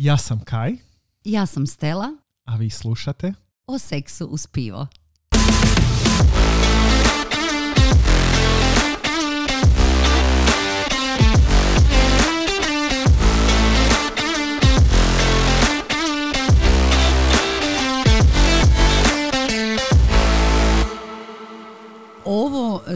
Ja 0.00 0.16
sam 0.16 0.40
Kaj, 0.44 0.76
Ja 1.24 1.46
sam 1.46 1.66
Stela, 1.66 2.16
a 2.44 2.56
vi 2.56 2.70
slušate? 2.70 3.34
O 3.66 3.78
seksu 3.78 4.26
uz 4.26 4.46
pivo. 4.46 4.86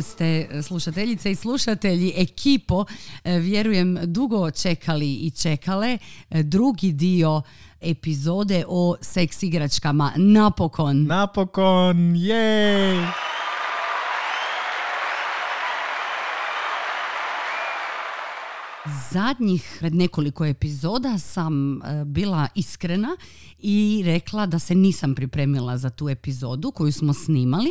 Ste 0.02 0.48
slušateljice 0.62 1.30
i 1.30 1.34
slušatelji 1.34 2.12
ekipo, 2.16 2.84
e, 3.24 3.38
vjerujem 3.38 3.98
dugo 4.02 4.50
čekali 4.50 5.14
i 5.14 5.30
čekale 5.30 5.98
e, 6.30 6.42
drugi 6.42 6.92
dio 6.92 7.42
epizode 7.80 8.64
o 8.68 8.96
seks 9.01 9.42
igračkama. 9.42 10.12
Napokon. 10.16 11.06
Napokon, 11.06 12.16
jej! 12.16 12.98
Zadnjih 19.10 19.79
nekoliko 19.82 20.46
epizoda 20.46 21.18
sam 21.18 21.82
e, 21.82 22.04
bila 22.04 22.48
iskrena 22.54 23.16
i 23.59 24.02
rekla 24.06 24.46
da 24.46 24.59
se 24.59 24.74
nisam 24.74 25.15
pripremila 25.15 25.79
za 25.79 25.90
tu 25.90 26.09
epizodu 26.09 26.70
koju 26.70 26.93
smo 26.93 27.15
snimali. 27.15 27.70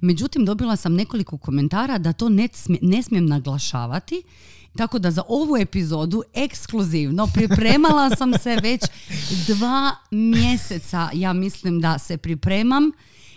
Međutim, 0.00 0.44
dobila 0.44 0.76
sam 0.76 0.94
nekoliko 0.94 1.38
komentara 1.38 1.98
da 1.98 2.12
to 2.12 2.28
ne, 2.28 2.48
smije- 2.48 2.78
ne 2.82 3.02
smijem 3.02 3.26
naglašavati, 3.26 4.22
tako 4.76 4.98
da 4.98 5.10
za 5.10 5.22
ovu 5.28 5.56
epizodu 5.56 6.22
ekskluzivno 6.34 7.26
pripremala 7.26 8.10
sam 8.18 8.32
se 8.34 8.56
već 8.56 8.80
dva 9.48 9.90
mjeseca. 10.10 11.08
Ja 11.12 11.32
mislim 11.32 11.80
da 11.80 11.98
se 11.98 12.16
pripremam, 12.16 12.90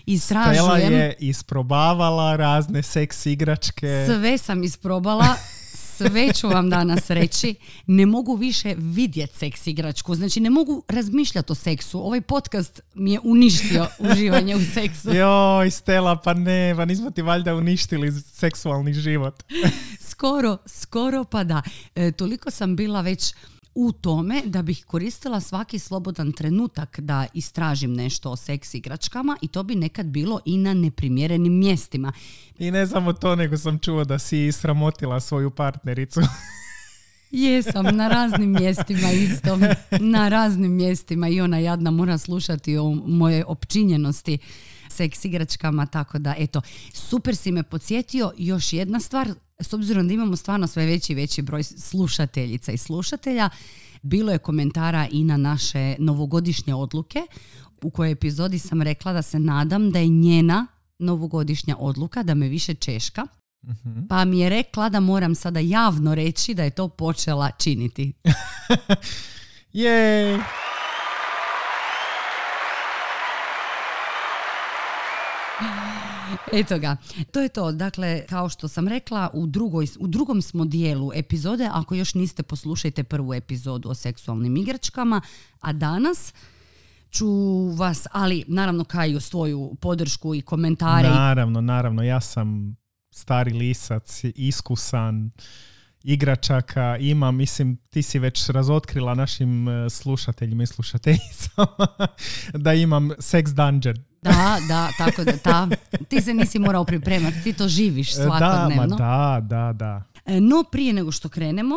istražujem. 0.05 0.93
je 0.93 1.15
isprobavala 1.19 2.35
razne 2.35 2.83
seks 2.83 3.25
igračke. 3.25 4.05
Sve 4.07 4.37
sam 4.37 4.63
isprobala, 4.63 5.35
sve 5.97 6.33
ću 6.33 6.47
vam 6.47 6.69
danas 6.69 7.09
reći. 7.09 7.55
Ne 7.87 8.05
mogu 8.05 8.35
više 8.35 8.75
vidjeti 8.77 9.37
seks 9.37 9.67
igračku, 9.67 10.15
znači 10.15 10.39
ne 10.39 10.49
mogu 10.49 10.83
razmišljati 10.87 11.51
o 11.51 11.55
seksu. 11.55 11.99
Ovaj 11.99 12.21
podcast 12.21 12.81
mi 12.93 13.13
je 13.13 13.19
uništio 13.23 13.87
uživanje 13.99 14.55
u 14.55 14.61
seksu. 14.73 15.09
Joj, 15.15 15.71
Stella, 15.71 16.15
pa 16.15 16.33
ne, 16.33 16.73
pa 16.77 16.85
nismo 16.85 17.11
ti 17.11 17.21
valjda 17.21 17.55
uništili 17.55 18.11
seksualni 18.11 18.93
život. 18.93 19.43
Skoro, 20.11 20.57
skoro 20.65 21.23
pa 21.23 21.43
da. 21.43 21.61
E, 21.95 22.11
toliko 22.11 22.51
sam 22.51 22.75
bila 22.75 23.01
već 23.01 23.33
u 23.75 23.91
tome 23.91 24.41
da 24.45 24.61
bih 24.61 24.85
koristila 24.85 25.39
svaki 25.39 25.79
slobodan 25.79 26.31
trenutak 26.31 26.99
da 26.99 27.25
istražim 27.33 27.93
nešto 27.93 28.31
o 28.31 28.35
seks 28.35 28.73
igračkama 28.73 29.37
i 29.41 29.47
to 29.47 29.63
bi 29.63 29.75
nekad 29.75 30.05
bilo 30.05 30.39
i 30.45 30.57
na 30.57 30.73
neprimjerenim 30.73 31.59
mjestima. 31.59 32.13
I 32.59 32.71
ne 32.71 32.87
samo 32.87 33.13
to, 33.13 33.35
nego 33.35 33.57
sam 33.57 33.79
čuo 33.79 34.03
da 34.03 34.19
si 34.19 34.51
sramotila 34.51 35.19
svoju 35.19 35.51
partnericu. 35.51 36.21
Jesam, 37.31 37.85
na 37.95 38.07
raznim 38.07 38.51
mjestima 38.51 39.11
isto. 39.11 39.57
Na 39.99 40.29
raznim 40.29 40.75
mjestima 40.75 41.27
i 41.27 41.41
ona 41.41 41.59
jadna 41.59 41.91
mora 41.91 42.17
slušati 42.17 42.77
o 42.77 42.89
moje 43.05 43.45
opčinjenosti 43.45 44.37
seks 44.89 45.25
igračkama, 45.25 45.85
tako 45.85 46.19
da 46.19 46.35
eto, 46.37 46.61
super 46.93 47.35
si 47.35 47.51
me 47.51 47.63
podsjetio. 47.63 48.31
Još 48.37 48.73
jedna 48.73 48.99
stvar, 48.99 49.29
s 49.63 49.73
obzirom 49.73 50.07
da 50.07 50.13
imamo 50.13 50.35
stvarno 50.35 50.67
sve 50.67 50.85
veći 50.85 51.13
i 51.13 51.15
veći 51.15 51.41
broj 51.41 51.63
slušateljica 51.63 52.71
i 52.71 52.77
slušatelja, 52.77 53.49
bilo 54.01 54.31
je 54.31 54.37
komentara 54.37 55.07
i 55.11 55.23
na 55.23 55.37
naše 55.37 55.95
novogodišnje 55.99 56.75
odluke, 56.75 57.21
u 57.81 57.89
kojoj 57.89 58.11
epizodi 58.11 58.59
sam 58.59 58.81
rekla 58.81 59.13
da 59.13 59.21
se 59.21 59.39
nadam 59.39 59.91
da 59.91 59.99
je 59.99 60.07
njena 60.07 60.67
novogodišnja 60.99 61.75
odluka 61.79 62.23
da 62.23 62.33
me 62.33 62.47
više 62.47 62.73
češka. 62.73 63.27
Pa 64.09 64.25
mi 64.25 64.39
je 64.39 64.49
rekla 64.49 64.89
da 64.89 64.99
moram 64.99 65.35
sada 65.35 65.59
javno 65.59 66.15
reći 66.15 66.53
da 66.53 66.63
je 66.63 66.69
to 66.69 66.87
počela 66.87 67.51
činiti. 67.51 68.13
Jej! 69.73 70.39
Eto 76.59 76.79
ga. 76.79 76.97
To 77.31 77.41
je 77.41 77.49
to. 77.49 77.71
Dakle, 77.71 78.25
kao 78.29 78.49
što 78.49 78.67
sam 78.67 78.87
rekla, 78.87 79.29
u, 79.33 79.47
drugoj, 79.47 79.87
u 79.99 80.07
drugom 80.07 80.41
smo 80.41 80.65
dijelu 80.65 81.11
epizode. 81.15 81.69
Ako 81.71 81.95
još 81.95 82.13
niste, 82.13 82.43
poslušajte 82.43 83.03
prvu 83.03 83.33
epizodu 83.33 83.89
o 83.89 83.93
seksualnim 83.93 84.57
igračkama. 84.57 85.21
A 85.61 85.73
danas 85.73 86.33
ću 87.11 87.27
vas, 87.77 88.07
ali 88.11 88.43
naravno 88.47 88.83
Kaju, 88.83 89.19
svoju 89.19 89.75
podršku 89.81 90.35
i 90.35 90.41
komentare. 90.41 91.09
Naravno, 91.09 91.61
naravno, 91.61 92.03
ja 92.03 92.21
sam 92.21 92.75
stari 93.11 93.53
lisac, 93.53 94.21
iskusan, 94.35 95.31
igračaka 96.03 96.97
imam, 96.97 97.35
mislim, 97.35 97.77
ti 97.89 98.01
si 98.01 98.19
već 98.19 98.49
razotkrila 98.49 99.15
našim 99.15 99.67
e, 99.67 99.89
slušateljima 99.89 100.63
i 100.63 100.67
slušateljicama 100.67 101.87
da 102.65 102.73
imam 102.73 103.09
sex 103.09 103.53
dungeon. 103.53 104.12
Da, 104.23 104.57
da, 104.67 104.89
tako 104.97 105.23
da, 105.23 105.37
ta, 105.37 105.67
ti 106.09 106.21
se 106.21 106.33
nisi 106.33 106.59
morao 106.59 106.85
pripremati, 106.85 107.43
ti 107.43 107.53
to 107.53 107.67
živiš 107.67 108.13
E, 108.13 108.17
Da, 108.17 108.27
ma 108.27 108.37
svakodnevno. 108.37 108.95
da, 108.95 109.39
da, 109.43 109.73
da. 109.73 110.03
E, 110.25 110.41
No 110.41 110.63
prije 110.63 110.93
nego 110.93 111.11
što 111.11 111.29
krenemo, 111.29 111.75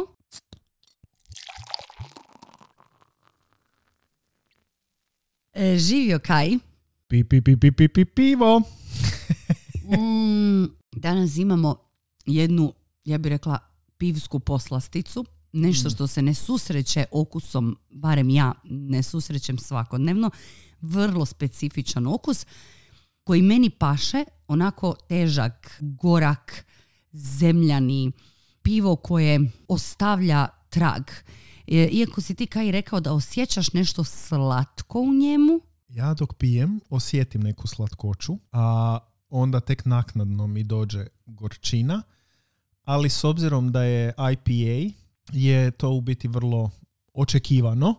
e, 5.54 5.78
živio 5.78 6.18
Kaj. 6.18 6.50
Pi, 7.08 7.24
pi, 7.24 7.40
pi, 7.40 7.56
pi, 7.56 7.70
pi, 7.70 7.88
pi, 7.88 8.04
pivo. 8.04 8.62
Mm, 9.88 10.64
danas 10.92 11.36
imamo 11.36 11.76
jednu, 12.26 12.72
ja 13.04 13.18
bih 13.18 13.30
rekla, 13.30 13.58
pivsku 13.96 14.38
poslasticu. 14.40 15.24
Nešto 15.56 15.90
što 15.90 16.06
se 16.06 16.22
ne 16.22 16.34
susreće 16.34 17.04
okusom, 17.12 17.76
barem 17.90 18.30
ja 18.30 18.52
ne 18.64 19.02
susrećem 19.02 19.58
svakodnevno. 19.58 20.30
Vrlo 20.80 21.26
specifičan 21.26 22.06
okus 22.06 22.46
koji 23.24 23.42
meni 23.42 23.70
paše, 23.70 24.24
onako 24.48 24.94
težak, 25.08 25.78
gorak, 25.80 26.66
zemljani, 27.12 28.12
pivo 28.62 28.96
koje 28.96 29.50
ostavlja 29.68 30.48
trag. 30.68 31.02
E, 31.66 31.88
Iako 31.92 32.20
si 32.20 32.34
ti 32.34 32.46
kaj 32.46 32.70
rekao 32.70 33.00
da 33.00 33.12
osjećaš 33.12 33.72
nešto 33.72 34.04
slatko 34.04 35.00
u 35.00 35.14
njemu, 35.14 35.60
Ja 35.88 36.14
dok 36.14 36.34
pijem 36.34 36.80
osjetim 36.90 37.40
neku 37.40 37.68
slatkoću, 37.68 38.38
a 38.52 38.98
onda 39.28 39.60
tek 39.60 39.84
naknadno 39.84 40.46
mi 40.46 40.64
dođe 40.64 41.06
gorčina, 41.26 42.02
ali 42.84 43.10
s 43.10 43.24
obzirom 43.24 43.72
da 43.72 43.82
je 43.82 44.12
IPA, 44.32 44.96
je 45.32 45.70
to 45.70 45.90
u 45.90 46.00
biti 46.00 46.28
vrlo 46.28 46.70
očekivano. 47.14 47.94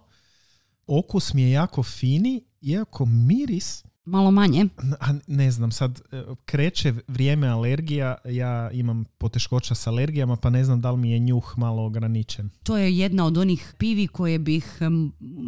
Okus 0.87 1.33
mi 1.33 1.41
je 1.41 1.51
jako 1.51 1.83
fini, 1.83 2.43
iako 2.61 3.05
miris, 3.05 3.83
malo 4.07 4.31
manje. 4.31 4.65
a 4.99 5.13
ne 5.27 5.51
znam, 5.51 5.71
sad 5.71 6.01
e, 6.11 6.23
kreće 6.45 6.93
vrijeme 7.07 7.47
alergija, 7.47 8.15
ja 8.25 8.71
imam 8.71 9.05
poteškoća 9.17 9.75
s 9.75 9.87
alergijama, 9.87 10.35
pa 10.35 10.49
ne 10.49 10.63
znam 10.63 10.81
da 10.81 10.91
li 10.91 10.97
mi 10.97 11.11
je 11.11 11.19
njuh 11.19 11.53
malo 11.57 11.85
ograničen. 11.85 12.49
To 12.63 12.77
je 12.77 12.97
jedna 12.97 13.25
od 13.25 13.37
onih 13.37 13.73
pivi 13.77 14.07
koje 14.07 14.39
bih 14.39 14.79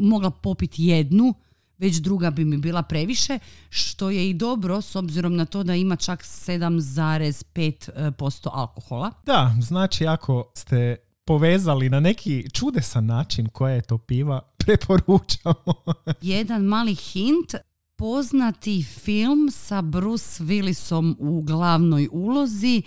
mogla 0.02 0.32
popiti 0.32 0.84
jednu, 0.84 1.34
već 1.78 1.96
druga 1.96 2.32
bi 2.32 2.46
mi 2.46 2.58
bila 2.58 2.84
previše, 2.84 3.40
što 3.70 4.10
je 4.10 4.30
i 4.30 4.34
dobro 4.34 4.82
s 4.82 4.96
obzirom 4.96 5.36
na 5.36 5.46
to 5.46 5.64
da 5.64 5.76
ima 5.76 5.96
čak 5.96 6.24
7,5% 6.24 8.50
alkohola. 8.54 9.12
Da, 9.26 9.56
znači 9.62 10.08
ako 10.08 10.52
ste 10.56 10.96
povezali 11.30 11.90
na 11.90 12.00
neki 12.00 12.50
čudesan 12.54 13.06
način 13.06 13.48
koja 13.48 13.74
je 13.74 13.82
to 13.82 13.98
piva, 13.98 14.42
preporučamo. 14.66 15.74
Jedan 16.22 16.62
mali 16.62 16.96
hint, 16.96 17.56
poznati 17.96 18.84
film 18.84 19.50
sa 19.52 19.82
Bruce 19.82 20.44
Willisom 20.44 21.16
u 21.20 21.42
glavnoj 21.42 22.08
ulozi, 22.12 22.82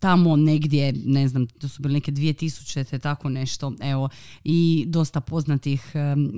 tamo 0.00 0.36
negdje, 0.36 0.92
ne 1.04 1.28
znam, 1.28 1.46
to 1.46 1.68
su 1.68 1.82
bile 1.82 1.94
neke 1.94 2.12
2000 2.12 2.84
te 2.84 2.98
tako 2.98 3.28
nešto, 3.28 3.72
evo, 3.80 4.08
i 4.44 4.84
dosta 4.88 5.20
poznatih 5.20 5.92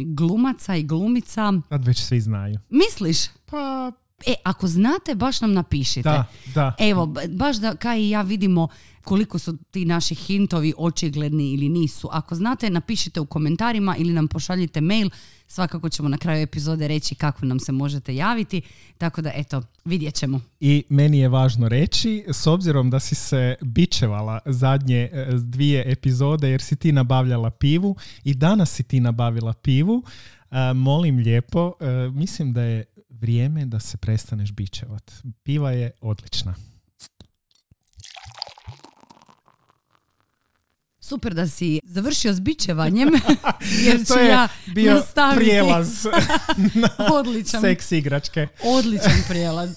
glumaca 0.07 0.77
i 0.77 0.83
glumica. 0.83 1.53
Sad 1.69 1.85
već 1.85 1.99
svi 1.99 2.21
znaju. 2.21 2.59
Misliš? 2.71 3.19
Pa, 3.47 3.93
E, 4.27 4.35
ako 4.45 4.67
znate, 4.67 5.15
baš 5.15 5.41
nam 5.41 5.53
napišite. 5.53 6.09
da, 6.09 6.25
da. 6.55 6.75
Evo, 6.79 7.15
baš 7.29 7.57
da 7.57 7.77
kaj 7.77 8.01
i 8.01 8.11
ja 8.11 8.23
vidimo 8.23 8.69
koliko 9.05 9.39
su 9.39 9.57
ti 9.71 9.85
naši 9.85 10.15
hintovi 10.15 10.75
očigledni 10.79 11.53
ili 11.53 11.69
nisu. 11.69 12.09
Ako 12.13 12.35
znate, 12.35 12.71
napišite 12.71 13.21
u 13.21 13.27
komentarima 13.27 13.97
ili 13.97 14.13
nam 14.13 14.29
pošaljite 14.29 14.81
mail 14.81 15.11
Svakako 15.51 15.89
ćemo 15.89 16.09
na 16.09 16.19
kraju 16.19 16.43
epizode 16.43 16.89
reći 16.89 17.15
kako 17.15 17.47
nam 17.47 17.61
se 17.61 17.73
možete 17.73 18.15
javiti. 18.15 18.63
Tako 18.99 19.23
da, 19.23 19.31
eto, 19.35 19.63
vidjet 19.85 20.15
ćemo. 20.15 20.41
I 20.61 20.85
meni 20.89 21.19
je 21.19 21.29
važno 21.29 21.69
reći, 21.69 22.25
s 22.33 22.47
obzirom 22.47 22.91
da 22.91 23.01
si 23.01 23.15
se 23.15 23.55
bičevala 23.61 24.39
zadnje 24.47 25.11
e, 25.13 25.27
dvije 25.33 25.93
epizode 25.93 26.49
jer 26.49 26.63
si 26.63 26.77
ti 26.77 26.93
nabavljala 26.93 27.51
pivu 27.51 27.97
i 28.25 28.35
danas 28.35 28.71
si 28.71 28.83
ti 28.83 29.01
nabavila 29.01 29.53
pivu, 29.53 30.03
e, 30.51 30.73
molim 30.75 31.19
lijepo, 31.19 31.73
e, 31.81 32.11
mislim 32.11 32.53
da 32.53 32.63
je 32.63 32.85
vrijeme 33.11 33.67
da 33.67 33.81
se 33.81 33.97
prestaneš 33.97 34.53
bičevat. 34.53 35.13
Piva 35.43 35.71
je 35.71 35.91
odlična. 36.01 36.55
Super 41.01 41.35
da 41.35 41.49
si 41.49 41.81
završio 41.85 42.33
s 42.33 42.41
bičevanjem, 42.41 43.09
jer 43.85 43.99
ću 43.99 44.05
to 44.05 44.17
je 44.17 44.29
ja 44.29 44.49
bio 44.67 44.95
nastaviti. 44.95 45.39
prijelaz 45.41 46.05
na 46.75 46.89
Odličan, 47.13 47.61
seks 47.61 47.93
igračke. 47.93 48.49
odličan 48.65 49.13
prijelaz. 49.29 49.71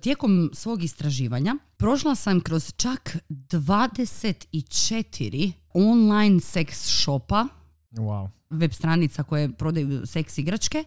Tijekom 0.00 0.50
svog 0.54 0.84
istraživanja 0.84 1.56
prošla 1.76 2.14
sam 2.14 2.40
kroz 2.40 2.72
čak 2.76 3.16
24 3.28 5.52
online 5.70 6.40
seks 6.40 6.78
shopa, 7.02 7.46
Wow. 7.90 8.28
web 8.50 8.72
stranica 8.72 9.22
koje 9.22 9.52
prodaju 9.52 10.06
seks 10.06 10.38
igračke. 10.38 10.84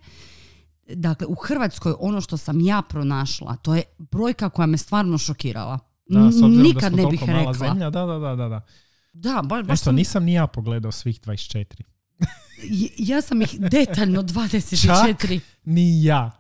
Dakle, 0.88 1.28
u 1.28 1.36
Hrvatskoj 1.36 1.94
ono 2.00 2.22
što 2.22 2.38
sam 2.38 2.62
ja 2.62 2.82
pronašla, 2.82 3.56
to 3.56 3.76
je 3.76 3.84
brojka 3.98 4.50
koja 4.50 4.66
me 4.66 4.78
stvarno 4.78 5.18
šokirala. 5.18 5.80
Da, 6.08 6.20
s 6.22 6.36
obzirom 6.36 6.54
da 6.54 6.64
Nikad 6.64 6.94
smo 6.94 7.04
ne 7.04 7.10
bih 7.10 7.24
rekla. 7.28 7.54
Zemlja, 7.54 7.90
da, 7.90 8.06
da, 8.06 8.20
da, 8.20 8.36
da. 8.36 8.48
da. 8.50 8.62
Da, 9.14 9.42
baš, 9.42 9.62
baš 9.62 9.68
Nešto, 9.70 9.84
sam, 9.84 9.96
nisam 9.96 10.24
ni 10.24 10.34
ja 10.34 10.48
pogledao 10.48 10.92
svih 10.92 11.22
24. 11.22 11.66
j- 12.64 12.90
ja 13.12 13.22
sam 13.22 13.42
ih 13.42 13.60
detaljno 13.60 14.22
24. 14.24 15.40
Ni 15.66 16.04
ja. 16.04 16.32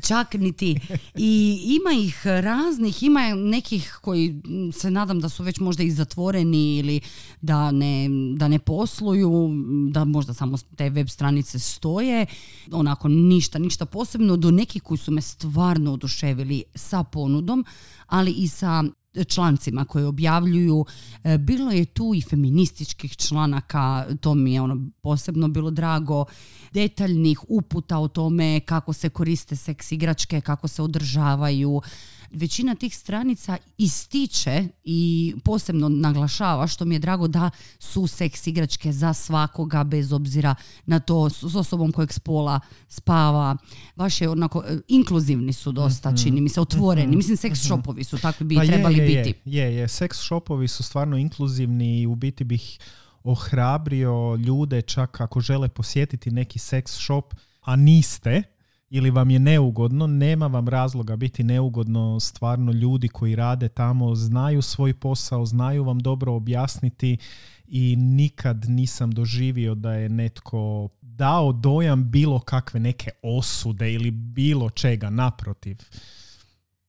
Čak 0.00 0.34
ni 0.34 0.52
ti. 0.52 0.80
I 1.14 1.60
ima 1.64 2.00
ih 2.00 2.26
raznih, 2.26 3.02
ima 3.02 3.34
nekih 3.34 3.98
koji 4.02 4.42
se 4.72 4.90
nadam 4.90 5.20
da 5.20 5.28
su 5.28 5.42
već 5.42 5.60
možda 5.60 5.82
i 5.82 5.90
zatvoreni 5.90 6.76
ili 6.76 7.00
da 7.40 7.70
ne, 7.70 8.08
da 8.36 8.48
ne 8.48 8.58
posluju, 8.58 9.50
da 9.90 10.04
možda 10.04 10.34
samo 10.34 10.58
te 10.76 10.90
web 10.90 11.08
stranice 11.08 11.58
stoje, 11.58 12.26
onako 12.72 13.08
ništa, 13.08 13.58
ništa 13.58 13.86
posebno, 13.86 14.36
do 14.36 14.50
nekih 14.50 14.82
koji 14.82 14.98
su 14.98 15.10
me 15.10 15.20
stvarno 15.20 15.92
oduševili 15.92 16.62
sa 16.74 17.04
ponudom, 17.04 17.64
ali 18.06 18.32
i 18.32 18.48
sa 18.48 18.84
člancima 19.28 19.84
koje 19.84 20.06
objavljuju. 20.06 20.84
E, 21.24 21.38
Bilo 21.38 21.70
je 21.70 21.84
tu 21.84 22.12
i 22.14 22.22
feminističkih 22.22 23.16
članaka, 23.16 24.06
to 24.20 24.34
mi 24.34 24.54
je 24.54 24.60
ono 24.60 24.90
posebno 25.00 25.48
bilo 25.48 25.70
drago, 25.70 26.24
detaljnih 26.72 27.40
uputa 27.48 27.98
o 27.98 28.08
tome 28.08 28.60
kako 28.60 28.92
se 28.92 29.08
koriste 29.08 29.56
seks 29.56 29.92
igračke, 29.92 30.40
kako 30.40 30.68
se 30.68 30.82
održavaju. 30.82 31.82
Većina 32.30 32.74
tih 32.74 32.96
stranica 32.96 33.56
ističe 33.78 34.64
i 34.84 35.34
posebno 35.44 35.88
naglašava 35.88 36.66
što 36.66 36.84
mi 36.84 36.94
je 36.94 36.98
drago 36.98 37.28
da 37.28 37.50
su 37.78 38.06
seks 38.06 38.46
igračke 38.46 38.92
za 38.92 39.12
svakoga 39.12 39.84
bez 39.84 40.12
obzira 40.12 40.54
na 40.86 41.00
to 41.00 41.30
s 41.30 41.54
osobom 41.54 41.92
kojeg 41.92 42.12
spola 42.12 42.60
spava. 42.88 43.56
Baš 43.96 44.20
je 44.20 44.28
onako, 44.28 44.64
e, 44.68 44.78
inkluzivni 44.88 45.52
su 45.52 45.72
dosta, 45.72 46.16
čini 46.16 46.40
mi 46.40 46.48
se, 46.48 46.60
otvoreni. 46.60 47.16
Mislim, 47.16 47.36
seks 47.36 47.60
shopovi 47.60 48.04
su 48.04 48.18
takvi 48.18 48.46
bi 48.46 48.54
Pa 48.54 48.66
trebali 48.66 48.98
je, 48.98 49.10
je, 49.10 49.24
biti. 49.24 49.40
Je, 49.44 49.76
je, 49.76 49.88
Seks 49.88 50.18
shopovi 50.18 50.68
su 50.68 50.82
stvarno 50.82 51.16
inkluzivni 51.16 52.00
i 52.00 52.06
u 52.06 52.14
biti 52.14 52.44
bih 52.44 52.78
ohrabrio 53.24 54.34
ljude 54.34 54.82
čak 54.82 55.20
ako 55.20 55.40
žele 55.40 55.68
posjetiti 55.68 56.30
neki 56.30 56.58
seks 56.58 56.92
shop, 56.92 57.34
a 57.60 57.76
niste 57.76 58.42
ili 58.90 59.10
vam 59.10 59.30
je 59.30 59.38
neugodno, 59.38 60.06
nema 60.06 60.46
vam 60.46 60.68
razloga 60.68 61.16
biti 61.16 61.44
neugodno. 61.44 62.20
Stvarno 62.20 62.72
ljudi 62.72 63.08
koji 63.08 63.34
rade 63.34 63.68
tamo 63.68 64.14
znaju 64.14 64.62
svoj 64.62 64.94
posao, 64.94 65.46
znaju 65.46 65.84
vam 65.84 65.98
dobro 65.98 66.34
objasniti 66.34 67.18
i 67.66 67.96
nikad 67.96 68.64
nisam 68.68 69.10
doživio 69.10 69.74
da 69.74 69.92
je 69.92 70.08
netko 70.08 70.88
dao 71.02 71.52
dojam 71.52 72.10
bilo 72.10 72.40
kakve 72.40 72.80
neke 72.80 73.10
osude 73.22 73.92
ili 73.92 74.10
bilo 74.10 74.70
čega, 74.70 75.10
naprotiv. 75.10 75.76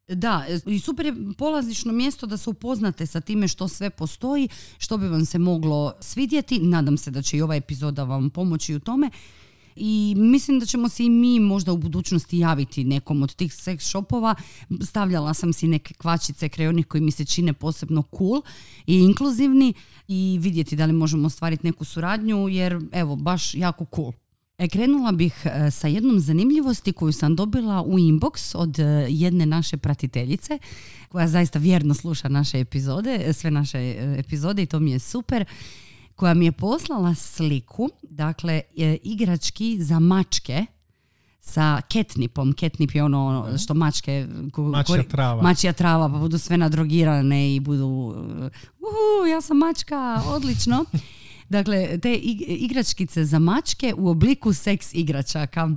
Da, 0.07 0.45
i 0.65 0.79
super 0.79 1.05
je 1.05 1.13
polazično 1.37 1.93
mjesto 1.93 2.27
da 2.27 2.37
se 2.37 2.49
upoznate 2.49 3.05
sa 3.05 3.21
time 3.21 3.47
što 3.47 3.67
sve 3.67 3.89
postoji, 3.89 4.49
što 4.77 4.97
bi 4.97 5.07
vam 5.07 5.25
se 5.25 5.39
moglo 5.39 5.93
svidjeti. 5.99 6.59
Nadam 6.59 6.97
se 6.97 7.11
da 7.11 7.21
će 7.21 7.37
i 7.37 7.41
ova 7.41 7.55
epizoda 7.55 8.03
vam 8.03 8.29
pomoći 8.29 8.75
u 8.75 8.79
tome. 8.79 9.09
I 9.81 10.13
mislim 10.17 10.59
da 10.59 10.65
ćemo 10.65 10.89
se 10.89 11.05
i 11.05 11.09
mi 11.09 11.39
možda 11.39 11.73
u 11.73 11.77
budućnosti 11.77 12.37
javiti 12.37 12.83
nekom 12.83 13.23
od 13.23 13.35
tih 13.35 13.53
seks 13.53 13.85
shopova. 13.85 14.35
Stavljala 14.81 15.33
sam 15.33 15.53
si 15.53 15.67
neke 15.67 15.93
kvačice 15.93 16.49
krajonih 16.49 16.85
koji 16.85 17.01
mi 17.01 17.11
se 17.11 17.25
čine 17.25 17.53
posebno 17.53 18.03
cool 18.17 18.41
i 18.87 18.95
inkluzivni 18.99 19.73
i 20.07 20.39
vidjeti 20.41 20.75
da 20.75 20.85
li 20.85 20.93
možemo 20.93 21.27
ostvariti 21.27 21.67
neku 21.67 21.85
suradnju 21.85 22.49
jer 22.49 22.79
evo 22.91 23.15
baš 23.15 23.55
jako 23.55 23.85
cool. 23.95 24.11
E, 24.57 24.67
Krenula 24.67 25.11
bih 25.11 25.45
e, 25.45 25.71
sa 25.71 25.87
jednom 25.87 26.19
zanimljivosti 26.19 26.93
koju 26.93 27.11
sam 27.11 27.35
dobila 27.35 27.81
u 27.81 27.99
inbox 27.99 28.57
od 28.57 28.79
e, 28.79 28.83
jedne 29.09 29.45
naše 29.45 29.77
pratiteljice 29.77 30.59
koja 31.09 31.27
zaista 31.27 31.59
vjerno 31.59 31.93
sluša 31.93 32.29
naše 32.29 32.59
epizode, 32.59 33.19
e, 33.25 33.33
sve 33.33 33.51
naše 33.51 33.95
epizode 34.17 34.63
i 34.63 34.65
to 34.65 34.79
mi 34.79 34.91
je 34.91 34.99
super 34.99 35.45
koja 36.19 36.33
mi 36.33 36.45
je 36.45 36.51
poslala 36.51 37.15
sliku, 37.15 37.89
dakle, 38.03 38.61
e, 38.77 38.97
igrački 39.03 39.83
za 39.83 39.99
mačke 39.99 40.65
sa 41.41 41.81
ketnipom. 41.81 42.53
Ketnip 42.53 42.95
je 42.95 43.03
ono 43.03 43.57
što 43.57 43.73
mačke... 43.73 44.27
Mačja 44.57 45.03
trava. 45.03 45.41
Mačja 45.41 45.73
trava, 45.73 46.09
pa 46.09 46.17
budu 46.17 46.37
sve 46.37 46.57
nadrogirane 46.57 47.55
i 47.55 47.59
budu... 47.59 47.85
uh, 47.85 48.15
Uhu, 48.79 49.27
ja 49.31 49.41
sam 49.41 49.57
mačka, 49.57 50.21
odlično. 50.25 50.85
Dakle, 51.55 51.97
te 51.97 52.09
ig- 52.09 52.45
igračkice 52.47 53.25
za 53.25 53.39
mačke 53.39 53.93
u 53.97 54.09
obliku 54.09 54.53
seks 54.53 54.93
igračaka. 54.93 55.69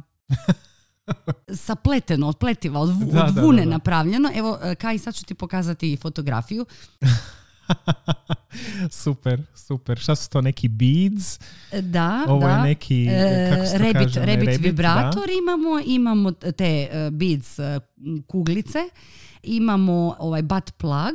Sapleteno, 1.66 2.28
od 2.28 2.38
pletiva, 2.38 2.80
od, 2.80 2.90
Da, 2.90 3.24
od 3.24 3.38
vune 3.44 3.62
da, 3.62 3.64
da. 3.64 3.70
napravljeno. 3.70 4.30
Evo, 4.34 4.58
e, 4.62 4.74
Kaj, 4.74 4.98
sad 4.98 5.14
ću 5.14 5.24
ti 5.24 5.34
pokazati 5.34 5.96
fotografiju. 5.96 6.66
super, 9.02 9.42
super. 9.54 9.98
Šta 9.98 10.14
su 10.14 10.30
to 10.30 10.40
neki 10.40 10.68
beads? 10.68 11.38
Da, 11.82 12.24
Ovo 12.28 12.48
je 12.48 12.54
da. 12.54 12.62
neki, 12.62 13.06
E, 13.10 13.50
kako 13.50 13.66
se 13.66 13.78
Rabbit, 13.78 13.94
kaže, 13.94 14.20
onaj 14.20 14.34
Rabbit 14.34 14.48
Rabbit, 14.48 14.66
vibrator 14.66 15.30
imamo, 15.42 15.80
imamo 15.86 16.32
te 16.32 16.88
e, 16.92 17.10
beads 17.10 17.58
e, 17.58 17.80
kuglice, 18.26 18.78
imamo 19.42 20.16
ovaj 20.18 20.42
butt 20.42 20.72
plug 20.76 21.14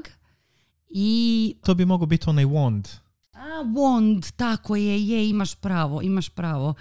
i 0.89 1.55
To 1.65 1.75
bi 1.75 1.85
mogao 1.85 2.05
biti 2.05 2.29
onaj 2.29 2.45
wand. 2.45 2.87
A, 3.37 3.63
wand, 3.63 4.31
tako 4.35 4.75
je, 4.75 5.07
je, 5.07 5.29
imaš 5.29 5.55
pravo, 5.55 6.01
imaš 6.01 6.29
pravo. 6.29 6.73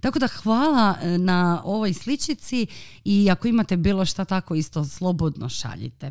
Tako 0.00 0.18
da 0.18 0.26
hvala 0.26 0.96
e, 1.02 1.18
na 1.18 1.62
ovoj 1.64 1.92
sličici 1.92 2.66
i 3.04 3.30
ako 3.30 3.48
imate 3.48 3.76
bilo 3.76 4.04
šta 4.04 4.24
tako 4.24 4.54
isto 4.54 4.84
slobodno 4.84 5.48
šaljite. 5.48 6.10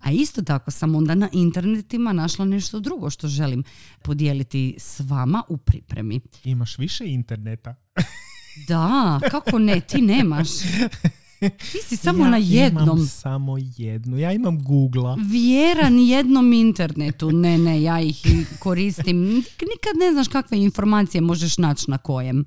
A 0.00 0.10
isto 0.10 0.42
tako 0.42 0.70
sam 0.70 0.94
onda 0.94 1.14
na 1.14 1.28
internetima 1.32 2.12
našla 2.12 2.44
nešto 2.44 2.80
drugo 2.80 3.10
što 3.10 3.28
želim 3.28 3.64
podijeliti 4.02 4.74
s 4.78 5.00
vama 5.00 5.42
u 5.48 5.56
pripremi. 5.56 6.20
Imaš 6.44 6.78
više 6.78 7.06
interneta. 7.06 7.74
Da, 8.68 9.20
kako 9.30 9.58
ne, 9.58 9.80
ti 9.80 10.00
nemaš. 10.00 10.48
Ti 11.50 11.78
si 11.80 11.96
samo 12.06 12.24
ja 12.24 12.30
na 12.30 12.36
jednom. 12.36 12.84
imam 12.88 13.06
samo 13.06 13.56
jednu. 13.76 14.18
Ja 14.18 14.32
imam 14.32 14.58
Google-a. 14.58 15.16
Vjeran 15.22 15.98
jednom 15.98 16.52
internetu. 16.52 17.30
Ne, 17.32 17.58
ne, 17.58 17.82
ja 17.82 18.00
ih 18.00 18.22
koristim. 18.58 19.16
Nik- 19.18 19.36
Nikad 19.62 19.96
ne 19.98 20.12
znaš 20.12 20.28
kakve 20.28 20.58
informacije 20.58 21.20
možeš 21.20 21.58
naći 21.58 21.90
na 21.90 21.98
kojem. 21.98 22.44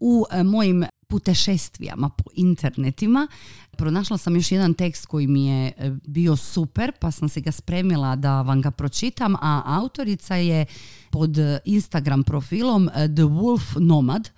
U 0.00 0.24
e, 0.30 0.42
mojim 0.42 0.84
putešestvijama 1.08 2.08
po 2.08 2.24
internetima 2.34 3.28
pronašla 3.70 4.18
sam 4.18 4.36
još 4.36 4.52
jedan 4.52 4.74
tekst 4.74 5.06
koji 5.06 5.26
mi 5.26 5.46
je 5.46 5.66
e, 5.68 5.90
bio 6.06 6.36
super, 6.36 6.92
pa 6.92 7.10
sam 7.10 7.28
se 7.28 7.40
ga 7.40 7.52
spremila 7.52 8.16
da 8.16 8.42
vam 8.42 8.62
ga 8.62 8.70
pročitam, 8.70 9.34
a 9.34 9.62
autorica 9.66 10.34
je 10.36 10.66
pod 11.10 11.36
Instagram 11.64 12.22
profilom 12.22 12.88
e, 12.88 12.92
The 12.92 13.22
Wolf 13.22 13.60
Nomad, 13.78 14.28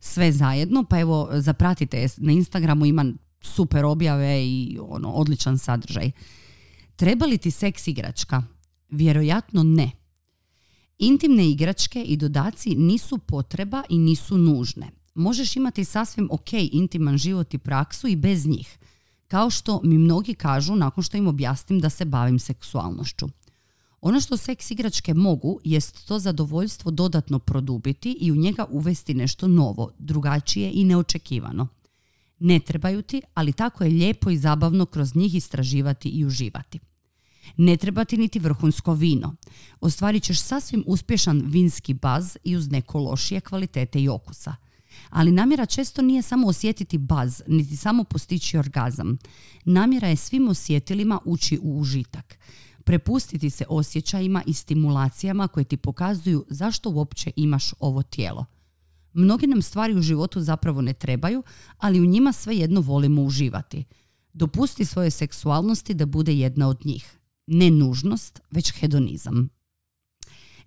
sve 0.00 0.32
zajedno, 0.32 0.84
pa 0.84 1.00
evo 1.00 1.28
zapratite 1.32 2.06
na 2.16 2.32
Instagramu, 2.32 2.86
ima 2.86 3.04
super 3.40 3.84
objave 3.84 4.46
i 4.46 4.78
ono 4.82 5.10
odličan 5.10 5.58
sadržaj. 5.58 6.10
Treba 6.96 7.26
li 7.26 7.38
ti 7.38 7.50
seks 7.50 7.86
igračka? 7.86 8.42
Vjerojatno 8.90 9.62
ne. 9.62 9.90
Intimne 10.98 11.50
igračke 11.50 12.02
i 12.02 12.16
dodaci 12.16 12.74
nisu 12.74 13.18
potreba 13.18 13.82
i 13.88 13.98
nisu 13.98 14.38
nužne. 14.38 14.90
Možeš 15.14 15.56
imati 15.56 15.84
sasvim 15.84 16.28
ok 16.30 16.52
intiman 16.52 17.18
život 17.18 17.54
i 17.54 17.58
praksu 17.58 18.08
i 18.08 18.16
bez 18.16 18.46
njih. 18.46 18.78
Kao 19.28 19.50
što 19.50 19.80
mi 19.84 19.98
mnogi 19.98 20.34
kažu 20.34 20.76
nakon 20.76 21.04
što 21.04 21.16
im 21.16 21.26
objasnim 21.26 21.80
da 21.80 21.90
se 21.90 22.04
bavim 22.04 22.38
seksualnošću. 22.38 23.28
Ono 24.00 24.20
što 24.20 24.36
seks 24.36 24.70
igračke 24.70 25.14
mogu 25.14 25.60
jest 25.64 26.06
to 26.06 26.18
zadovoljstvo 26.18 26.90
dodatno 26.90 27.38
produbiti 27.38 28.16
i 28.20 28.32
u 28.32 28.36
njega 28.36 28.66
uvesti 28.70 29.14
nešto 29.14 29.48
novo, 29.48 29.90
drugačije 29.98 30.70
i 30.74 30.84
neočekivano. 30.84 31.68
Ne 32.40 32.60
trebaju 32.60 33.02
ti, 33.02 33.22
ali 33.34 33.52
tako 33.52 33.84
je 33.84 33.90
lijepo 33.90 34.30
i 34.30 34.38
zabavno 34.38 34.86
kroz 34.86 35.16
njih 35.16 35.34
istraživati 35.34 36.08
i 36.08 36.24
uživati. 36.24 36.78
Ne 37.56 37.76
treba 37.76 38.04
ti 38.04 38.16
niti 38.16 38.38
vrhunsko 38.38 38.94
vino. 38.94 39.34
Ostvarit 39.80 40.22
ćeš 40.22 40.40
sasvim 40.40 40.84
uspješan 40.86 41.42
vinski 41.46 41.94
baz 41.94 42.36
i 42.44 42.56
uz 42.56 42.70
neko 42.70 42.98
lošije 42.98 43.40
kvalitete 43.40 44.00
i 44.00 44.08
okusa. 44.08 44.54
Ali 45.10 45.32
namjera 45.32 45.66
često 45.66 46.02
nije 46.02 46.22
samo 46.22 46.48
osjetiti 46.48 46.98
baz, 46.98 47.42
niti 47.46 47.76
samo 47.76 48.04
postići 48.04 48.58
orgazam. 48.58 49.18
Namjera 49.64 50.08
je 50.08 50.16
svim 50.16 50.48
osjetilima 50.48 51.20
ući 51.24 51.58
u 51.62 51.80
užitak. 51.80 52.38
Prepustiti 52.84 53.50
se 53.50 53.64
osjećajima 53.68 54.42
i 54.46 54.54
stimulacijama 54.54 55.48
koje 55.48 55.64
ti 55.64 55.76
pokazuju 55.76 56.44
zašto 56.48 56.90
uopće 56.90 57.30
imaš 57.36 57.74
ovo 57.80 58.02
tijelo. 58.02 58.57
Mnogi 59.12 59.46
nam 59.46 59.62
stvari 59.62 59.94
u 59.94 60.02
životu 60.02 60.40
zapravo 60.40 60.82
ne 60.82 60.92
trebaju, 60.92 61.42
ali 61.78 62.00
u 62.00 62.06
njima 62.06 62.32
svejedno 62.32 62.80
volimo 62.80 63.22
uživati. 63.22 63.84
Dopusti 64.32 64.84
svoje 64.84 65.10
seksualnosti 65.10 65.94
da 65.94 66.06
bude 66.06 66.34
jedna 66.34 66.68
od 66.68 66.86
njih 66.86 67.18
ne 67.46 67.70
nužnost, 67.70 68.40
već 68.50 68.72
hedonizam. 68.72 69.48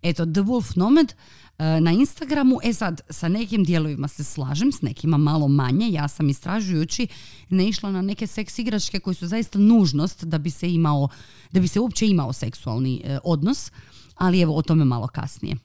Eto, 0.01 0.25
The 0.25 0.41
Wolf 0.41 0.77
Nomad 0.77 1.13
e, 1.57 1.81
na 1.81 1.91
Instagramu, 1.91 2.60
e 2.63 2.74
sad, 2.74 3.01
sa 3.10 3.27
nekim 3.27 3.63
dijelovima 3.63 4.07
se 4.07 4.24
slažem, 4.24 4.71
s 4.71 4.81
nekima 4.81 5.17
malo 5.17 5.48
manje. 5.48 5.89
Ja 5.89 6.07
sam 6.07 6.29
istražujući 6.29 7.07
ne 7.50 7.69
išla 7.69 7.91
na 7.91 8.01
neke 8.01 8.27
seks 8.27 8.60
igračke 8.60 9.00
koji 9.00 9.15
su 9.15 9.27
zaista 9.27 9.60
nužnost 9.60 10.24
da 10.24 10.38
bi 10.38 10.50
se 10.50 10.74
imao, 10.74 11.07
da 11.51 11.60
bi 11.60 11.67
se 11.67 11.79
uopće 11.79 12.07
imao 12.07 12.33
seksualni 12.33 13.01
e, 13.05 13.19
odnos, 13.24 13.71
ali 14.15 14.41
evo 14.41 14.55
o 14.55 14.62
tome 14.62 14.86
malo 14.86 15.07
kasnije. 15.07 15.55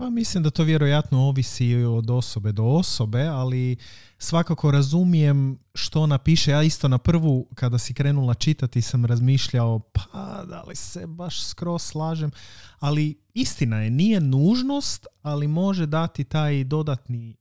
Pa 0.00 0.10
mislim 0.10 0.42
da 0.42 0.50
to 0.50 0.64
vjerojatno 0.64 1.28
ovisi 1.28 1.74
od 1.74 2.10
osobe 2.10 2.52
do 2.52 2.64
osobe, 2.64 3.26
ali 3.26 3.76
svakako 4.18 4.70
razumijem 4.70 5.58
što 5.74 6.02
ona 6.02 6.18
piše. 6.18 6.50
Ja 6.50 6.62
isto 6.62 6.88
na 6.88 6.98
prvu, 6.98 7.48
kada 7.54 7.78
si 7.78 7.94
krenula 7.94 8.34
čitati, 8.34 8.82
sam 8.82 9.04
razmišljao, 9.04 9.78
pa 9.78 10.44
da 10.48 10.62
li 10.62 10.76
se 10.76 11.06
baš 11.06 11.44
skroz 11.44 11.82
slažem. 11.82 12.30
Ali 12.78 13.18
istina 13.34 13.76
je, 13.76 13.90
nije 13.90 14.20
nužnost, 14.20 15.06
ali 15.22 15.48
može 15.48 15.86
dati 15.86 16.24
taj 16.24 16.64
dodatni 16.64 17.36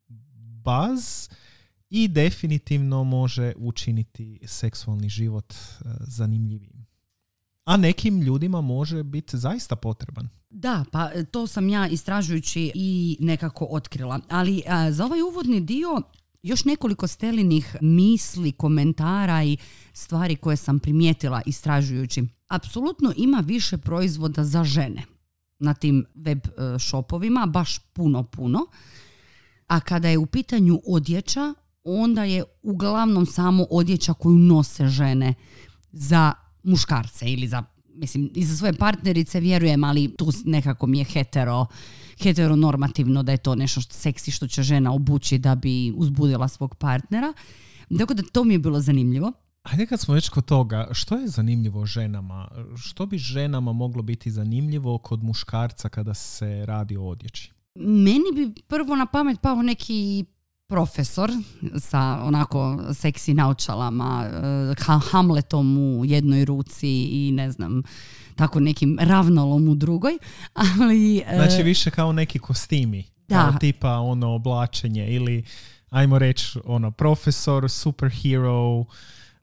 baz 0.64 1.30
i 1.90 2.08
definitivno 2.08 3.04
može 3.04 3.54
učiniti 3.58 4.40
seksualni 4.46 5.10
život 5.10 5.54
e, 5.54 5.86
zanimljivijim. 6.00 6.86
A 7.66 7.78
nekim 7.78 8.22
ljudima 8.22 8.62
može 8.62 9.04
biti 9.04 9.38
zaista 9.38 9.76
potreban. 9.76 10.39
Da, 10.50 10.86
pa 10.92 11.12
e, 11.14 11.26
to 11.26 11.48
sam 11.48 11.70
ja 11.70 11.88
istražujući 11.88 12.72
i 12.76 13.18
nekako 13.20 13.68
otkrila. 13.70 14.20
Ali 14.30 14.64
za 14.92 15.06
ovaj 15.06 15.22
uvodni 15.22 15.62
dio 15.62 16.02
još 16.44 16.66
nekoliko 16.66 17.08
stelinih 17.08 17.76
misli, 17.82 18.52
komentara 18.52 19.44
i 19.44 19.58
stvari 19.94 20.36
koje 20.36 20.58
sam 20.58 20.80
primijetila 20.80 21.42
istražujući. 21.46 22.24
Apsolutno 22.48 23.14
ima 23.18 23.44
više 23.46 23.78
proizvoda 23.78 24.44
za 24.44 24.64
žene 24.64 25.04
na 25.60 25.74
tim 25.74 26.06
web 26.16 26.40
e, 26.48 26.80
shopovima, 26.80 27.46
baš 27.46 27.80
puno, 27.80 28.24
puno. 28.24 28.60
A 29.68 29.80
kada 29.80 30.08
je 30.08 30.18
u 30.18 30.26
pitanju 30.26 30.82
odjeća, 30.88 31.54
onda 31.84 32.24
je 32.24 32.44
uglavnom 32.62 33.26
samo 33.26 33.66
odjeća 33.70 34.14
koju 34.14 34.38
nose 34.38 34.88
žene 34.88 35.34
za 35.92 36.34
muškarce 36.64 37.32
ili 37.32 37.48
za 37.48 37.64
mislim, 37.96 38.32
i 38.36 38.46
za 38.46 38.58
svoje 38.58 38.74
partnerice 38.74 39.40
vjerujem, 39.40 39.84
ali 39.84 40.14
tu 40.18 40.32
nekako 40.46 40.88
mi 40.88 40.98
je 40.98 41.04
hetero, 41.04 41.66
heteronormativno 42.24 43.24
da 43.24 43.32
je 43.32 43.38
to 43.38 43.56
nešto 43.56 43.82
što, 43.82 43.94
seksi 43.94 44.32
što 44.32 44.48
će 44.48 44.64
žena 44.64 44.94
obući 44.94 45.38
da 45.38 45.56
bi 45.56 45.94
uzbudila 45.96 46.48
svog 46.48 46.76
partnera. 46.76 47.34
Tako 47.98 48.14
da 48.14 48.24
to 48.32 48.44
mi 48.44 48.54
je 48.54 48.60
bilo 48.60 48.80
zanimljivo. 48.80 49.32
Ajde 49.64 49.86
kad 49.86 50.00
smo 50.00 50.14
već 50.14 50.30
kod 50.30 50.46
toga, 50.46 50.88
što 50.92 51.16
je 51.16 51.28
zanimljivo 51.28 51.86
ženama? 51.86 52.48
Što 52.78 53.06
bi 53.06 53.18
ženama 53.18 53.74
moglo 53.74 54.02
biti 54.02 54.32
zanimljivo 54.32 54.98
kod 54.98 55.24
muškarca 55.24 55.90
kada 55.90 56.14
se 56.14 56.66
radi 56.66 56.98
o 56.98 57.04
odjeći? 57.04 57.52
Meni 57.76 58.26
bi 58.36 58.62
prvo 58.68 58.96
na 58.96 59.06
pamet 59.06 59.42
pao 59.42 59.62
neki 59.62 60.26
profesor 60.70 61.32
sa 61.80 62.20
onako 62.24 62.80
seksi 62.94 63.34
naučalama, 63.34 64.30
uh, 64.86 65.04
Hamletom 65.12 65.78
u 65.78 66.06
jednoj 66.06 66.46
ruci 66.46 67.04
i 67.04 67.32
ne 67.32 67.52
znam, 67.52 67.84
tako 68.36 68.60
nekim 68.60 68.98
ravnolom 69.02 69.70
u 69.70 69.76
drugoj. 69.76 70.18
Ali, 70.82 71.24
uh, 71.28 71.36
znači 71.36 71.64
više 71.64 71.92
kao 71.92 72.12
neki 72.12 72.40
kostimi, 72.40 73.04
da. 73.28 73.36
kao 73.36 73.60
tipa 73.60 73.94
ono 73.94 74.30
oblačenje 74.30 75.08
ili 75.08 75.44
ajmo 75.90 76.20
reći 76.20 76.60
ono 76.66 76.92
profesor, 76.92 77.70
superhero, 77.70 78.86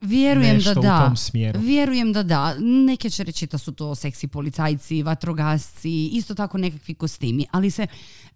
Vjerujem 0.01 0.59
da 0.59 0.73
da. 0.73 1.01
U 1.03 1.07
tom 1.07 1.17
smjeru. 1.17 1.59
Vjerujem 1.59 2.13
da 2.13 2.23
da. 2.23 2.55
Neke 2.59 3.09
će 3.09 3.23
reći 3.23 3.47
da 3.47 3.57
su 3.57 3.71
to 3.71 3.95
seksi 3.95 4.27
policajci, 4.27 5.03
vatrogasci, 5.03 6.07
isto 6.07 6.35
tako 6.35 6.57
nekakvi 6.57 6.93
kostimi, 6.93 7.45
ali 7.51 7.71
se 7.71 7.87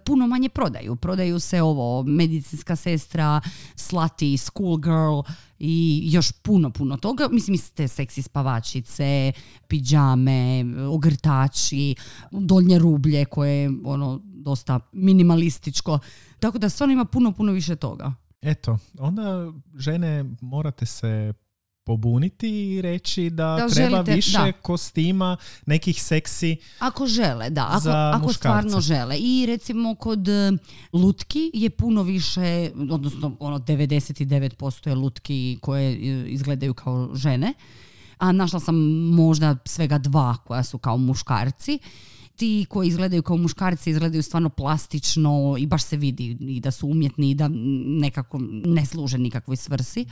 puno 0.05 0.27
manje 0.27 0.49
prodaju. 0.49 0.95
Prodaju 0.95 1.39
se 1.39 1.61
ovo 1.61 2.03
medicinska 2.03 2.75
sestra, 2.75 3.41
slati, 3.75 4.37
schoolgirl 4.37 5.21
i 5.59 6.01
još 6.11 6.31
puno, 6.31 6.69
puno 6.69 6.97
toga. 6.97 7.27
Mislim, 7.31 7.57
te 7.75 7.87
seksi 7.87 8.21
spavačice, 8.21 9.31
pidžame, 9.67 10.65
ogrtači, 10.89 11.95
donje 12.31 12.79
rublje 12.79 13.25
koje 13.25 13.61
je 13.61 13.71
ono 13.83 14.21
dosta 14.23 14.79
minimalističko. 14.91 15.99
Tako 16.39 16.57
da 16.57 16.69
stvarno 16.69 16.93
ima 16.93 17.05
puno, 17.05 17.31
puno 17.31 17.51
više 17.51 17.75
toga. 17.75 18.13
Eto, 18.41 18.77
onda 18.99 19.53
žene 19.75 20.25
morate 20.41 20.85
se 20.85 21.33
pobuniti 21.91 22.49
i 22.49 22.81
reći 22.81 23.29
da, 23.29 23.57
da 23.59 23.67
treba 23.67 23.89
želite, 23.89 24.13
više 24.13 24.37
da. 24.37 24.51
kostima, 24.51 25.37
nekih 25.65 26.03
seksi 26.03 26.57
Ako 26.79 27.07
žele, 27.07 27.49
da. 27.49 27.67
Ako, 27.71 27.89
ako 27.89 28.33
stvarno 28.33 28.81
žele. 28.81 29.17
I 29.17 29.45
recimo 29.45 29.95
kod 29.95 30.27
e, 30.27 30.51
lutki 30.93 31.51
je 31.53 31.69
puno 31.69 32.03
više, 32.03 32.71
odnosno 32.91 33.35
ono 33.39 33.59
99% 33.59 34.87
je 34.87 34.95
lutki 34.95 35.57
koje 35.61 35.91
e, 35.91 36.25
izgledaju 36.27 36.73
kao 36.73 37.09
žene. 37.13 37.53
A 38.17 38.31
našla 38.31 38.59
sam 38.59 38.75
možda 39.15 39.55
svega 39.65 39.97
dva 39.97 40.37
koja 40.45 40.63
su 40.63 40.77
kao 40.77 40.97
muškarci 40.97 41.79
ti 42.35 42.65
koji 42.69 42.87
izgledaju 42.87 43.23
kao 43.23 43.37
muškarci 43.37 43.89
izgledaju 43.89 44.23
stvarno 44.23 44.49
plastično 44.49 45.55
i 45.59 45.65
baš 45.65 45.83
se 45.83 45.97
vidi 45.97 46.37
i 46.39 46.59
da 46.59 46.71
su 46.71 46.87
umjetni 46.87 47.29
i 47.29 47.35
da 47.35 47.49
nekako 48.01 48.39
ne 48.65 48.85
služe 48.85 49.17
nikakvoj 49.17 49.57
svrsi. 49.57 50.05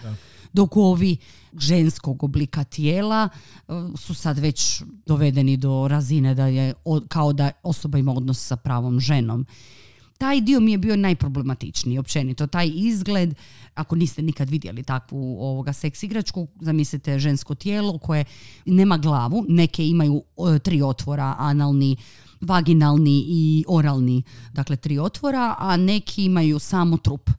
Dok 0.54 0.78
ovi 0.78 1.18
ženskog 1.58 2.24
oblika 2.24 2.64
tijela 2.64 3.30
e, 3.68 3.72
su 3.98 4.14
sad 4.14 4.40
već 4.40 4.82
dovedeni 5.06 5.58
do 5.58 5.88
razine 5.88 6.36
da 6.36 6.48
je 6.48 6.74
kao 7.08 7.34
da 7.34 7.52
osoba 7.64 7.98
ima 7.98 8.14
odnos 8.14 8.48
sa 8.48 8.56
pravom 8.56 9.00
ženom 9.00 9.46
taj 10.20 10.42
dio 10.42 10.60
mi 10.60 10.72
je 10.72 10.78
bio 10.78 10.96
najproblematičniji 10.96 11.98
općenito. 11.98 12.48
Taj 12.48 12.72
izgled, 12.76 13.36
ako 13.74 13.96
niste 13.96 14.22
nikad 14.22 14.50
vidjeli 14.50 14.84
takvu 14.84 15.38
ovoga 15.42 15.74
seks 15.74 16.04
igračku, 16.04 16.48
zamislite 16.62 17.20
žensko 17.20 17.56
tijelo 17.56 17.98
koje 17.98 18.26
nema 18.66 18.98
glavu, 18.98 19.46
neke 19.50 19.88
imaju 19.88 20.24
tri 20.64 20.82
otvora, 20.82 21.36
analni, 21.38 21.96
vaginalni 22.42 23.26
i 23.28 23.66
oralni, 23.68 24.24
dakle 24.54 24.76
tri 24.76 25.00
otvora, 25.00 25.56
a 25.58 25.78
neki 25.78 26.26
imaju 26.26 26.60
samo 26.60 26.98
trup. 26.98 27.30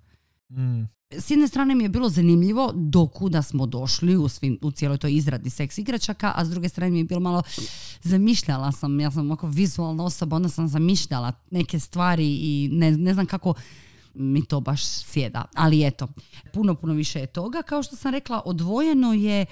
Mm 0.50 1.00
s 1.10 1.30
jedne 1.30 1.48
strane 1.48 1.74
mi 1.74 1.84
je 1.84 1.88
bilo 1.88 2.08
zanimljivo 2.08 2.72
do 2.74 3.06
kuda 3.06 3.42
smo 3.42 3.66
došli 3.66 4.16
u, 4.16 4.28
svim, 4.28 4.58
u 4.62 4.70
cijeloj 4.70 4.98
toj 4.98 5.14
izradi 5.14 5.50
seks 5.50 5.78
igračaka, 5.78 6.32
a 6.36 6.44
s 6.44 6.50
druge 6.50 6.68
strane 6.68 6.90
mi 6.90 6.98
je 6.98 7.04
bilo 7.04 7.20
malo 7.20 7.42
zamišljala 8.02 8.72
sam, 8.72 9.00
ja 9.00 9.10
sam 9.10 9.30
oko 9.30 9.46
vizualna 9.46 10.04
osoba, 10.04 10.36
onda 10.36 10.48
sam 10.48 10.68
zamišljala 10.68 11.32
neke 11.50 11.78
stvari 11.78 12.26
i 12.26 12.68
ne, 12.72 12.90
ne 12.90 13.14
znam 13.14 13.26
kako 13.26 13.54
mi 14.14 14.44
to 14.44 14.60
baš 14.60 14.84
sjeda. 14.84 15.44
Ali 15.54 15.86
eto, 15.86 16.08
puno, 16.52 16.74
puno 16.74 16.94
više 16.94 17.20
je 17.20 17.26
toga. 17.26 17.62
Kao 17.62 17.82
što 17.82 17.96
sam 17.96 18.12
rekla, 18.12 18.42
odvojeno 18.44 19.12
je 19.12 19.46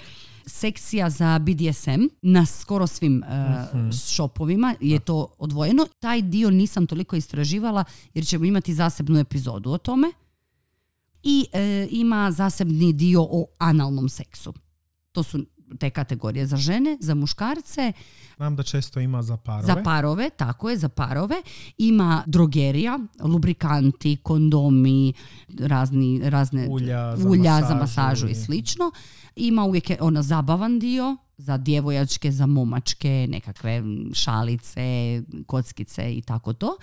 sekcija 0.45 1.09
za 1.09 1.39
BDSM 1.39 2.03
na 2.21 2.45
skoro 2.45 2.87
svim 2.87 3.23
uh, 3.23 3.93
shopovima 3.93 4.75
je 4.81 4.99
to 4.99 5.27
odvojeno. 5.37 5.87
Taj 5.99 6.21
dio 6.21 6.49
nisam 6.49 6.87
toliko 6.87 7.15
istraživala 7.15 7.83
jer 8.13 8.25
ćemo 8.25 8.45
imati 8.45 8.73
zasebnu 8.73 9.19
epizodu 9.19 9.71
o 9.71 9.77
tome 9.77 10.11
i 11.23 11.45
e, 11.53 11.87
ima 11.91 12.31
zasebni 12.31 12.93
dio 12.93 13.21
o 13.21 13.45
analnom 13.57 14.09
seksu. 14.09 14.53
To 15.11 15.23
su 15.23 15.45
te 15.79 15.89
kategorije 15.89 16.47
za 16.47 16.57
žene, 16.57 16.97
za 16.99 17.15
muškarce. 17.15 17.93
Znam 18.37 18.55
da 18.55 18.63
često 18.63 18.99
ima 18.99 19.23
za 19.23 19.37
parove. 19.37 19.65
Za 19.65 19.83
parove, 19.83 20.29
tako 20.29 20.69
je, 20.69 20.77
za 20.77 20.89
parove. 20.89 21.35
Ima 21.77 22.23
drogerija, 22.27 22.99
lubrikanti, 23.23 24.17
kondomi, 24.23 25.13
razni, 25.59 26.29
razne 26.29 26.67
ulja, 26.69 27.15
za, 27.15 27.29
ulja 27.29 27.51
masažu, 27.51 27.67
za 27.67 27.75
masažu 27.75 28.27
i 28.27 28.35
slično. 28.35 28.91
Ima 29.35 29.63
uvijek 29.63 29.91
ono 29.99 30.21
zabavan 30.21 30.79
dio 30.79 31.17
za 31.37 31.57
djevojačke, 31.57 32.31
za 32.31 32.45
momačke, 32.45 33.27
nekakve 33.29 33.83
šalice, 34.13 35.21
kockice 35.45 36.13
i 36.13 36.21
tako 36.21 36.53
to. 36.53 36.77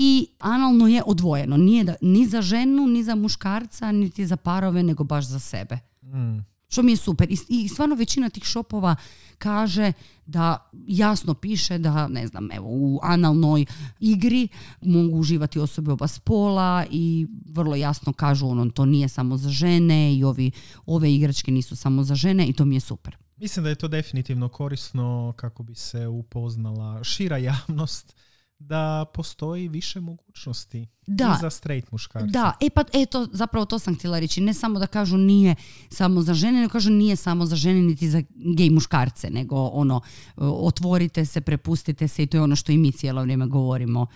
I 0.00 0.26
analno 0.38 0.86
je 0.86 1.02
odvojeno. 1.06 1.56
Nije 1.56 1.84
da, 1.84 1.94
ni 2.00 2.26
za 2.26 2.42
ženu, 2.42 2.86
ni 2.86 3.04
za 3.04 3.14
muškarca, 3.14 3.92
niti 3.92 4.26
za 4.26 4.36
parove, 4.36 4.82
nego 4.82 5.04
baš 5.04 5.26
za 5.26 5.38
sebe. 5.38 5.78
Mm. 6.02 6.38
Što 6.68 6.82
mi 6.82 6.92
je 6.92 6.96
super. 6.96 7.30
I, 7.30 7.38
I 7.48 7.68
stvarno 7.68 7.94
većina 7.94 8.30
tih 8.30 8.44
šopova 8.44 8.96
kaže 9.38 9.92
da 10.26 10.70
jasno 10.86 11.34
piše 11.34 11.78
da, 11.78 12.08
ne 12.08 12.26
znam, 12.26 12.52
evo, 12.52 12.66
u 12.68 13.00
analnoj 13.02 13.66
igri 14.00 14.48
mogu 14.82 15.16
uživati 15.16 15.58
osobe 15.58 15.92
oba 15.92 16.08
spola 16.08 16.84
i 16.90 17.26
vrlo 17.46 17.76
jasno 17.76 18.12
kažu 18.12 18.48
ono, 18.48 18.70
to 18.70 18.84
nije 18.84 19.08
samo 19.08 19.36
za 19.36 19.50
žene 19.50 20.16
i 20.16 20.24
ovi, 20.24 20.50
ove 20.86 21.14
igračke 21.14 21.50
nisu 21.50 21.76
samo 21.76 22.04
za 22.04 22.14
žene 22.14 22.46
i 22.46 22.52
to 22.52 22.64
mi 22.64 22.76
je 22.76 22.80
super. 22.80 23.16
Mislim 23.36 23.62
da 23.62 23.68
je 23.68 23.74
to 23.74 23.88
definitivno 23.88 24.48
korisno 24.48 25.34
kako 25.36 25.62
bi 25.62 25.74
se 25.74 26.06
upoznala 26.06 27.04
šira 27.04 27.36
javnost 27.36 28.16
da 28.58 29.04
postoji 29.14 29.68
više 29.68 30.00
mogućnosti 30.00 30.86
Da. 31.06 31.34
i 31.38 31.40
za 31.40 31.50
straight 31.50 31.92
muškarce. 31.92 32.26
Da, 32.26 32.52
e 32.60 32.70
pa 32.70 32.84
eto, 32.92 33.28
zapravo 33.32 33.66
to 33.66 33.78
sam 33.78 33.94
htjela 33.94 34.18
reći. 34.18 34.40
Ne 34.40 34.54
samo 34.54 34.78
da 34.78 34.86
kažu 34.86 35.16
nije 35.16 35.54
samo 35.90 36.22
za 36.22 36.34
žene, 36.34 36.60
nego 36.60 36.72
kažu 36.72 36.90
nije 36.90 37.16
samo 37.16 37.46
za 37.46 37.56
žene 37.56 37.82
niti 37.82 38.10
za 38.10 38.22
gej 38.56 38.70
muškarce, 38.70 39.30
nego 39.30 39.56
ono, 39.56 40.00
otvorite 40.36 41.24
se, 41.24 41.40
prepustite 41.40 42.08
se 42.08 42.22
i 42.22 42.26
to 42.26 42.36
je 42.36 42.42
ono 42.42 42.56
što 42.56 42.72
i 42.72 42.78
mi 42.78 42.92
cijelo 42.92 43.22
vrijeme 43.22 43.46
govorimo. 43.46 44.06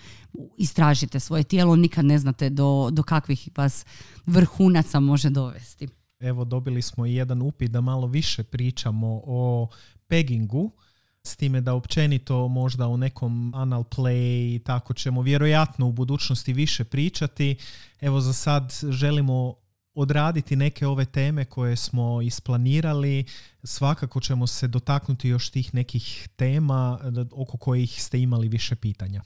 Istražite 0.57 1.19
svoje 1.19 1.43
tijelo, 1.43 1.75
nikad 1.75 2.05
ne 2.05 2.19
znate 2.19 2.49
do, 2.49 2.89
do 2.91 3.03
kakvih 3.03 3.49
vas 3.57 3.85
vrhunaca 4.25 4.99
može 4.99 5.29
dovesti. 5.29 5.87
Evo 6.19 6.45
dobili 6.45 6.81
smo 6.81 7.05
i 7.05 7.15
jedan 7.15 7.41
upit 7.41 7.71
da 7.71 7.81
malo 7.81 8.07
više 8.07 8.43
pričamo 8.43 9.21
o 9.25 9.67
pegingu 10.07 10.71
s 11.25 11.35
time 11.35 11.61
da 11.61 11.73
općenito 11.73 12.47
možda 12.47 12.87
u 12.87 12.97
nekom 12.97 13.53
anal 13.55 13.83
play 13.83 14.55
i 14.55 14.59
tako 14.59 14.93
ćemo 14.93 15.21
vjerojatno 15.21 15.87
u 15.87 15.91
budućnosti 15.91 16.53
više 16.53 16.83
pričati. 16.83 17.55
Evo 18.01 18.21
za 18.21 18.33
sad 18.33 18.73
želimo 18.89 19.55
odraditi 19.93 20.55
neke 20.55 20.87
ove 20.87 21.05
teme 21.05 21.45
koje 21.45 21.75
smo 21.75 22.21
isplanirali. 22.21 23.25
Svakako 23.63 24.19
ćemo 24.21 24.47
se 24.47 24.67
dotaknuti 24.67 25.29
još 25.29 25.49
tih 25.49 25.73
nekih 25.73 26.29
tema 26.35 26.99
oko 27.31 27.57
kojih 27.57 28.03
ste 28.03 28.21
imali 28.21 28.47
više 28.47 28.75
pitanja. 28.75 29.21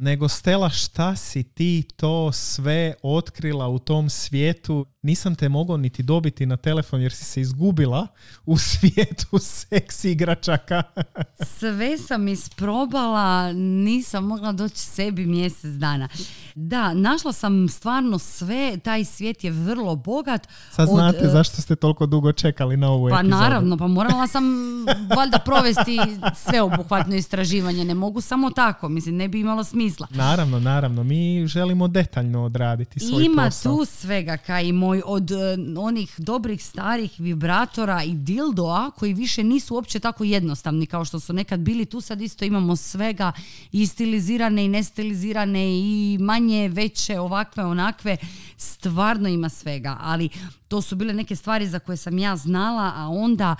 Nego 0.00 0.28
Stela, 0.28 0.70
šta 0.70 1.16
si 1.16 1.42
ti 1.42 1.88
to 1.96 2.32
sve 2.32 2.94
otkrila 3.02 3.68
u 3.68 3.78
tom 3.78 4.10
svijetu? 4.10 4.86
Nisam 5.02 5.34
te 5.34 5.48
mogao 5.48 5.76
niti 5.76 6.02
dobiti 6.02 6.46
na 6.46 6.56
telefon 6.56 7.02
jer 7.02 7.12
si 7.12 7.24
se 7.24 7.40
izgubila 7.40 8.06
u 8.46 8.58
svijetu 8.58 9.38
seks 9.38 10.04
igračaka. 10.04 10.82
Sve 11.58 11.98
sam 11.98 12.28
isprobala, 12.28 13.52
nisam 13.52 14.24
mogla 14.24 14.52
doći 14.52 14.78
sebi 14.78 15.26
mjesec 15.26 15.70
dana. 15.70 16.08
Da, 16.54 16.94
našla 16.94 17.32
sam 17.32 17.68
stvarno 17.68 18.18
sve, 18.18 18.78
taj 18.78 19.04
svijet 19.04 19.44
je 19.44 19.50
vrlo 19.50 19.96
bogat. 19.96 20.48
Sad 20.70 20.88
Od, 20.88 20.94
znate 20.94 21.24
e, 21.24 21.28
zašto 21.28 21.62
ste 21.62 21.76
toliko 21.76 22.06
dugo 22.06 22.32
čekali 22.32 22.76
na 22.76 22.90
ovu 22.90 23.08
Pa 23.08 23.18
epizodu. 23.20 23.36
naravno, 23.36 23.76
pa 23.76 23.86
morala 23.86 24.26
sam 24.26 24.44
valjda 25.16 25.38
provesti 25.38 25.98
sveobuhvatno 26.36 27.14
istraživanje. 27.14 27.84
Ne 27.84 27.94
mogu 27.94 28.20
samo 28.20 28.50
tako, 28.50 28.88
mislim, 28.88 29.16
ne 29.16 29.28
bi 29.28 29.40
imalo 29.40 29.64
smisla. 29.64 29.87
Naravno, 30.10 30.60
naravno. 30.60 31.04
Mi 31.04 31.46
želimo 31.46 31.88
detaljno 31.88 32.44
odraditi 32.44 33.00
svoj 33.00 33.24
Ima 33.24 33.44
posao. 33.44 33.76
tu 33.76 33.84
svega, 33.84 34.36
kaj 34.36 34.64
i 34.64 34.72
moj, 34.72 35.02
od 35.06 35.30
e, 35.30 35.36
onih 35.78 36.14
dobrih 36.18 36.64
starih 36.64 37.12
vibratora 37.18 38.02
i 38.02 38.14
dildoa 38.14 38.90
koji 38.90 39.14
više 39.14 39.44
nisu 39.44 39.74
uopće 39.74 40.00
tako 40.00 40.24
jednostavni 40.24 40.86
kao 40.86 41.04
što 41.04 41.20
su 41.20 41.32
nekad 41.32 41.60
bili. 41.60 41.84
Tu 41.84 42.00
sad 42.00 42.20
isto 42.20 42.44
imamo 42.44 42.76
svega 42.76 43.32
i 43.72 43.86
stilizirane 43.86 44.64
i 44.64 44.68
nestilizirane 44.68 45.78
i 45.78 46.18
manje, 46.20 46.68
veće, 46.68 47.20
ovakve, 47.20 47.64
onakve. 47.64 48.16
Stvarno 48.56 49.28
ima 49.28 49.48
svega, 49.48 49.96
ali 50.00 50.28
to 50.68 50.82
su 50.82 50.96
bile 50.96 51.14
neke 51.14 51.36
stvari 51.36 51.66
za 51.66 51.78
koje 51.78 51.96
sam 51.96 52.18
ja 52.18 52.36
znala, 52.36 52.92
a 52.96 53.08
onda 53.08 53.56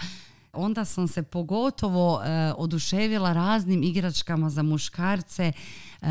onda 0.52 0.84
sam 0.84 1.08
se 1.08 1.22
pogotovo 1.22 2.22
e, 2.22 2.52
oduševila 2.56 3.32
raznim 3.32 3.82
igračkama 3.82 4.50
za 4.50 4.62
muškarce, 4.62 5.52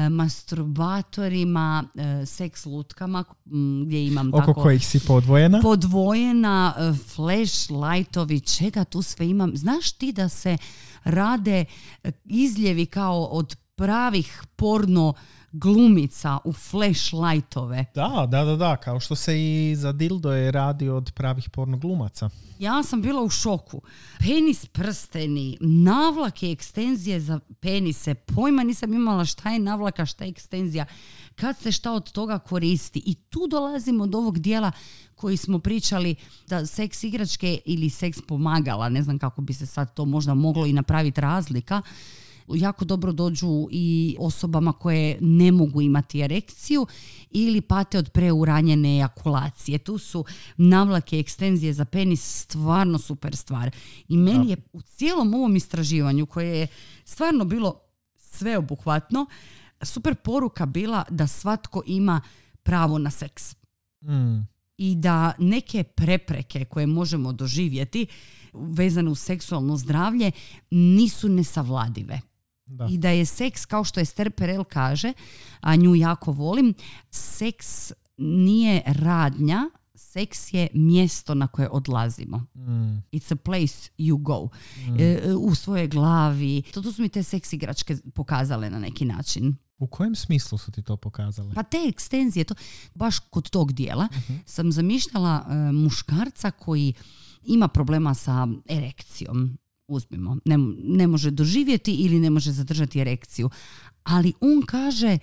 masturbatorima, 0.10 1.84
e, 1.96 2.26
seks 2.26 2.66
lutkama 2.66 3.24
gdje 3.86 4.08
imam 4.08 4.28
Oko 4.28 4.40
tako 4.40 4.54
kojih 4.54 4.88
si 4.88 5.00
podvojena. 5.00 5.60
podvojena, 5.62 6.74
e, 6.78 6.94
flash 6.94 7.70
lightovi, 7.70 8.40
čega 8.40 8.84
tu 8.84 9.02
sve 9.02 9.30
imam. 9.30 9.52
Znaš 9.56 9.92
ti 9.92 10.12
da 10.12 10.30
se 10.30 10.58
rade 11.04 11.66
e, 12.04 12.12
izljevi 12.26 12.86
kao 12.86 13.24
od 13.24 13.56
pravih 13.76 14.44
porno 14.56 15.14
glumica 15.52 16.38
u 16.44 16.54
flash 16.54 17.14
lightove. 17.14 17.86
Da, 17.96 18.28
da, 18.32 18.44
da, 18.44 18.56
da. 18.56 18.78
Kao 18.78 19.00
što 19.00 19.16
se 19.16 19.42
i 19.42 19.76
za 19.76 19.92
dildo 19.92 20.32
je 20.32 20.52
radi 20.52 20.90
od 20.90 21.12
pravih 21.16 21.50
porno 21.50 21.78
glumaca. 21.78 22.30
Ja 22.60 22.84
sam 22.84 23.02
bila 23.02 23.22
u 23.22 23.30
šoku. 23.30 23.82
Penis 24.20 24.66
prsteni, 24.66 25.58
navlake, 25.62 26.52
ekstenzije 26.52 27.20
za 27.20 27.40
penise. 27.60 28.14
Pojma 28.14 28.64
nisam 28.64 28.94
imala 28.94 29.26
šta 29.26 29.50
je 29.50 29.60
navlaka, 29.60 30.06
šta 30.06 30.24
je 30.24 30.30
ekstenzija. 30.30 30.86
Kad 31.36 31.58
se 31.58 31.72
šta 31.72 31.92
od 31.92 32.12
toga 32.12 32.40
koristi. 32.40 33.04
I 33.06 33.16
tu 33.16 33.48
dolazimo 33.50 34.08
do 34.08 34.18
ovog 34.18 34.40
dijela 34.40 34.72
koji 35.16 35.38
smo 35.38 35.60
pričali 35.60 36.16
da 36.48 36.66
seks 36.66 37.04
igračke 37.04 37.60
ili 37.66 37.90
seks 37.90 38.22
pomagala, 38.28 38.90
ne 38.90 39.04
znam 39.04 39.20
kako 39.20 39.42
bi 39.42 39.54
se 39.54 39.66
sad 39.66 39.94
to 39.94 40.06
možda 40.06 40.34
moglo 40.34 40.66
i 40.66 40.74
napraviti 40.74 41.22
razlika, 41.22 41.82
jako 42.56 42.86
dobro 42.86 43.12
dođu 43.12 43.68
i 43.72 44.16
osobama 44.20 44.74
koje 44.74 45.18
ne 45.22 45.52
mogu 45.52 45.82
imati 45.82 46.22
erekciju 46.22 46.88
ili 47.30 47.62
pate 47.62 47.98
od 47.98 48.10
preuranjene 48.10 48.96
ejakulacije. 48.96 49.78
Tu 49.78 49.98
su 49.98 50.26
navlake, 50.58 51.20
ekstenzije 51.20 51.74
za 51.74 51.86
penis 51.86 52.42
stvarno 52.42 52.98
super 52.98 53.36
stvar. 53.36 53.72
I 54.08 54.18
meni 54.18 54.50
je 54.50 54.58
u 54.74 54.82
cijelom 54.82 55.34
ovom 55.34 55.56
istraživanju 55.56 56.26
koje 56.26 56.60
je 56.60 56.68
stvarno 57.06 57.46
bilo 57.46 57.80
sveobuhvatno, 58.16 59.26
super 59.82 60.16
poruka 60.16 60.66
bila 60.66 61.04
da 61.10 61.28
svatko 61.28 61.82
ima 61.86 62.22
pravo 62.64 62.98
na 62.98 63.10
seks 63.10 63.58
Mm. 64.02 64.48
i 64.78 64.96
da 64.96 65.34
neke 65.40 65.84
prepreke 65.84 66.66
koje 66.66 66.88
možemo 66.88 67.34
doživjeti 67.34 68.08
vezane 68.54 69.10
uz 69.10 69.20
seksualno 69.20 69.78
zdravlje 69.78 70.32
nisu 70.72 71.30
nesavladive. 71.30 72.22
Da. 72.68 72.88
I 72.92 72.98
da 72.98 73.10
je 73.10 73.26
seks, 73.26 73.66
kao 73.66 73.84
što 73.84 74.00
Esther 74.00 74.32
Perel 74.32 74.64
kaže, 74.64 75.14
a 75.62 75.76
nju 75.76 75.96
jako 75.96 76.32
volim, 76.32 76.74
seks 77.10 77.92
nije 78.18 78.82
radnja, 78.86 79.70
seks 79.96 80.54
je 80.54 80.68
mjesto 80.74 81.36
na 81.36 81.48
koje 81.48 81.70
odlazimo. 81.70 82.38
Mm. 82.38 83.04
It's 83.12 83.32
a 83.32 83.36
place 83.36 83.90
you 83.98 84.22
go. 84.22 84.50
E, 85.00 85.34
u 85.34 85.56
svojoj 85.56 85.88
glavi. 85.88 86.62
To, 86.74 86.82
to 86.82 86.92
su 86.92 87.02
mi 87.02 87.10
te 87.10 87.24
seks 87.24 87.54
igračke 87.54 87.98
pokazale 88.16 88.70
na 88.70 88.80
neki 88.80 89.06
način. 89.06 89.56
U 89.78 89.88
kojem 89.88 90.16
smislu 90.16 90.58
su 90.58 90.72
ti 90.72 90.82
to 90.82 90.98
pokazali? 90.98 91.56
Pa 91.56 91.64
te 91.64 91.78
ekstenzije, 91.90 92.44
to, 92.44 92.56
baš 92.96 93.20
kod 93.20 93.50
tog 93.50 93.74
dijela, 93.74 94.08
sam 94.46 94.72
zamišljala 94.72 95.46
e, 95.50 95.72
muškarca 95.72 96.52
koji 96.52 96.94
ima 97.44 97.68
problema 97.68 98.14
sa 98.14 98.48
erekcijom. 98.70 99.58
Uzmimo, 99.88 100.38
ne, 100.46 100.58
ne 100.84 101.08
može 101.08 101.32
doživjeti 101.32 101.94
ili 101.94 102.20
ne 102.20 102.30
može 102.30 102.52
zadržati 102.52 103.00
erekciju. 103.00 103.50
Ali 104.04 104.34
on 104.40 104.62
kaže, 104.62 105.18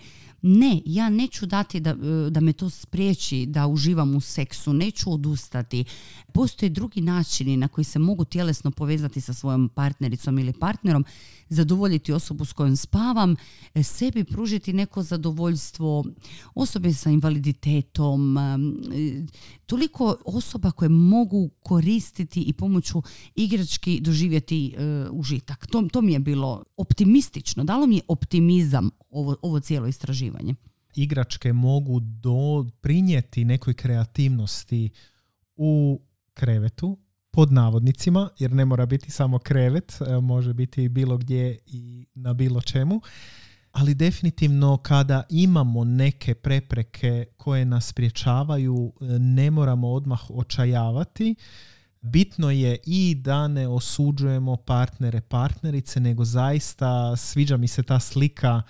ne, 0.46 0.82
ja 0.84 1.10
neću 1.10 1.46
dati 1.46 1.80
da, 1.80 1.90
e, 1.90 2.30
da 2.30 2.40
me 2.40 2.52
to 2.52 2.70
spriječi 2.70 3.46
da 3.46 3.66
uživam 3.66 4.16
u 4.16 4.20
seksu, 4.20 4.72
neću 4.72 5.12
odustati. 5.12 5.84
Postoje 6.32 6.70
drugi 6.70 7.00
načini 7.00 7.56
na 7.56 7.68
koji 7.68 7.84
se 7.84 7.98
mogu 7.98 8.24
tjelesno 8.24 8.70
povezati 8.70 9.20
sa 9.20 9.34
svojom 9.34 9.68
partnericom 9.68 10.38
ili 10.38 10.52
partnerom, 10.52 11.04
zadovoljiti 11.48 12.12
osobu 12.12 12.44
s 12.44 12.52
kojom 12.52 12.76
spavam, 12.76 13.36
e, 13.74 13.82
sebi 13.82 14.24
pružiti 14.24 14.72
neko 14.72 15.02
zadovoljstvo, 15.02 16.04
osobe 16.54 16.92
sa 16.92 17.10
invaliditetom, 17.10 18.38
e, 18.38 18.58
toliko 19.66 20.16
osoba 20.24 20.70
koje 20.70 20.88
mogu 20.88 21.50
koristiti 21.62 22.42
i 22.42 22.52
pomoću 22.52 23.02
igrački 23.34 24.00
doživjeti 24.00 24.74
užitak. 25.10 25.66
To, 25.66 25.88
to 25.92 26.00
mi 26.00 26.12
je 26.12 26.18
bilo 26.18 26.64
optimistično, 26.76 27.64
dalo 27.64 27.86
mi 27.86 27.96
je 27.96 28.02
optimizam 28.08 28.90
ovo, 29.10 29.36
ovo 29.42 29.60
cijelo 29.60 29.86
istraživanje. 29.86 30.33
Igračke 30.94 31.52
mogu 31.52 32.00
doprinijeti 32.00 33.44
nekoj 33.44 33.74
kreativnosti 33.74 34.90
u 35.56 36.00
krevetu, 36.34 36.98
pod 37.30 37.52
navodnicima, 37.52 38.28
jer 38.38 38.52
ne 38.52 38.64
mora 38.64 38.86
biti 38.86 39.10
samo 39.10 39.38
krevet, 39.38 39.98
e, 40.00 40.20
može 40.20 40.54
biti 40.54 40.88
bilo 40.88 41.18
gdje 41.18 41.58
i 41.66 42.06
na 42.14 42.32
bilo 42.32 42.60
čemu. 42.60 43.00
ali 43.74 43.94
definitivno 43.94 44.76
kada 44.76 45.22
imamo 45.30 45.84
neke 45.84 46.34
prepreke 46.34 47.24
koje 47.36 47.64
nas 47.64 47.86
spriječavaju, 47.86 48.92
ne 49.20 49.50
moramo 49.50 49.88
odmah 49.88 50.30
očajavati. 50.30 51.34
Bitno 52.00 52.50
je 52.50 52.78
i 52.86 53.14
da 53.14 53.48
ne 53.48 53.68
osuđujemo 53.68 54.56
partnere, 54.56 55.20
partnerice, 55.20 56.00
nego 56.00 56.24
zaista 56.24 57.16
sviđa 57.16 57.56
mi 57.56 57.68
se 57.68 57.82
ta 57.82 58.00
slika 58.00 58.62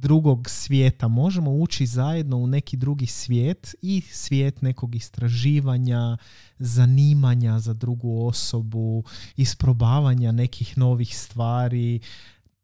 drugog 0.00 0.50
svijeta. 0.50 1.08
Možemo 1.08 1.50
ući 1.50 1.86
zajedno 1.86 2.36
u 2.36 2.46
neki 2.46 2.76
drugi 2.76 3.06
svijet 3.06 3.74
i 3.82 4.00
svijet 4.10 4.62
nekog 4.62 4.94
istraživanja, 4.94 6.16
zanimanja 6.58 7.58
za 7.58 7.74
drugu 7.74 8.26
osobu, 8.26 9.04
isprobavanja 9.36 10.32
nekih 10.32 10.78
novih 10.78 11.18
stvari. 11.18 12.00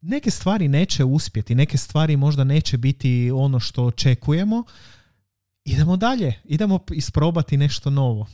Neke 0.00 0.30
stvari 0.30 0.68
neće 0.68 1.04
uspjeti, 1.04 1.54
neke 1.54 1.78
stvari 1.78 2.16
možda 2.16 2.44
neće 2.44 2.78
biti 2.78 3.30
ono 3.34 3.60
što 3.60 3.84
očekujemo. 3.84 4.64
Idemo 5.64 5.96
dalje, 5.96 6.34
idemo 6.44 6.78
isprobati 6.90 7.56
nešto 7.56 7.90
novo. 7.90 8.26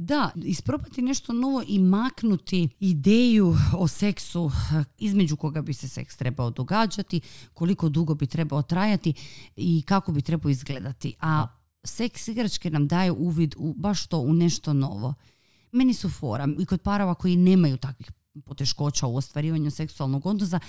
Da, 0.00 0.30
isprobati 0.44 1.02
nešto 1.02 1.32
novo 1.32 1.62
i 1.68 1.78
maknuti 1.78 2.68
ideju 2.80 3.56
o 3.76 3.88
seksu 3.88 4.50
eh, 4.50 4.84
između 4.98 5.36
koga 5.36 5.62
bi 5.62 5.74
se 5.74 5.88
seks 5.88 6.16
trebao 6.16 6.50
događati, 6.50 7.20
koliko 7.54 7.88
dugo 7.88 8.14
bi 8.14 8.26
trebao 8.26 8.62
trajati 8.62 9.14
i 9.56 9.82
kako 9.82 10.12
bi 10.12 10.22
trebao 10.22 10.50
izgledati. 10.50 11.14
A 11.20 11.46
seks 11.84 12.28
igračke 12.28 12.70
nam 12.70 12.88
daju 12.88 13.14
uvid 13.18 13.54
u 13.58 13.74
baš 13.74 14.06
to, 14.06 14.18
u 14.18 14.32
nešto 14.32 14.72
novo. 14.72 15.14
Meni 15.72 15.94
su 15.94 16.10
fora 16.10 16.48
i 16.58 16.66
kod 16.66 16.80
parova 16.80 17.14
koji 17.14 17.36
nemaju 17.36 17.76
takvih 17.76 18.12
poteškoća 18.46 19.06
u 19.06 19.16
ostvarivanju 19.16 19.70
seksualnog 19.70 20.26
odnosa, 20.26 20.60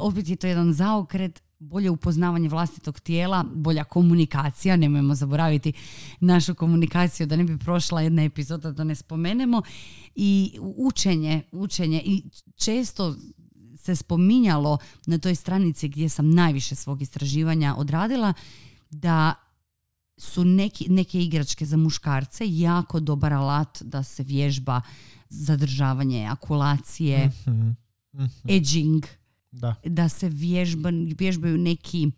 opet 0.00 0.28
je 0.28 0.36
to 0.36 0.46
jedan 0.46 0.72
zaokret 0.72 1.42
bolje 1.58 1.90
upoznavanje 1.90 2.48
vlastitog 2.48 3.00
tijela, 3.00 3.44
bolja 3.54 3.84
komunikacija, 3.84 4.76
nemojmo 4.76 5.14
zaboraviti 5.14 5.72
našu 6.20 6.54
komunikaciju 6.54 7.26
da 7.26 7.36
ne 7.36 7.44
bi 7.44 7.58
prošla 7.58 8.00
jedna 8.00 8.22
epizoda 8.22 8.72
da 8.72 8.84
ne 8.84 8.94
spomenemo. 8.94 9.62
I 10.14 10.58
učenje, 10.60 11.42
učenje. 11.52 12.02
I 12.04 12.22
često 12.56 13.16
se 13.76 13.96
spominjalo 13.96 14.78
na 15.06 15.18
toj 15.18 15.34
stranici 15.34 15.88
gdje 15.88 16.08
sam 16.08 16.30
najviše 16.30 16.74
svog 16.74 17.02
istraživanja 17.02 17.74
odradila 17.78 18.32
da 18.90 19.34
su 20.18 20.44
neki, 20.44 20.88
neke 20.88 21.22
igračke 21.22 21.66
za 21.66 21.76
muškarce 21.76 22.44
jako 22.46 23.00
dobar 23.00 23.32
alat 23.32 23.82
da 23.82 24.02
se 24.02 24.22
vježba 24.22 24.80
zadržavanje 25.30 26.26
akulacije, 26.26 27.30
mm 27.46 27.70
edging, 28.48 29.06
da. 29.50 29.74
da 29.84 30.08
se 30.08 30.28
vježba, 30.28 30.90
vježbaju 31.18 31.58
neki 31.58 32.10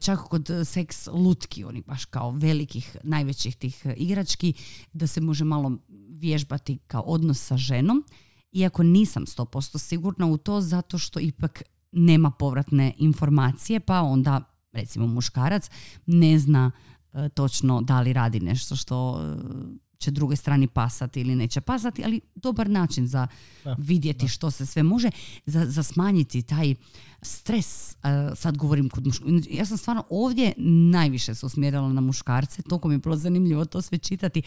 čak 0.00 0.20
kod 0.20 0.50
seks 0.64 1.06
lutki, 1.06 1.64
oni 1.64 1.82
baš 1.86 2.04
kao 2.04 2.30
velikih, 2.30 2.96
najvećih 3.02 3.56
tih 3.56 3.86
igrački, 3.96 4.54
da 4.92 5.06
se 5.06 5.20
može 5.20 5.44
malo 5.44 5.78
vježbati 6.08 6.78
kao 6.86 7.02
odnos 7.02 7.46
sa 7.46 7.56
ženom. 7.56 8.04
Iako 8.52 8.82
nisam 8.82 9.24
100% 9.24 9.78
sigurna 9.78 10.26
u 10.26 10.36
to, 10.36 10.60
zato 10.60 10.98
što 10.98 11.20
ipak 11.20 11.62
nema 11.92 12.30
povratne 12.30 12.94
informacije, 12.98 13.80
pa 13.80 14.02
onda 14.02 14.40
recimo 14.72 15.06
muškarac 15.06 15.70
ne 16.06 16.38
zna 16.38 16.70
e, 17.12 17.28
točno 17.28 17.80
da 17.80 18.00
li 18.00 18.12
radi 18.12 18.40
nešto 18.40 18.76
što 18.76 19.20
e, 19.20 19.36
će 19.98 20.10
drugoj 20.10 20.36
strani 20.36 20.66
pasati 20.66 21.20
ili 21.20 21.36
neće 21.36 21.60
pasati, 21.60 22.04
ali 22.04 22.20
dobar 22.34 22.70
način 22.70 23.06
za 23.06 23.26
vidjeti 23.78 24.28
što 24.28 24.50
se 24.50 24.66
sve 24.66 24.82
može, 24.82 25.10
za, 25.46 25.66
za 25.66 25.82
smanjiti 25.82 26.42
taj 26.42 26.74
stres. 27.22 27.96
sad 28.34 28.56
govorim 28.56 28.88
kod 28.88 29.06
muškarca. 29.06 29.32
Ja 29.50 29.66
sam 29.66 29.78
stvarno 29.78 30.04
ovdje 30.10 30.52
najviše 30.58 31.34
se 31.34 31.46
usmjerila 31.46 31.92
na 31.92 32.00
muškarce, 32.00 32.62
toliko 32.62 32.88
mi 32.88 32.94
je 32.94 32.98
bilo 32.98 33.16
zanimljivo 33.16 33.64
to 33.64 33.82
sve 33.82 33.98
čitati. 33.98 34.42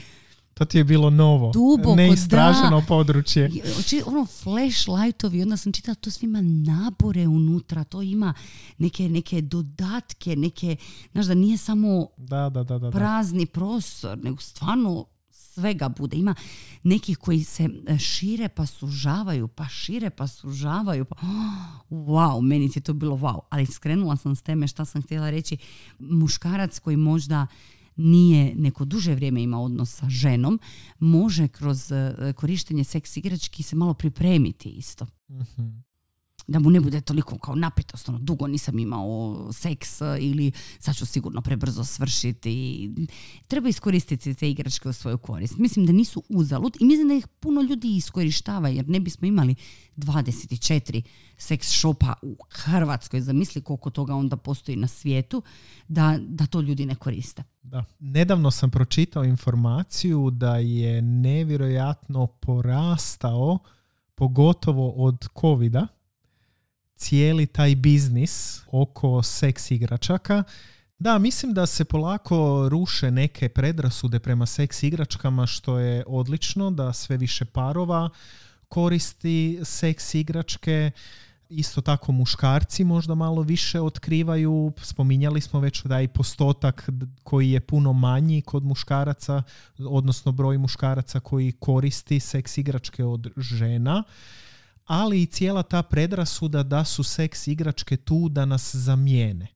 To 0.57 0.65
ti 0.65 0.77
je 0.77 0.83
bilo 0.83 1.09
novo, 1.09 1.51
Duboko, 1.51 1.95
neistraženo 1.95 2.83
područje. 2.87 3.51
Ono 4.05 4.25
flashlightovi, 4.25 5.41
onda 5.41 5.57
sam 5.57 5.71
čitala 5.71 5.95
to 5.95 6.11
svima 6.11 6.41
nabore 6.41 7.27
unutra, 7.27 7.83
to 7.83 8.01
ima 8.01 8.33
neke, 8.77 9.09
neke 9.09 9.41
dodatke, 9.41 10.35
neke, 10.35 10.75
znaš 11.11 11.25
da 11.25 11.33
nije 11.33 11.57
samo 11.57 12.07
da, 12.17 12.49
da, 12.49 12.63
da, 12.63 12.91
prazni 12.91 13.45
prostor, 13.45 14.17
nego 14.23 14.37
stvarno 14.37 15.05
svega 15.57 15.89
bude. 15.89 16.17
Ima 16.17 16.35
nekih 16.83 17.17
koji 17.17 17.43
se 17.43 17.69
e, 17.87 17.97
šire 17.97 18.49
pa 18.49 18.65
sužavaju, 18.65 19.47
pa 19.47 19.67
šire 19.67 20.09
pa 20.09 20.27
sužavaju. 20.27 21.05
Pa, 21.05 21.15
wow, 21.89 22.41
meni 22.41 22.69
je 22.75 22.81
to 22.81 22.93
bilo 22.93 23.17
wow. 23.17 23.39
Ali 23.49 23.65
skrenula 23.65 24.17
sam 24.17 24.35
s 24.35 24.41
teme 24.41 24.67
šta 24.67 24.85
sam 24.85 25.01
htjela 25.01 25.29
reći. 25.29 25.57
Muškarac 25.99 26.79
koji 26.79 26.97
možda 26.97 27.47
nije 27.95 28.55
neko 28.55 28.85
duže 28.85 29.15
vrijeme 29.15 29.43
ima 29.43 29.61
odnos 29.61 29.95
sa 29.95 30.09
ženom, 30.09 30.59
može 30.99 31.47
kroz 31.47 31.91
e, 31.91 32.33
korištenje 32.35 32.83
seks 32.83 33.17
igrački 33.17 33.63
se 33.63 33.75
malo 33.75 33.93
pripremiti 33.93 34.69
isto. 34.69 35.05
mm 35.29 35.86
da 36.47 36.59
mu 36.59 36.69
ne 36.69 36.79
bude 36.81 37.01
toliko 37.01 37.37
kao 37.37 37.55
napetost, 37.55 38.09
ono, 38.09 38.19
dugo 38.19 38.47
nisam 38.47 38.79
imao 38.79 39.49
seks 39.53 40.01
ili 40.19 40.51
sad 40.79 40.95
ću 40.95 41.05
sigurno 41.05 41.41
prebrzo 41.41 41.83
svršiti. 41.83 42.89
Treba 43.47 43.69
iskoristiti 43.69 44.33
te 44.33 44.49
igračke 44.49 44.89
u 44.89 44.93
svoju 44.93 45.17
korist. 45.17 45.57
Mislim 45.57 45.85
da 45.85 45.91
nisu 45.91 46.23
uzalud 46.29 46.77
i 46.79 46.85
mislim 46.85 47.07
da 47.07 47.13
ih 47.13 47.27
puno 47.27 47.61
ljudi 47.61 47.95
iskorištava 47.95 48.69
jer 48.69 48.89
ne 48.89 48.99
bismo 48.99 49.27
imali 49.27 49.55
24 49.97 51.01
seks 51.37 51.71
šopa 51.71 52.13
u 52.21 52.35
Hrvatskoj. 52.49 53.21
Zamisli 53.21 53.61
koliko 53.61 53.89
toga 53.89 54.15
onda 54.15 54.37
postoji 54.37 54.75
na 54.75 54.87
svijetu 54.87 55.41
da, 55.87 56.19
da 56.21 56.45
to 56.45 56.61
ljudi 56.61 56.85
ne 56.85 56.95
koriste. 56.95 57.43
Da. 57.61 57.83
Nedavno 57.99 58.51
sam 58.51 58.71
pročitao 58.71 59.23
informaciju 59.23 60.29
da 60.31 60.57
je 60.57 61.01
nevjerojatno 61.01 62.27
porastao 62.27 63.59
pogotovo 64.15 64.89
od 64.89 65.27
covida 65.41 65.87
cijeli 66.97 67.45
taj 67.45 67.75
biznis 67.75 68.61
oko 68.71 69.23
seks 69.23 69.71
igračaka. 69.71 70.43
Da, 70.99 71.17
mislim 71.17 71.53
da 71.53 71.65
se 71.65 71.85
polako 71.85 72.67
ruše 72.69 73.11
neke 73.11 73.49
predrasude 73.49 74.19
prema 74.19 74.45
seks 74.45 74.83
igračkama 74.83 75.45
što 75.45 75.79
je 75.79 76.03
odlično, 76.07 76.71
da 76.71 76.93
sve 76.93 77.17
više 77.17 77.45
parova 77.45 78.09
koristi 78.67 79.59
seks 79.63 80.15
igračke. 80.15 80.91
Isto 81.49 81.81
tako 81.81 82.11
muškarci 82.11 82.83
možda 82.83 83.15
malo 83.15 83.41
više 83.41 83.81
otkrivaju. 83.81 84.73
Spominjali 84.81 85.41
smo 85.41 85.59
već 85.59 85.83
da 85.83 86.01
i 86.01 86.07
postotak 86.07 86.89
koji 87.23 87.51
je 87.51 87.59
puno 87.59 87.93
manji 87.93 88.41
kod 88.41 88.63
muškaraca, 88.63 89.43
odnosno 89.77 90.31
broj 90.31 90.57
muškaraca 90.57 91.19
koji 91.19 91.51
koristi 91.51 92.19
seks 92.19 92.57
igračke 92.57 93.03
od 93.03 93.31
žena 93.37 94.03
ali 94.87 95.21
i 95.21 95.25
cijela 95.25 95.63
ta 95.63 95.83
predrasuda 95.83 96.63
da 96.63 96.85
su 96.85 97.03
seks 97.03 97.47
igračke 97.47 97.97
tu 97.97 98.29
da 98.29 98.45
nas 98.45 98.75
zamijene. 98.75 99.47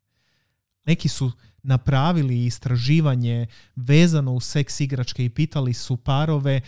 Neki 0.86 1.08
su 1.08 1.32
napravili 1.64 2.46
istraživanje 2.46 3.48
vezano 3.76 4.34
u 4.34 4.40
seks 4.40 4.80
igračke 4.80 5.26
i 5.26 5.30
pitali 5.30 5.74
su 5.74 5.98
parove 5.98 6.62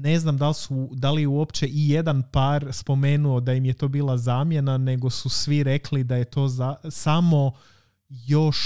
ne 0.00 0.18
znam 0.18 0.36
da 0.36 0.48
li, 0.48 0.54
su, 0.54 0.88
da 0.92 1.10
li 1.10 1.26
uopće 1.26 1.66
i 1.66 1.88
jedan 1.88 2.22
par 2.32 2.68
spomenuo 2.72 3.40
da 3.40 3.54
im 3.54 3.64
je 3.64 3.72
to 3.72 3.88
bila 3.88 4.16
zamjena, 4.16 4.78
nego 4.78 5.10
su 5.10 5.28
svi 5.28 5.62
rekli 5.62 6.04
da 6.04 6.16
je 6.16 6.24
to 6.24 6.48
za, 6.48 6.74
samo 6.90 7.52
još 8.08 8.58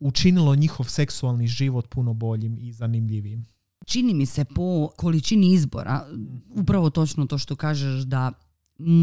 učinilo 0.00 0.54
njihov 0.54 0.86
seksualni 0.86 1.46
život 1.46 1.88
puno 1.88 2.14
boljim 2.14 2.58
i 2.58 2.72
zanimljivijim. 2.72 3.46
Čini 3.86 4.14
mi 4.14 4.26
se 4.26 4.44
po 4.44 4.88
količini 4.96 5.52
izbora, 5.52 6.06
upravo 6.54 6.90
točno 6.90 7.26
to 7.26 7.38
što 7.38 7.56
kažeš 7.56 8.02
da 8.02 8.32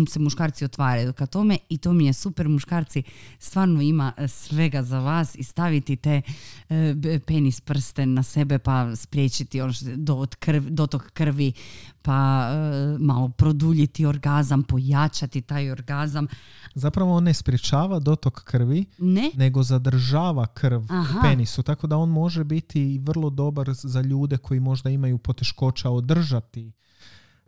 se 0.09 0.19
muškarci 0.19 0.65
otvaraju 0.65 1.13
ka 1.13 1.25
tome 1.25 1.57
i 1.69 1.77
to 1.77 1.93
mi 1.93 2.05
je 2.05 2.13
super. 2.13 2.47
Muškarci 2.47 3.03
stvarno 3.39 3.81
ima 3.81 4.13
e, 4.17 4.27
svega 4.27 4.83
za 4.83 4.99
vas 4.99 5.35
i 5.35 5.43
staviti 5.43 5.95
te 5.95 6.21
e, 6.69 7.19
penis 7.27 7.61
prsten 7.61 8.13
na 8.13 8.23
sebe 8.23 8.59
pa 8.59 8.95
spriječiti 8.95 9.61
ono 9.61 9.73
do 9.95 10.25
dotok 10.69 11.11
krvi 11.11 11.53
pa 12.01 12.49
e, 12.51 12.97
malo 12.99 13.29
produljiti 13.29 14.05
orgazam 14.05 14.63
pojačati 14.63 15.41
taj 15.41 15.71
orgazam. 15.71 16.27
Zapravo 16.75 17.15
on 17.15 17.23
ne 17.23 17.33
spriječava 17.33 17.99
dotok 17.99 18.43
krvi 18.43 18.85
ne? 18.97 19.31
nego 19.35 19.63
zadržava 19.63 20.47
krv 20.47 20.81
u 20.81 21.21
penisu 21.21 21.63
tako 21.63 21.87
da 21.87 21.97
on 21.97 22.09
može 22.09 22.43
biti 22.43 22.99
vrlo 23.03 23.29
dobar 23.29 23.69
za 23.73 24.01
ljude 24.01 24.37
koji 24.37 24.59
možda 24.59 24.89
imaju 24.89 25.17
poteškoća 25.17 25.89
održati 25.89 26.71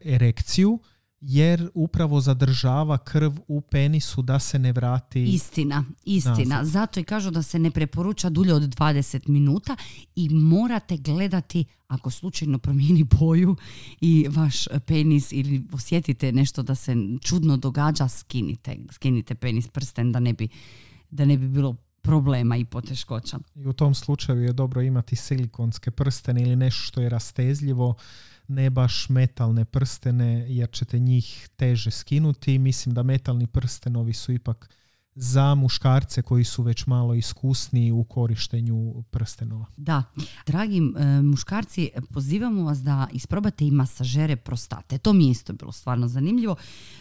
erekciju 0.06 0.80
jer 1.22 1.70
upravo 1.74 2.22
zadržava 2.22 2.98
krv 2.98 3.34
u 3.48 3.62
penisu 3.62 4.22
da 4.22 4.40
se 4.40 4.60
ne 4.60 4.72
vrati. 4.72 5.24
Istina, 5.24 5.84
istina. 6.06 6.66
Zato 6.66 7.00
i 7.00 7.04
kažu 7.04 7.32
da 7.32 7.44
se 7.44 7.60
ne 7.60 7.72
preporuča 7.72 8.30
dulje 8.30 8.54
od 8.54 8.62
20 8.62 9.30
minuta 9.30 9.76
i 10.16 10.30
morate 10.30 10.98
gledati 10.98 11.66
ako 11.88 12.10
slučajno 12.10 12.58
promijeni 12.58 13.04
boju 13.04 13.56
i 14.02 14.28
vaš 14.30 14.68
penis 14.86 15.32
ili 15.32 15.66
osjetite 15.74 16.32
nešto 16.32 16.64
da 16.64 16.76
se 16.76 16.96
čudno 17.22 17.58
događa, 17.58 18.08
skinite, 18.08 18.78
skinite 18.92 19.36
penis 19.36 19.68
prsten 19.68 20.12
da 20.12 20.20
ne 20.20 20.34
bi 20.34 20.48
da 21.10 21.26
ne 21.26 21.38
bi 21.38 21.48
bilo 21.48 21.76
problema 22.02 22.58
i 22.58 22.66
poteškoća. 22.66 23.40
I 23.56 23.68
u 23.68 23.74
tom 23.74 23.96
slučaju 23.96 24.42
je 24.42 24.54
dobro 24.54 24.82
imati 24.82 25.16
silikonske 25.16 25.92
prstene 25.92 26.42
ili 26.42 26.56
nešto 26.56 26.82
što 26.84 27.02
je 27.02 27.10
rastezljivo, 27.10 27.96
ne 28.50 28.70
baš 28.70 29.10
metalne 29.10 29.66
prstene 29.66 30.46
jer 30.48 30.72
ćete 30.72 31.00
njih 31.00 31.50
teže 31.56 31.92
skinuti. 31.92 32.58
Mislim 32.58 32.96
da 32.96 33.04
metalni 33.04 33.48
prstenovi 33.48 34.14
su 34.14 34.32
ipak 34.32 34.70
za 35.16 35.56
muškarce 35.56 36.22
koji 36.22 36.44
su 36.44 36.64
već 36.64 36.86
malo 36.86 37.14
iskusni 37.14 37.92
u 37.92 38.04
korištenju 38.04 39.04
prstenova. 39.12 39.66
Da, 39.78 40.04
dragi 40.46 40.78
e, 40.78 41.22
muškarci, 41.22 41.90
pozivamo 42.14 42.64
vas 42.64 42.78
da 42.78 43.08
isprobate 43.14 43.66
i 43.66 43.72
masažere 43.72 44.36
prostate. 44.36 44.98
To 44.98 45.14
mi 45.14 45.26
je 45.26 45.32
isto 45.32 45.54
bilo 45.54 45.72
stvarno 45.72 46.08
zanimljivo. 46.08 46.56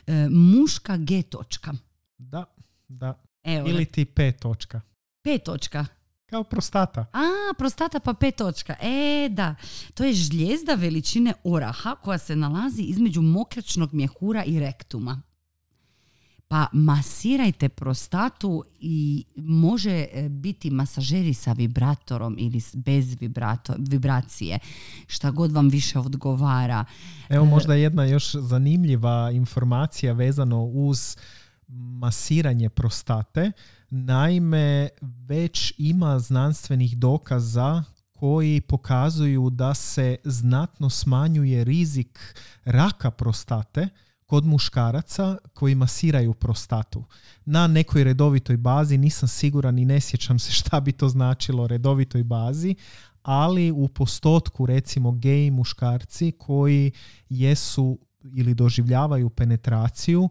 E, 0.07 0.29
muška 0.31 0.97
G 0.97 1.23
točka. 1.23 1.73
Da, 2.19 2.45
da. 2.89 3.23
Evo, 3.43 3.69
Ili 3.69 3.87
ti 3.87 4.05
P 4.05 4.33
točka. 4.33 4.81
P 5.23 5.39
točka. 5.39 5.87
Kao 6.31 6.45
prostata. 6.45 7.07
A, 7.13 7.55
prostata 7.59 8.01
pa 8.01 8.15
P 8.15 8.31
točka. 8.31 8.75
E, 8.83 9.29
da. 9.31 9.55
To 9.95 10.05
je 10.05 10.13
žljezda 10.13 10.75
veličine 10.75 11.33
oraha 11.45 11.95
koja 11.95 12.19
se 12.19 12.37
nalazi 12.37 12.83
između 12.83 13.23
mokračnog 13.23 13.95
mjehura 13.95 14.45
i 14.45 14.61
rektuma. 14.61 15.23
Pa 16.49 16.67
masirajte 16.73 17.69
prostatu 17.69 18.65
i 18.81 19.25
može 19.37 20.07
e, 20.13 20.29
biti 20.29 20.71
masažeri 20.71 21.35
sa 21.35 21.53
vibratorom 21.53 22.37
ili 22.39 22.61
bez 22.75 23.17
vibrato, 23.21 23.75
vibracije. 23.79 24.59
Šta 25.07 25.31
god 25.31 25.53
vam 25.53 25.69
više 25.69 25.99
odgovara. 25.99 26.85
Evo 27.29 27.45
možda 27.45 27.75
jedna 27.75 28.05
još 28.05 28.35
zanimljiva 28.35 29.31
informacija 29.31 30.13
vezano 30.13 30.63
uz 30.65 31.17
masiranje 31.69 32.69
prostate. 32.69 33.53
Naime, 33.91 34.89
već 35.29 35.75
ima 35.79 36.19
znanstvenih 36.19 36.99
dokaza 36.99 37.85
koji 38.13 38.61
pokazuju 38.61 39.51
da 39.51 39.75
se 39.75 40.17
znatno 40.25 40.91
smanjuje 40.91 41.65
rizik 41.65 42.19
raka 42.65 43.11
prostate 43.11 43.89
kod 44.27 44.45
muškaraca 44.45 45.37
koji 45.55 45.75
masiraju 45.75 46.35
prostatu. 46.35 47.05
Na 47.45 47.67
nekoj 47.67 48.05
redovitoj 48.05 48.57
bazi, 48.57 48.99
nisam 48.99 49.29
siguran 49.29 49.79
i 49.79 49.85
ne 49.85 50.01
sjećam 50.01 50.39
se 50.39 50.53
šta 50.53 50.81
bi 50.81 50.93
to 50.93 51.09
značilo 51.09 51.67
redovitoj 51.67 52.25
bazi, 52.25 52.75
ali 53.23 53.71
u 53.71 53.89
postotku 53.89 54.67
recimo 54.67 55.13
gej 55.13 55.51
muškarci 55.51 56.33
koji 56.39 56.93
jesu 57.29 57.99
ili 58.33 58.55
doživljavaju 58.55 59.31
penetraciju 59.31 60.29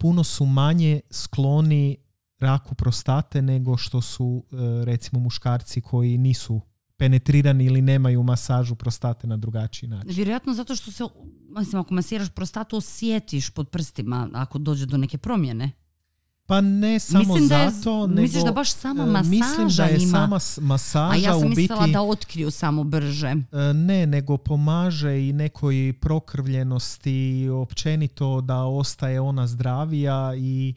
puno 0.00 0.24
su 0.24 0.46
manje 0.46 1.00
skloni 1.10 1.96
raku 2.40 2.74
prostate 2.74 3.42
nego 3.42 3.76
što 3.76 4.00
su 4.00 4.44
e, 4.52 4.56
recimo 4.84 5.20
muškarci 5.20 5.80
koji 5.80 6.18
nisu 6.18 6.60
penetrirani 6.96 7.64
ili 7.64 7.82
nemaju 7.82 8.22
masažu 8.22 8.74
prostate 8.74 9.26
na 9.26 9.36
drugačiji 9.36 9.88
način. 9.88 10.10
Vjerojatno 10.10 10.54
zato 10.54 10.76
što 10.76 10.92
se, 10.92 11.04
mislim, 11.50 11.80
ako 11.80 11.94
masiraš 11.94 12.28
prostatu, 12.30 12.76
osjetiš 12.76 13.50
pod 13.50 13.68
prstima 13.68 14.28
ako 14.34 14.58
dođe 14.58 14.86
do 14.86 14.96
neke 14.96 15.18
promjene. 15.18 15.70
Pa 16.46 16.60
ne 16.60 16.98
samo 16.98 17.18
Mislim 17.18 17.48
da 17.48 17.56
je- 17.56 17.70
zato, 17.70 18.06
misliš 18.06 18.32
nego 18.32 18.46
da 18.46 18.52
baš 18.52 18.72
sama 18.72 19.02
e, 19.02 19.06
masaža 19.06 19.30
mislim 19.30 19.68
da 19.68 19.84
je 19.84 19.96
ima? 19.98 20.10
sama 20.10 20.38
masaža 20.66 21.10
A 21.10 21.16
ja 21.16 21.32
sam 21.32 21.38
u 21.38 21.48
biti 21.48 21.60
mislila 21.60 21.86
da 21.86 22.02
otkriju 22.02 22.50
samo 22.50 22.84
brže. 22.84 23.28
E, 23.52 23.72
Ne, 23.74 24.06
nego 24.06 24.36
pomaže 24.36 25.28
i 25.28 25.32
nekoj 25.32 25.94
prokrvljenosti, 26.00 27.08
općenito 27.52 28.40
da 28.40 28.58
ostaje 28.58 29.20
ona 29.20 29.46
zdravija 29.46 30.32
i 30.36 30.74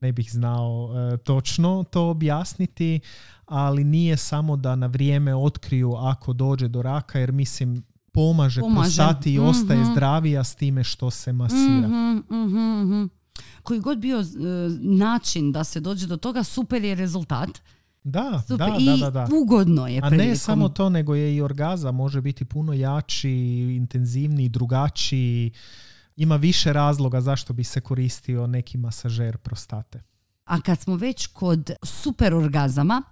ne 0.00 0.12
bih 0.12 0.32
znao 0.32 0.90
e, 1.14 1.16
točno 1.16 1.84
to 1.84 2.02
objasniti, 2.02 3.00
ali 3.46 3.84
nije 3.84 4.16
samo 4.16 4.56
da 4.56 4.76
na 4.76 4.86
vrijeme 4.86 5.34
otkriju 5.34 5.94
ako 5.94 6.32
dođe 6.32 6.68
do 6.68 6.82
raka, 6.82 7.18
jer 7.18 7.32
mislim 7.32 7.82
pomaže, 8.12 8.60
Pomaže. 8.60 8.80
prostati 8.86 9.32
i 9.32 9.38
ostaje 9.40 9.80
Mhm. 9.80 9.92
zdravija 9.92 10.44
s 10.44 10.54
time 10.54 10.84
što 10.84 11.10
se 11.10 11.32
masira. 11.32 11.88
Mhm, 11.88 12.18
mhm, 12.32 12.82
mhm. 12.82 13.04
Koji 13.62 13.80
god 13.80 13.98
bio 13.98 14.18
e, 14.18 14.24
način 14.80 15.52
da 15.52 15.64
se 15.64 15.80
dođe 15.80 16.06
do 16.06 16.16
toga, 16.16 16.42
super 16.42 16.84
je 16.84 16.94
rezultat. 16.94 17.48
Da, 18.04 18.42
Super. 18.42 18.58
da, 18.68 18.76
I 18.78 19.00
da, 19.00 19.10
da, 19.10 19.28
ugodno 19.34 19.86
je 19.86 19.98
A 19.98 20.02
prilikom. 20.02 20.28
ne 20.28 20.36
samo 20.36 20.68
to, 20.68 20.88
nego 20.88 21.14
je 21.14 21.36
i 21.36 21.40
orgazam 21.40 21.94
može 21.94 22.20
biti 22.20 22.44
puno 22.44 22.72
jači, 22.72 23.30
intenzivniji, 23.72 24.48
drugačiji. 24.48 25.52
Ima 26.16 26.36
više 26.36 26.72
razloga 26.72 27.20
zašto 27.20 27.52
bi 27.52 27.64
se 27.64 27.80
koristio 27.80 28.46
neki 28.46 28.78
masažer 28.78 29.36
prostate. 29.36 30.02
A 30.46 30.60
kad 30.60 30.80
smo 30.80 30.96
već 30.96 31.26
kod 31.26 31.70
super 31.82 32.34
orgazama, 32.34 33.02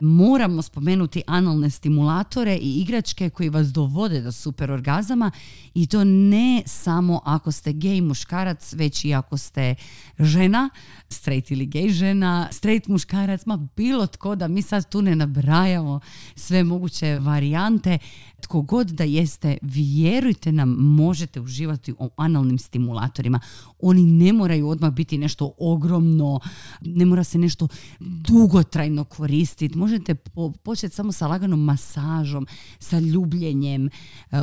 moramo 0.00 0.62
spomenuti 0.62 1.22
analne 1.26 1.70
stimulatore 1.70 2.56
i 2.56 2.80
igračke 2.80 3.30
koji 3.30 3.48
vas 3.48 3.66
dovode 3.66 4.20
do 4.20 4.32
super 4.32 4.70
orgazama 4.70 5.30
i 5.74 5.86
to 5.86 6.04
ne 6.04 6.62
samo 6.66 7.20
ako 7.24 7.52
ste 7.52 7.72
gej 7.72 8.00
muškarac, 8.00 8.72
već 8.72 9.04
i 9.04 9.14
ako 9.14 9.36
ste 9.36 9.74
žena, 10.18 10.70
straight 11.08 11.50
ili 11.50 11.66
gej 11.66 11.88
žena, 11.88 12.48
straight 12.50 12.88
muškarac, 12.88 13.46
ma 13.46 13.68
bilo 13.76 14.06
tko 14.06 14.34
da 14.34 14.48
mi 14.48 14.62
sad 14.62 14.88
tu 14.88 15.02
ne 15.02 15.16
nabrajamo 15.16 16.00
sve 16.36 16.64
moguće 16.64 17.18
varijante. 17.20 17.98
Tko 18.40 18.62
god 18.62 18.86
da 18.86 19.04
jeste, 19.04 19.58
vjerujte 19.62 20.52
nam, 20.52 20.68
možete 20.78 21.40
uživati 21.40 21.92
u 21.92 22.10
analnim 22.16 22.58
stimulatorima. 22.58 23.40
Oni 23.80 24.04
ne 24.04 24.32
moraju 24.32 24.68
odmah 24.68 24.92
biti 24.92 25.18
nešto 25.18 25.52
ogromno, 25.58 26.40
ne 26.84 27.06
mora 27.06 27.24
se 27.24 27.38
nešto 27.38 27.68
dugotrajno 28.00 29.04
koristiti. 29.04 29.78
Možete 29.78 30.14
po- 30.14 30.52
početi 30.52 30.94
samo 30.94 31.12
sa 31.12 31.26
laganom 31.26 31.64
masažom, 31.64 32.46
sa 32.78 32.98
ljubljenjem 32.98 33.86
e, 33.86 33.90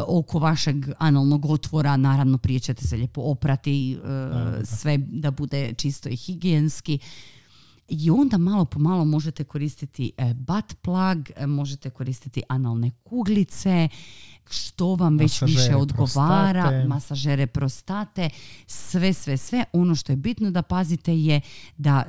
oko 0.07 0.39
vašeg 0.39 0.75
analnog 0.97 1.45
otvora. 1.45 1.97
Naravno, 1.97 2.37
prije 2.37 2.59
ćete 2.59 2.87
se 2.87 2.95
lijepo 2.95 3.21
oprati, 3.21 3.93
e, 3.93 4.65
sve 4.65 4.97
da 4.97 5.31
bude 5.31 5.73
čisto 5.73 6.09
i 6.09 6.15
higijenski. 6.15 6.99
I 7.89 8.09
onda 8.09 8.37
malo 8.37 8.65
po 8.65 8.79
malo 8.79 9.05
možete 9.05 9.43
koristiti 9.43 10.11
e, 10.17 10.33
butt 10.33 10.75
plug, 10.81 11.29
e, 11.35 11.47
možete 11.47 11.89
koristiti 11.89 12.41
analne 12.49 12.91
kuglice, 13.03 13.89
što 14.49 14.95
vam 14.95 15.17
već 15.17 15.41
Masažere 15.41 15.61
više 15.61 15.75
odgovara, 15.75 16.61
prostate. 16.61 16.87
masažere 16.87 17.47
prostate, 17.47 18.29
sve, 18.67 19.13
sve, 19.13 19.37
sve. 19.37 19.65
Ono 19.73 19.95
što 19.95 20.11
je 20.11 20.15
bitno 20.15 20.51
da 20.51 20.61
pazite 20.61 21.19
je 21.19 21.41
da 21.77 22.03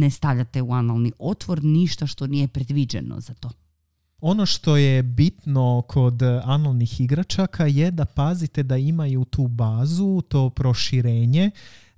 ne 0.00 0.10
stavljate 0.10 0.62
u 0.62 0.72
analni 0.72 1.12
otvor 1.18 1.64
ništa 1.64 2.06
što 2.06 2.26
nije 2.26 2.48
predviđeno 2.48 3.20
za 3.20 3.34
to. 3.34 3.50
Ono 4.20 4.46
što 4.46 4.76
je 4.76 5.02
bitno 5.02 5.82
kod 5.88 6.22
analnih 6.44 7.00
igračaka 7.00 7.66
je 7.66 7.90
da 7.90 8.04
pazite 8.04 8.62
da 8.62 8.76
imaju 8.76 9.24
tu 9.24 9.48
bazu, 9.48 10.20
to 10.28 10.50
proširenje, 10.50 11.50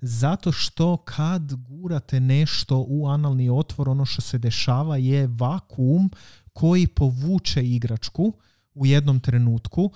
zato 0.07 0.53
što 0.53 0.97
kad 0.97 1.55
gurate 1.55 2.21
nešto 2.21 2.85
u 2.89 3.09
analni 3.09 3.51
otvor, 3.51 3.89
ono 3.89 4.05
što 4.05 4.23
se 4.23 4.39
dešava 4.39 4.97
je 4.97 5.27
vakuum 5.27 6.11
koji 6.53 6.87
povuče 6.87 7.63
igračku 7.63 8.33
u 8.75 8.87
jednom 8.87 9.21
trenutku. 9.21 9.91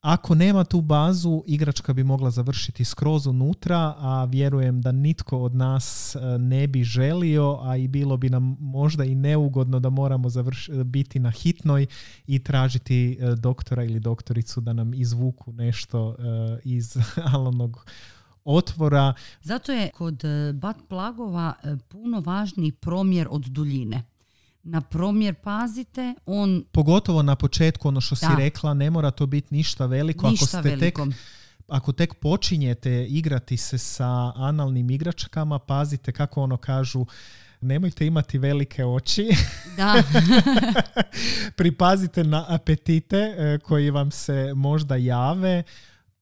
Ako 0.00 0.34
nema 0.34 0.64
tu 0.64 0.80
bazu, 0.80 1.42
igračka 1.46 1.92
bi 1.92 2.04
mogla 2.04 2.30
završiti 2.30 2.84
skroz 2.84 3.26
unutra, 3.26 3.94
a 3.98 4.24
vjerujem 4.24 4.80
da 4.80 4.92
nitko 4.92 5.38
od 5.38 5.54
nas 5.54 6.16
e, 6.16 6.38
ne 6.38 6.66
bi 6.66 6.84
želio, 6.84 7.58
a 7.62 7.76
i 7.76 7.88
bilo 7.88 8.16
bi 8.16 8.30
nam 8.30 8.56
možda 8.60 9.04
i 9.04 9.14
neugodno 9.14 9.80
da 9.80 9.90
moramo 9.90 10.28
biti 10.84 11.18
na 11.18 11.30
hitnoj 11.30 11.86
i 12.26 12.38
tražiti 12.38 13.18
e, 13.20 13.34
doktora 13.34 13.84
ili 13.84 14.00
doktoricu 14.00 14.60
da 14.60 14.72
nam 14.72 14.94
izvuku 14.94 15.52
nešto 15.52 16.16
e, 16.18 16.60
iz 16.64 16.96
analnog 17.34 17.86
otvora. 18.44 19.14
Zato 19.42 19.72
je 19.72 19.90
kod 19.90 20.24
e, 20.24 20.52
butt 20.52 20.78
plagova 20.88 21.54
e, 21.62 21.76
puno 21.88 22.20
važniji 22.20 22.72
promjer 22.72 23.28
od 23.30 23.42
duljine. 23.42 24.02
Na 24.62 24.80
promjer 24.80 25.34
pazite, 25.34 26.14
on 26.26 26.64
Pogotovo 26.72 27.22
na 27.22 27.36
početku, 27.36 27.88
ono 27.88 28.00
što 28.00 28.16
si 28.16 28.26
Da. 28.28 28.34
rekla, 28.34 28.74
ne 28.74 28.90
mora 28.90 29.10
to 29.10 29.26
biti 29.26 29.54
ništa 29.54 29.86
veliko. 29.86 30.30
ništa 30.30 30.44
Ako 30.58 30.64
ste 30.64 30.78
tek 30.78 30.98
veliko. 30.98 31.06
ako 31.68 31.92
tek 31.92 32.14
počinjete 32.14 33.06
igrati 33.06 33.56
se 33.56 33.78
sa 33.78 34.08
analnim 34.36 34.90
igračkama, 34.90 35.58
pazite 35.58 36.12
kako 36.12 36.42
ono 36.42 36.56
kažu, 36.56 37.06
nemojte 37.60 38.06
imati 38.06 38.38
velike 38.38 38.84
oči, 38.84 39.28
Da, 39.76 39.94
pripazite 41.56 42.24
na 42.24 42.44
apetite 42.48 43.16
e, 43.16 43.58
koji 43.58 43.90
vam 43.90 44.10
se 44.10 44.52
možda 44.54 44.96
jave, 44.96 45.62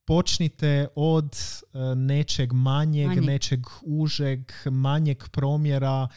počnite 0.09 0.87
od 0.95 1.37
e, 1.37 1.95
nečeg 1.95 2.53
manjeg, 2.53 3.07
Manjeg. 3.07 3.25
nečeg 3.25 3.67
užeg, 3.83 4.53
manjeg 4.65 5.29
promjera 5.31 6.09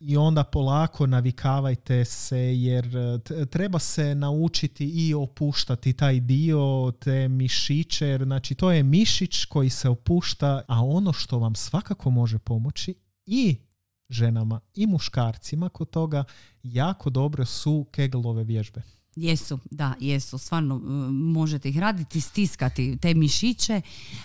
i 0.00 0.16
onda 0.16 0.44
polako 0.44 1.06
navikavajte 1.06 2.04
se 2.04 2.38
jer 2.38 2.96
e, 2.96 3.46
treba 3.46 3.78
se 3.78 4.14
naučiti 4.14 5.08
i 5.08 5.14
opuštati 5.14 5.92
taj 5.92 6.20
dio, 6.20 6.92
te 7.00 7.28
mišiće, 7.28 8.06
jer 8.06 8.24
znači 8.24 8.54
to 8.54 8.70
je 8.70 8.82
mišić 8.82 9.44
koji 9.44 9.70
se 9.70 9.88
opušta, 9.88 10.62
a 10.68 10.84
ono 10.84 11.12
što 11.12 11.38
vam 11.38 11.54
svakako 11.54 12.10
može 12.10 12.38
pomoći 12.38 12.94
i 13.26 13.56
ženama 14.08 14.60
i 14.74 14.86
muškarcima 14.86 15.68
kod 15.68 15.90
toga 15.90 16.24
jako 16.62 17.10
dobro 17.10 17.44
su 17.44 17.86
keglove 17.92 18.44
vježbe. 18.44 18.95
Jesu, 19.16 19.58
da, 19.70 19.94
jesu. 20.00 20.38
Stvarno 20.38 20.78
možete 21.10 21.68
ih 21.68 21.78
raditi, 21.78 22.20
stiskati 22.20 22.96
te 22.96 23.14
mišiće 23.14 23.80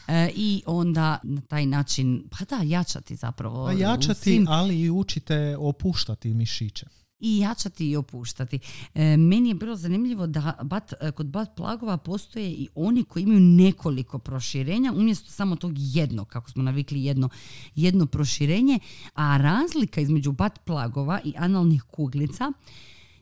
e, 0.07 0.29
i 0.35 0.63
onda 0.65 1.19
na 1.23 1.41
taj 1.41 1.65
način, 1.65 2.23
pa 2.31 2.45
da, 2.45 2.63
jačati 2.63 3.15
zapravo. 3.15 3.65
Pa 3.65 3.73
u 3.73 3.77
jačati, 3.77 4.19
svim- 4.29 4.45
ali 4.49 4.81
i 4.81 4.89
učite 4.89 5.57
opuštati 5.59 6.33
mišiće. 6.33 6.85
i 7.23 7.39
jačati 7.39 7.89
i 7.89 7.95
opuštati. 7.95 8.59
E, 8.95 9.17
meni 9.17 9.49
je 9.49 9.55
bilo 9.55 9.75
zanimljivo 9.75 10.27
da 10.27 10.57
bat, 10.63 10.93
e, 11.01 11.11
kod 11.11 11.25
bat 11.25 11.55
plagova 11.55 11.97
postoje 11.97 12.51
i 12.51 12.67
oni 12.75 13.03
koji 13.03 13.23
imaju 13.23 13.39
nekoliko 13.39 14.19
proširenja 14.19 14.93
umjesto 14.93 15.31
samo 15.31 15.55
tog 15.55 15.73
jednog, 15.75 16.27
kako 16.27 16.51
smo 16.51 16.63
navikli 16.63 17.03
jedno, 17.03 17.29
jedno 17.75 18.05
proširenje, 18.05 18.79
a 19.13 19.37
razlika 19.37 20.01
između 20.01 20.31
bat 20.31 20.59
plagova 20.65 21.19
i 21.23 21.33
analnih 21.37 21.83
kuglica 21.83 22.51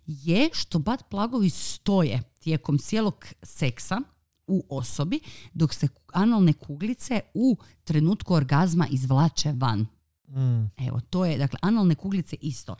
je 0.09 0.49
što 0.53 0.79
bat 0.79 1.09
plagovi 1.09 1.49
stoje 1.49 2.21
tijekom 2.39 2.77
cijelog 2.77 3.25
seksa 3.43 4.01
u 4.47 4.65
osobi, 4.69 5.19
dok 5.53 5.73
se 5.73 5.87
analne 6.13 6.53
kuglice 6.53 7.21
u 7.33 7.57
trenutku 7.83 8.33
orgazma 8.33 8.87
izvlače 8.87 9.53
van. 9.55 9.79
Mm. 10.27 10.71
Evo, 10.87 10.99
to 11.09 11.25
je, 11.25 11.37
dakle, 11.37 11.59
analne 11.61 11.95
kuglice 11.95 12.35
isto. 12.41 12.75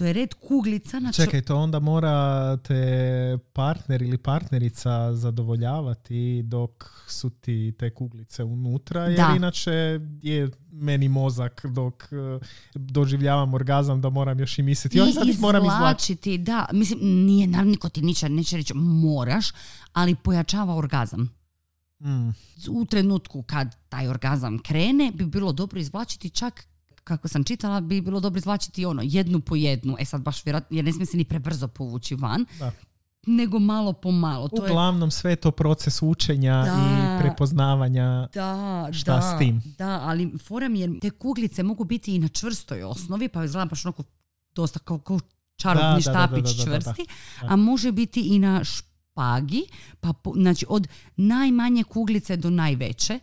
To 0.00 0.06
je 0.06 0.12
red 0.12 0.34
kuglica 0.36 0.98
na 0.98 1.08
čo- 1.08 1.16
Čekaj, 1.16 1.42
to 1.42 1.56
onda 1.56 1.78
mora 1.80 2.12
te 2.58 2.82
partner 3.52 4.02
ili 4.02 4.18
partnerica 4.18 5.14
zadovoljavati 5.14 6.10
dok 6.44 6.70
su 7.08 7.30
ti 7.30 7.72
te 7.72 7.90
kuglice 7.90 8.44
unutra, 8.44 9.02
jer 9.02 9.16
Da. 9.18 9.32
inače 9.36 9.72
je 10.22 10.50
meni 10.72 11.08
mozak 11.08 11.66
dok 11.66 12.02
eh, 12.04 12.46
doživljavam 12.74 13.54
orgazam 13.54 14.00
da 14.00 14.10
moram 14.10 14.40
još 14.40 14.58
i 14.58 14.62
misliti, 14.62 14.98
sad 15.12 15.28
ih 15.28 15.40
moram 15.40 15.64
izvlačiti. 15.64 16.38
da. 16.38 16.66
Mislim, 16.72 16.98
nije, 17.02 17.46
naravno, 17.46 17.70
niko 17.70 17.88
ti 17.88 18.02
niče, 18.02 18.28
neće 18.28 18.56
reći 18.56 18.72
moraš, 18.74 19.46
ali 19.92 20.14
pojačava 20.14 20.74
orgazam. 20.76 21.30
Mm. 22.00 22.28
U 22.70 22.84
trenutku 22.84 23.42
kad 23.42 23.76
taj 23.88 24.08
orgazam 24.08 24.58
krene, 24.58 25.12
bi 25.14 25.26
bilo 25.26 25.52
dobro 25.52 25.80
izvlačiti 25.80 26.30
čak 26.30 26.64
kako 27.04 27.28
sam 27.28 27.44
čitala, 27.44 27.80
bi 27.80 28.00
bilo 28.00 28.20
dobro 28.20 28.38
izvlačiti 28.38 28.84
ono, 28.84 29.02
jednu 29.04 29.40
po 29.40 29.56
jednu. 29.56 29.96
E 29.98 30.04
sad 30.04 30.20
baš 30.22 30.44
vjerojatno, 30.44 30.76
jer 30.76 30.84
ne 30.84 30.92
smije 30.92 31.06
se 31.06 31.16
ni 31.16 31.24
prebrzo 31.24 31.68
povući 31.68 32.14
van, 32.14 32.46
Da. 32.58 32.72
nego 33.26 33.58
malo 33.58 33.92
po 33.92 34.10
malo. 34.10 34.48
To 34.48 34.64
je 34.64 34.70
Uglavnom 34.70 35.10
sve 35.10 35.32
je 35.32 35.36
to 35.36 35.50
proces 35.50 36.02
učenja 36.02 36.62
Da. 36.64 36.72
i 37.16 37.22
prepoznavanja 37.22 38.28
Da, 38.34 38.88
Šta 38.92 39.14
da, 39.14 39.22
s 39.22 39.38
tim? 39.38 39.62
Da, 39.78 40.00
ali 40.02 40.38
fora 40.38 40.68
mi 40.68 40.80
je, 40.80 41.00
te 41.00 41.10
kuglice 41.10 41.62
mogu 41.62 41.84
biti 41.84 42.14
i 42.14 42.18
na 42.18 42.28
čvrstoj 42.28 42.82
osnovi, 42.82 43.28
pa 43.28 43.44
izgleda 43.44 43.64
baš 43.64 43.84
onako 43.84 44.02
dosta 44.54 44.78
kao, 44.78 44.98
kao 44.98 45.20
čarobni 45.56 46.02
štapić 46.02 46.62
čvrsti, 46.64 47.06
a 47.40 47.56
može 47.56 47.92
biti 47.92 48.20
i 48.20 48.38
na 48.38 48.64
špagi, 48.64 49.62
pa 50.00 50.12
po- 50.12 50.32
znači 50.36 50.66
od 50.68 50.88
najmanje 51.16 51.84
kuglice 51.84 52.36
do 52.36 52.50
najveće. 52.50 53.18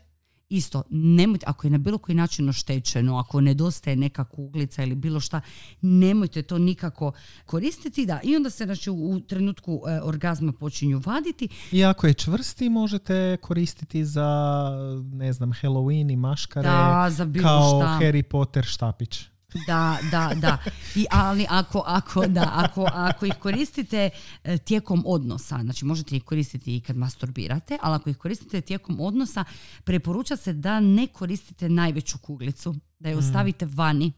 Isto, 0.50 0.84
nemojte, 0.90 1.46
ako 1.50 1.68
je 1.68 1.72
na 1.72 1.78
bilo 1.78 1.98
koji 1.98 2.16
način 2.16 2.50
oštećeno, 2.50 3.18
ako 3.18 3.42
nedostaje 3.42 3.96
neka 3.96 4.24
kuglica 4.24 4.84
ili 4.84 4.96
bilo 4.96 5.20
šta, 5.20 5.42
nemojte 5.82 6.42
to 6.42 6.58
nikako 6.58 7.12
koristiti. 7.46 8.06
Da, 8.06 8.20
i 8.24 8.36
onda 8.36 8.50
se 8.50 8.66
znači, 8.66 8.90
u, 8.90 9.20
trenutku 9.20 9.82
e, 9.88 10.02
orgazma 10.04 10.54
počinju 10.54 11.02
vaditi. 11.06 11.48
I 11.72 11.84
ako 11.84 12.08
je 12.08 12.14
čvrsti, 12.14 12.70
možete 12.70 13.38
koristiti 13.42 14.06
za, 14.06 14.70
ne 15.14 15.34
znam, 15.34 15.52
Halloween 15.52 16.14
i 16.14 16.16
maškare 16.16 16.70
Da, 16.70 17.08
za 17.10 17.26
bilo 17.26 17.48
kao 17.48 17.82
šta. 17.82 18.00
Harry 18.02 18.24
Potter 18.24 18.66
štapić. 18.66 19.26
Da, 19.54 19.98
da, 20.12 20.32
da. 20.36 20.58
I, 20.96 21.06
ali 21.12 21.46
ako, 21.50 21.84
ako, 21.86 22.28
da, 22.28 22.52
ako, 22.54 22.88
ako 22.94 23.26
ih 23.26 23.34
koristite 23.34 24.10
e, 24.44 24.58
tijekom 24.58 25.04
odnosa, 25.06 25.60
znači 25.64 25.86
možete 25.86 26.16
ih 26.16 26.24
koristiti 26.24 26.76
i 26.76 26.82
kad 26.82 26.98
masturbirate, 26.98 27.78
ali 27.82 27.96
ako 27.96 28.10
ih 28.10 28.18
koristite 28.18 28.62
tijekom 28.62 29.00
odnosa, 29.00 29.44
preporuča 29.84 30.36
se 30.36 30.54
da 30.54 30.80
ne 30.80 31.08
koristite 31.08 31.70
najveću 31.70 32.18
kuglicu, 32.18 32.76
da 33.00 33.10
je 33.10 33.18
ostavite 33.18 33.66
vani. 33.66 34.12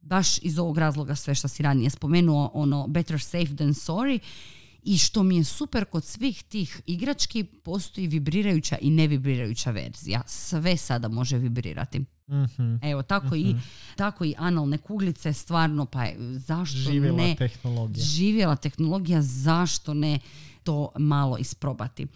Baš 0.00 0.38
iz 0.42 0.58
ovog 0.58 0.78
razloga 0.78 1.14
sve 1.14 1.34
što 1.34 1.48
si 1.48 1.62
ranije 1.62 1.90
spomenuo, 1.90 2.50
ono 2.54 2.86
better 2.88 3.20
safe 3.20 3.56
than 3.56 3.68
sorry. 3.68 4.18
I 4.82 4.98
što 4.98 5.22
mi 5.22 5.36
je 5.36 5.44
super 5.44 5.84
kod 5.84 6.04
svih 6.04 6.42
tih 6.42 6.80
igrački, 6.86 7.44
postoji 7.44 8.06
vibrirajuća 8.06 8.76
i 8.80 8.90
nevibrirajuća 8.90 9.70
verzija. 9.70 10.22
Sve 10.26 10.76
sada 10.76 11.08
može 11.08 11.38
vibrirati. 11.38 12.04
Mhm. 12.30 12.76
Evo, 12.82 13.02
tako, 13.02 13.36
i, 13.36 13.54
tako 13.96 14.24
i 14.24 14.34
analne 14.38 14.78
kuglice, 14.78 15.32
stvarno, 15.32 15.86
pa 15.86 16.06
zašto 16.36 16.78
Živjela 16.78 17.16
ne? 17.16 17.36
tehnologija. 17.38 18.04
Živjela 18.04 18.56
tehnologija, 18.56 19.22
zašto 19.22 19.94
ne 19.94 20.18
to 20.64 20.92
malo 20.98 21.38
isprobati. 21.38 22.06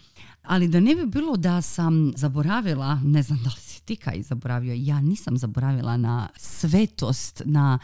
Ali 0.43 0.67
da 0.67 0.79
ne 0.79 0.95
bi 0.95 1.05
bilo 1.05 1.37
da 1.37 1.61
sam 1.61 2.13
zaboravila, 2.15 2.99
ne 3.03 3.23
znam 3.23 3.39
da 3.43 3.49
li 3.49 3.59
si 3.59 3.81
ti 3.81 3.95
kaj 3.95 4.21
zaboravio, 4.21 4.73
ja 4.77 5.01
nisam 5.01 5.37
zaboravila 5.37 5.97
na 5.97 6.29
svetost, 6.37 7.41
na 7.45 7.79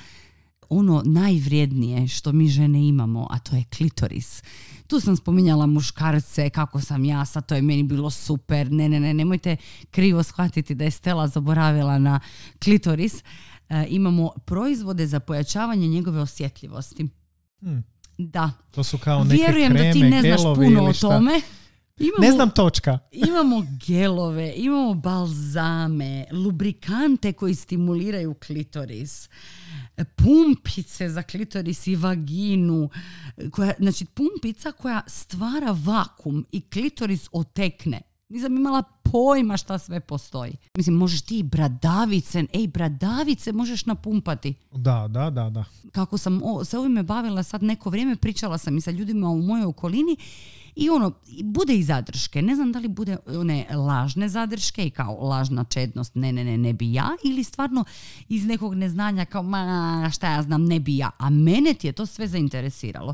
ono 0.72 1.02
najvrijednije 1.06 2.08
što 2.08 2.32
mi 2.32 2.48
žene 2.48 2.88
imamo, 2.88 3.28
a 3.30 3.40
to 3.40 3.56
je 3.56 3.64
klitoris. 3.78 4.44
Tu 4.88 5.00
sam 5.00 5.16
spominjala 5.16 5.66
muškarce, 5.66 6.50
kako 6.50 6.82
sam 6.82 7.06
ja, 7.06 7.26
sad 7.26 7.46
to 7.46 7.56
je 7.56 7.62
meni 7.62 7.84
bilo 7.84 8.10
super. 8.10 8.72
Ne, 8.72 8.90
ne, 8.90 9.00
ne, 9.00 9.14
nemojte 9.14 9.58
krivo 9.92 10.24
shvatiti 10.24 10.76
da 10.76 10.84
je 10.84 10.92
Stella 10.92 11.28
zaboravila 11.28 12.00
na 12.00 12.20
klitoris. 12.64 13.24
E, 13.70 13.86
imamo 13.90 14.32
proizvode 14.46 15.08
za 15.08 15.20
pojačavanje 15.20 15.88
njegove 15.88 16.22
osjetljivosti. 16.22 17.08
Hmm. 17.60 17.84
Da. 18.18 18.52
To 18.72 18.84
su 18.84 18.98
kao 18.98 19.24
neke 19.24 19.36
Vjerujem 19.36 19.72
kreme, 19.72 19.88
da 19.88 19.94
ti 19.94 20.04
ne 20.04 20.22
znaš 20.22 20.56
puno 20.56 20.84
o 20.84 20.94
šta. 20.94 21.20
Imamo, 22.02 22.22
Ne 22.22 22.32
znam 22.32 22.50
točka. 22.52 23.00
imamo 23.12 23.66
gelove, 23.80 24.54
imamo 24.58 24.94
balzame, 24.94 26.26
lubrikante 26.34 27.34
koji 27.34 27.56
stimuliraju 27.56 28.34
klitoris, 28.36 29.30
pumpice 30.08 31.10
za 31.10 31.24
klitoris 31.24 31.88
i 31.88 31.96
vaginu, 31.96 32.90
koja, 33.52 33.74
znači 33.80 34.06
pumpica 34.06 34.72
koja 34.72 35.02
stvara 35.08 35.76
vakum 35.76 36.46
i 36.52 36.62
klitoris 36.62 37.30
otekne. 37.32 38.02
Nisam 38.30 38.58
imala 38.58 38.84
pojma 39.04 39.58
šta 39.58 39.78
sve 39.78 40.00
postoji. 40.00 40.54
Mislim, 40.74 40.96
možeš 40.96 41.22
ti 41.22 41.40
i 41.40 41.44
bradavice, 41.44 42.44
ej, 42.54 42.68
bradavice 42.68 43.52
možeš 43.52 43.86
napumpati 43.86 44.54
Da, 44.72 45.08
da, 45.10 45.30
da, 45.30 45.50
da. 45.50 45.64
kako 45.92 46.18
sam 46.18 46.42
o- 46.44 46.66
se 46.66 46.78
ovime 46.78 47.04
bavila 47.04 47.44
sad 47.44 47.64
neko 47.64 47.90
vrijeme, 47.90 48.16
pričala 48.16 48.58
sam 48.58 48.78
i 48.78 48.82
sa 48.82 48.92
ljudima 48.92 49.30
u 49.30 49.42
mojoj 49.42 49.66
okolini 49.66 50.18
i 50.76 50.90
ono, 50.90 51.12
bude 51.44 51.76
i 51.76 51.84
zadrške. 51.84 52.42
Ne 52.42 52.56
znam 52.56 52.72
da 52.72 52.80
li 52.80 52.88
bude 52.88 53.18
one 53.28 53.68
lažne 53.76 54.30
zadrške 54.30 54.86
i 54.86 54.90
kao 54.90 55.28
lažna 55.28 55.64
čednost, 55.64 56.16
ne, 56.16 56.32
ne, 56.32 56.44
ne, 56.44 56.58
ne 56.58 56.74
bi 56.74 56.94
ja, 56.94 57.10
ili 57.24 57.44
stvarno 57.44 57.86
iz 58.30 58.46
nekog 58.46 58.76
neznanja 58.76 59.26
kao, 59.26 59.44
ma, 59.44 60.10
šta 60.14 60.32
ja 60.32 60.44
znam, 60.44 60.66
ne 60.66 60.80
bi 60.80 60.98
ja. 60.98 61.12
A 61.18 61.30
mene 61.30 61.74
ti 61.74 61.88
je 61.88 61.94
to 61.94 62.06
sve 62.06 62.28
zainteresiralo. 62.28 63.14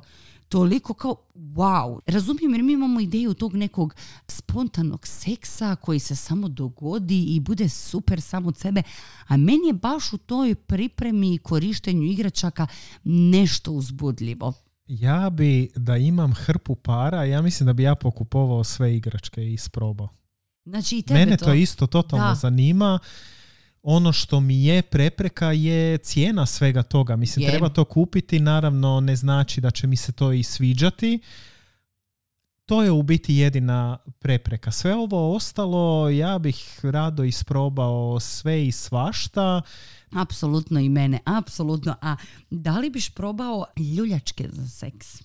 Toliko 0.49 0.93
kao, 0.93 1.15
wow. 1.35 1.99
Razumijem 2.05 2.53
jer 2.53 2.63
mi 2.63 2.73
imamo 2.73 2.99
ideju 2.99 3.33
tog 3.33 3.55
nekog 3.55 3.95
spontanog 4.27 5.07
seksa 5.07 5.75
koji 5.75 5.99
se 5.99 6.15
samo 6.15 6.47
dogodi 6.47 7.23
i 7.23 7.39
bude 7.39 7.69
super 7.69 8.21
sam 8.21 8.47
od 8.47 8.57
sebe. 8.57 8.83
A 9.27 9.37
meni 9.37 9.67
je 9.67 9.73
baš 9.73 10.13
u 10.13 10.17
toj 10.17 10.55
pripremi 10.55 11.33
i 11.33 11.37
korištenju 11.37 12.03
igračaka 12.03 12.67
nešto 13.03 13.71
uzbudljivo. 13.71 14.53
Ja 14.87 15.29
bi, 15.29 15.69
da 15.75 15.97
imam 15.97 16.33
hrpu 16.33 16.75
para, 16.75 17.23
ja 17.23 17.41
mislim 17.41 17.67
da 17.67 17.73
bi 17.73 17.83
ja 17.83 17.95
pokupovao 17.95 18.63
sve 18.63 18.95
igračke 18.95 19.41
i 19.43 19.53
isprobao. 19.53 20.09
Znači 20.65 20.97
i 20.97 21.01
tebe 21.01 21.19
Mene 21.19 21.37
to... 21.37 21.45
to 21.45 21.53
isto 21.53 21.87
totalno 21.87 22.27
Da. 22.27 22.35
zanima. 22.35 22.99
Ono 23.83 24.13
što 24.13 24.39
mi 24.39 24.65
je 24.65 24.81
prepreka 24.81 25.51
je 25.51 25.97
cijena 25.97 26.45
svega 26.45 26.83
toga. 26.83 27.15
Mislim, 27.15 27.45
Je. 27.45 27.51
treba 27.51 27.69
to 27.69 27.85
kupiti, 27.85 28.39
naravno 28.39 28.99
ne 28.99 29.15
znači 29.15 29.61
da 29.61 29.71
će 29.71 29.87
mi 29.87 29.95
se 29.95 30.11
to 30.11 30.31
i 30.31 30.43
sviđati. 30.43 31.19
To 32.65 32.83
je 32.83 32.91
u 32.91 33.03
biti 33.03 33.35
jedina 33.35 33.97
prepreka. 34.19 34.71
Sve 34.71 34.95
ovo 34.95 35.35
ostalo, 35.35 36.09
ja 36.09 36.39
bih 36.39 36.79
rado 36.83 37.23
isprobao 37.23 38.19
sve 38.19 38.67
i 38.67 38.71
svašta. 38.71 39.61
Apsolutno 40.11 40.79
i 40.79 40.89
mene, 40.89 41.19
apsolutno. 41.25 41.95
A 42.01 42.15
da 42.49 42.77
li 42.77 42.89
biš 42.89 43.09
probao 43.09 43.65
ljuljačke 43.95 44.49
za 44.51 44.67
seks? 44.67 45.21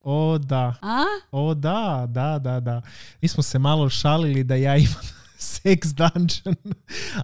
O 0.00 0.38
da, 0.38 0.74
A? 0.82 1.02
o 1.30 1.54
da, 1.54 2.06
da, 2.08 2.38
da, 2.38 2.60
da. 2.60 2.82
Mi 3.22 3.28
smo 3.28 3.42
se 3.42 3.58
malo 3.58 3.88
šalili 3.88 4.44
da 4.44 4.54
ja 4.54 4.76
imam 4.76 5.04
sex 5.54 5.92
dungeon, 5.92 6.56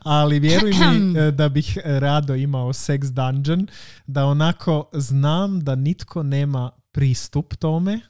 ali 0.03 0.39
vjeruj 0.39 0.71
mi 0.73 1.19
e, 1.19 1.31
da 1.31 1.49
bih 1.49 1.79
rado 1.85 2.35
imao 2.35 2.69
sex 2.69 3.01
dungeon, 3.05 3.67
da 4.07 4.27
onako 4.27 4.91
znam 4.93 5.61
da 5.61 5.75
nitko 5.75 6.23
nema 6.23 6.71
pristup 6.93 7.55
tome, 7.57 8.01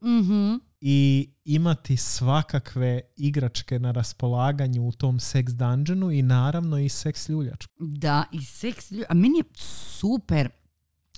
Mhm. 0.00 0.54
I 0.80 1.30
imati 1.44 1.96
svakakve 1.96 3.00
igračke 3.16 3.78
na 3.78 3.92
raspolaganju 3.92 4.88
u 4.88 4.92
tom 4.92 5.20
seks 5.20 5.52
dungeonu 5.52 6.10
i 6.10 6.22
naravno 6.22 6.78
i 6.78 6.88
seks 6.88 7.28
ljuljačku. 7.28 7.74
Da, 7.78 8.24
i 8.32 8.44
seks 8.44 8.90
ljuljačku. 8.90 9.12
A 9.12 9.14
meni 9.14 9.38
je 9.38 9.44
super 9.98 10.48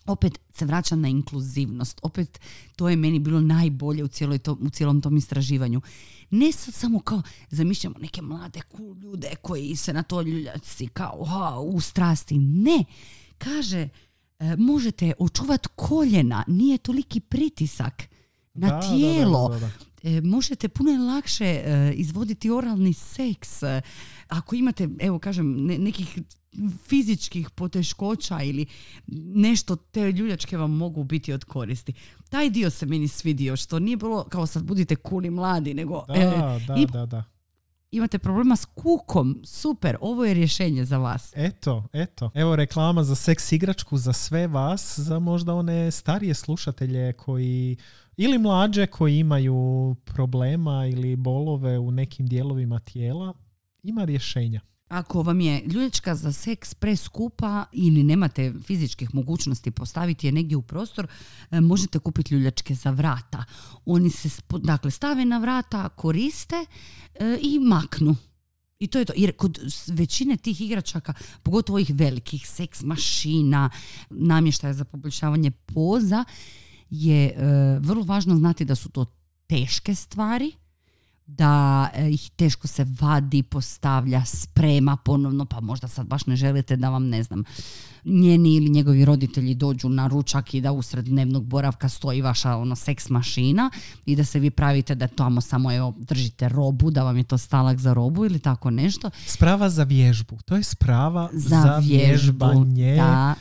opet 0.06 0.40
se 0.54 0.64
vraćam 0.64 1.00
na 1.00 1.08
inkluzivnost. 1.08 2.00
Opet 2.02 2.40
to 2.76 2.88
je 2.88 2.96
meni 2.96 3.18
bilo 3.18 3.40
najbolje 3.40 4.04
u, 4.04 4.08
cijeloj 4.08 4.38
to, 4.38 4.58
u 4.60 4.70
cijelom 4.70 5.00
tom 5.00 5.16
istraživanju. 5.16 5.80
Ne 6.30 6.52
sad 6.52 6.74
samo 6.74 7.00
kao 7.00 7.22
zamišljamo 7.50 7.96
neke 7.98 8.22
mlade 8.22 8.60
cool 8.76 8.96
ljude 8.98 9.30
koji 9.42 9.76
se 9.76 9.92
na 9.92 10.02
to 10.02 10.22
ljuljaci 10.22 10.86
kao 10.86 11.24
ha, 11.24 11.58
u 11.58 11.80
strasti. 11.80 12.38
Ne. 12.38 12.84
Kaže, 13.38 13.88
e, 14.38 14.56
možete 14.56 15.12
očuvati 15.18 15.68
koljena, 15.76 16.44
nije 16.46 16.78
toliki 16.78 17.20
pritisak 17.20 18.02
na 18.58 18.68
Da, 18.68 18.74
da, 18.76 18.80
tijelo. 18.82 19.48
da, 19.48 19.54
da, 19.54 19.60
da. 19.60 19.70
E, 20.04 20.20
možete 20.20 20.68
puno 20.68 20.90
lakše 21.06 21.44
e, 21.44 21.92
izvoditi 21.94 22.50
oralni 22.50 22.92
seks. 22.92 23.62
E, 23.62 23.80
ako 24.28 24.54
imate, 24.54 24.88
evo 25.00 25.18
kažem, 25.18 25.56
ne- 25.56 25.78
nekih 25.78 26.18
fizičkih 26.80 27.50
poteškoća 27.50 28.42
ili 28.42 28.66
nešto, 29.26 29.76
te 29.76 30.12
ljuljačke 30.12 30.56
vam 30.56 30.70
mogu 30.72 31.04
biti 31.04 31.32
od 31.32 31.44
koristi. 31.44 31.92
Taj 32.28 32.50
dio 32.50 32.70
se 32.70 32.86
meni 32.86 33.08
svidio, 33.08 33.56
što 33.56 33.78
nije 33.78 33.96
bilo 33.96 34.24
kao 34.24 34.46
sad 34.46 34.62
budite 34.62 34.96
kuli 34.96 35.30
mladi, 35.30 35.74
nego 35.74 36.04
Da, 36.08 36.14
e, 36.14 36.26
da, 36.66 36.76
i- 36.76 36.86
da, 36.86 37.06
da. 37.06 37.24
Imate 37.90 38.18
problema 38.18 38.56
s 38.56 38.64
kukom. 38.64 39.40
Super, 39.44 39.96
ovo 40.00 40.24
je 40.24 40.34
rješenje 40.34 40.84
za 40.84 40.98
vas. 40.98 41.32
Eto, 41.36 41.84
eto. 41.92 42.30
Evo 42.34 42.56
reklama 42.56 43.04
za 43.04 43.14
seks 43.14 43.52
igračku 43.52 43.96
za 43.96 44.12
sve 44.12 44.46
vas, 44.46 44.98
za 44.98 45.18
možda 45.18 45.54
one 45.54 45.90
starije 45.90 46.34
slušatelje 46.34 47.12
koji 47.12 47.76
ili 48.16 48.38
mlađe 48.38 48.86
koji 48.86 49.18
imaju 49.18 49.96
problema 50.04 50.86
ili 50.86 51.16
bolove 51.16 51.78
u 51.78 51.90
nekim 51.90 52.26
dijelovima 52.26 52.78
tijela. 52.78 53.34
Ima 53.82 54.04
rješenja. 54.04 54.60
Ako 54.88 55.22
vam 55.22 55.40
je 55.40 55.62
ljuljačka 55.66 56.14
za 56.14 56.32
seks 56.32 56.74
preskupa 56.74 57.64
ili 57.72 58.02
nemate 58.02 58.54
fizičkih 58.66 59.14
mogućnosti 59.14 59.70
postaviti 59.70 60.26
je 60.26 60.32
negdje 60.32 60.56
u 60.56 60.62
prostor, 60.62 61.06
e, 61.50 61.60
možete 61.60 61.98
kupiti 61.98 62.34
ljuljačke 62.34 62.74
za 62.74 62.90
vrata. 62.90 63.44
Oni 63.84 64.10
se 64.10 64.28
dakle, 64.50 64.90
stave 64.90 65.24
na 65.24 65.38
vrata, 65.38 65.88
koriste 65.88 66.56
e, 67.14 67.38
i 67.42 67.58
maknu. 67.58 68.16
I 68.78 68.86
to 68.86 68.98
je 68.98 69.04
to. 69.04 69.12
Jer 69.16 69.36
kod 69.36 69.58
većine 69.86 70.36
tih 70.36 70.60
igračaka, 70.60 71.14
pogotovo 71.42 71.76
ovih 71.76 71.90
velikih 71.94 72.48
seks 72.48 72.82
mašina, 72.82 73.70
namještaja 74.10 74.74
za 74.74 74.84
poboljšavanje 74.84 75.50
poza, 75.50 76.24
je 76.90 77.26
e, 77.26 77.34
vrlo 77.80 78.04
važno 78.04 78.36
znati 78.36 78.64
da 78.64 78.74
su 78.74 78.88
to 78.88 79.04
teške 79.46 79.94
stvari, 79.94 80.52
da 81.28 81.88
e, 81.94 82.10
ih 82.10 82.30
teško 82.36 82.66
se 82.66 82.86
vadi, 83.00 83.42
postavlja, 83.42 84.24
sprema 84.24 84.96
ponovno, 84.96 85.44
pa 85.44 85.60
možda 85.60 85.88
sad 85.88 86.06
baš 86.06 86.26
ne 86.26 86.36
želite 86.36 86.76
da 86.76 86.90
vam, 86.90 87.08
ne 87.08 87.22
znam, 87.22 87.44
njeni 88.04 88.54
ili 88.54 88.68
njegovi 88.68 89.04
roditelji 89.04 89.54
dođu 89.54 89.88
na 89.88 90.06
ručak 90.06 90.54
i 90.54 90.60
da 90.60 90.72
usred 90.72 91.04
dnevnog 91.04 91.44
boravka 91.44 91.88
stoji 91.88 92.22
vaša 92.22 92.56
ono 92.56 92.76
seks 92.76 93.08
mašina 93.08 93.70
i 94.06 94.16
da 94.16 94.24
se 94.24 94.38
vi 94.40 94.50
pravite 94.50 94.94
da 94.94 95.06
tamo 95.08 95.40
samo 95.40 95.72
evo, 95.72 95.94
držite 95.98 96.48
robu, 96.48 96.90
da 96.90 97.02
vam 97.02 97.16
je 97.16 97.24
to 97.24 97.38
stalak 97.38 97.78
za 97.78 97.92
robu 97.92 98.24
ili 98.24 98.38
tako 98.38 98.70
nešto. 98.70 99.10
Sprava 99.26 99.70
za 99.70 99.82
vježbu. 99.82 100.38
To 100.44 100.56
je 100.56 100.62
sprava 100.62 101.28
za, 101.32 101.48
Za 101.48 101.78
vježbu. 101.78 102.46
vježbanje. 102.46 102.96
Da. 102.96 103.34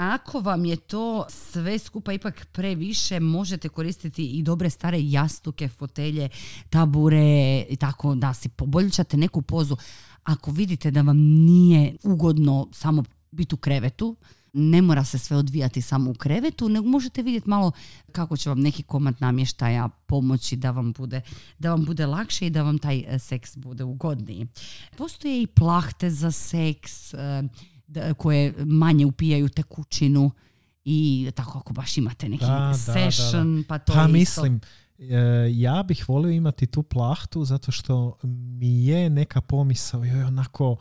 Ako 0.00 0.40
vam 0.40 0.64
je 0.64 0.76
to 0.76 1.26
sve 1.28 1.78
skupa 1.78 2.12
ipak 2.12 2.46
previše, 2.52 3.20
možete 3.20 3.68
koristiti 3.68 4.26
i 4.26 4.42
dobre 4.42 4.70
stare 4.70 4.98
jastuke, 5.00 5.68
fotelje, 5.68 6.28
tabure 6.70 7.64
i 7.68 7.76
tako 7.76 8.14
da 8.14 8.34
si 8.34 8.48
poboljšate 8.48 9.16
neku 9.16 9.42
pozu. 9.42 9.76
Ako 10.24 10.50
vidite 10.50 10.90
da 10.90 11.02
vam 11.02 11.18
nije 11.18 11.96
ugodno 12.04 12.68
samo 12.72 13.04
biti 13.30 13.54
u 13.54 13.58
krevetu, 13.58 14.16
ne 14.52 14.82
mora 14.82 15.04
se 15.04 15.18
sve 15.18 15.36
odvijati 15.36 15.82
samo 15.82 16.10
u 16.10 16.14
krevetu, 16.14 16.68
nego 16.68 16.88
možete 16.88 17.22
vidjeti 17.22 17.48
malo 17.48 17.72
kako 18.12 18.36
će 18.36 18.48
vam 18.48 18.60
neki 18.60 18.82
komad 18.82 19.14
namještaja 19.18 19.88
pomoći 19.88 20.56
da 20.56 20.70
vam 20.70 20.92
bude, 20.92 21.20
da 21.58 21.70
vam 21.70 21.84
bude 21.84 22.06
lakše 22.06 22.46
i 22.46 22.50
da 22.50 22.62
vam 22.62 22.78
taj 22.78 23.04
e, 23.08 23.18
seks 23.18 23.56
bude 23.56 23.84
ugodniji. 23.84 24.46
Postoje 24.96 25.42
i 25.42 25.46
plahte 25.46 26.10
za 26.10 26.30
seks 26.30 27.14
e, 27.14 27.42
koje 28.16 28.54
manje 28.58 29.06
upijaju 29.06 29.48
tekućinu 29.48 30.30
i 30.84 31.30
tako 31.34 31.58
ako 31.58 31.72
baš 31.72 31.98
imate 31.98 32.28
neki 32.28 32.44
Da, 32.44 32.50
da, 32.52 32.66
da, 32.66 32.74
session, 32.74 33.64
pa 33.68 33.78
to 33.78 33.92
Pa 33.92 34.02
je 34.02 34.08
mislim, 34.08 34.60
e, 34.98 35.04
ja 35.52 35.82
bih 35.88 36.08
volio 36.08 36.30
imati 36.30 36.66
tu 36.66 36.82
plahtu 36.82 37.44
zato 37.44 37.72
što 37.72 38.16
mi 38.22 38.84
je 38.86 39.10
neka 39.10 39.40
pomisao 39.40 40.04
joj, 40.04 40.22
onako 40.22 40.76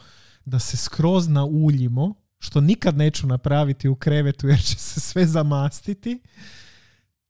da 0.46 0.60
se 0.60 0.78
skroz 0.78 1.28
nauljimo, 1.28 2.14
što 2.40 2.62
nikad 2.62 2.98
neću 2.98 3.28
napraviti 3.28 3.90
u 3.90 3.96
krevetu 3.96 4.48
jer 4.48 4.64
će 4.64 4.78
se 4.78 5.00
sve 5.00 5.26
zamastiti. 5.26 6.20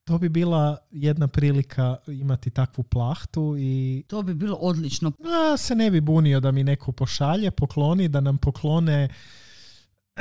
To 0.04 0.18
bi 0.18 0.30
bila 0.30 0.78
jedna 0.92 1.28
prilika 1.28 1.98
imati 2.08 2.50
takvu 2.50 2.84
plahtu 2.84 3.56
i 3.58 4.04
To 4.08 4.22
bi 4.22 4.34
bilo 4.34 4.56
odlično. 4.56 5.12
a, 5.54 5.58
se 5.58 5.76
ne 5.76 5.92
bi 5.92 6.02
bunio 6.02 6.40
da 6.40 6.52
mi 6.52 6.64
neko 6.64 6.92
pošalje, 6.92 7.52
pokloni, 7.52 8.08
da 8.08 8.22
nam 8.22 8.38
poklone 8.38 9.10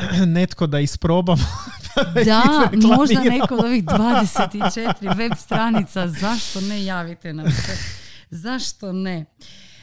netko 0.26 0.66
da 0.66 0.80
isprobamo. 0.80 1.44
da 2.14 2.20
ih 2.20 2.26
Da, 2.26 2.70
možda 2.96 3.22
neko 3.22 3.54
od 3.54 3.64
ovih 3.64 3.84
24 3.84 5.16
web 5.16 5.32
stranica, 5.38 6.08
zašto 6.08 6.60
ne 6.60 6.84
javite 6.84 7.32
nam 7.32 7.50
se? 7.50 7.78
Zašto 8.30 8.92
ne? 8.92 9.26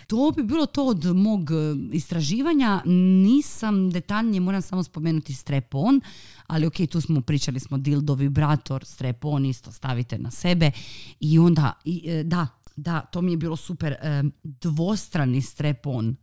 To 0.07 0.31
bi 0.35 0.43
bilo 0.43 0.65
to 0.65 0.85
od 0.85 1.05
mog 1.05 1.51
e, 1.51 1.55
istraživanja. 1.91 2.81
Nisam 3.25 3.89
detaljnije, 3.89 4.41
moram 4.41 4.61
samo 4.61 4.83
spomenuti 4.83 5.33
strep-on, 5.33 6.01
ali 6.47 6.65
ok, 6.65 6.75
tu 6.91 7.01
smo 7.01 7.21
pričali 7.21 7.59
smo 7.59 7.77
dildo 7.77 8.13
vibrator, 8.13 8.85
strep-on 8.85 9.45
isto 9.45 9.71
stavite 9.71 10.17
na 10.17 10.31
sebe 10.31 10.71
i 11.19 11.39
onda, 11.39 11.73
i, 11.85 12.03
e, 12.05 12.23
da, 12.23 12.47
da, 12.75 13.01
to 13.01 13.21
mi 13.21 13.31
je 13.31 13.37
bilo 13.37 13.55
super, 13.55 13.91
e, 13.91 14.23
dvostrani 14.43 15.41
strep-on. 15.41 16.15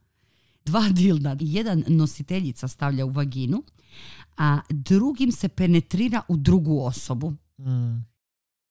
Dva 0.64 0.88
dilda, 0.88 1.36
jedan 1.40 1.84
nositeljica 1.86 2.68
stavlja 2.68 3.04
u 3.04 3.10
vaginu, 3.10 3.62
a 4.36 4.60
drugim 4.70 5.32
se 5.32 5.48
penetrira 5.48 6.22
u 6.28 6.36
drugu 6.36 6.80
osobu. 6.80 7.30
Mm. 7.58 8.12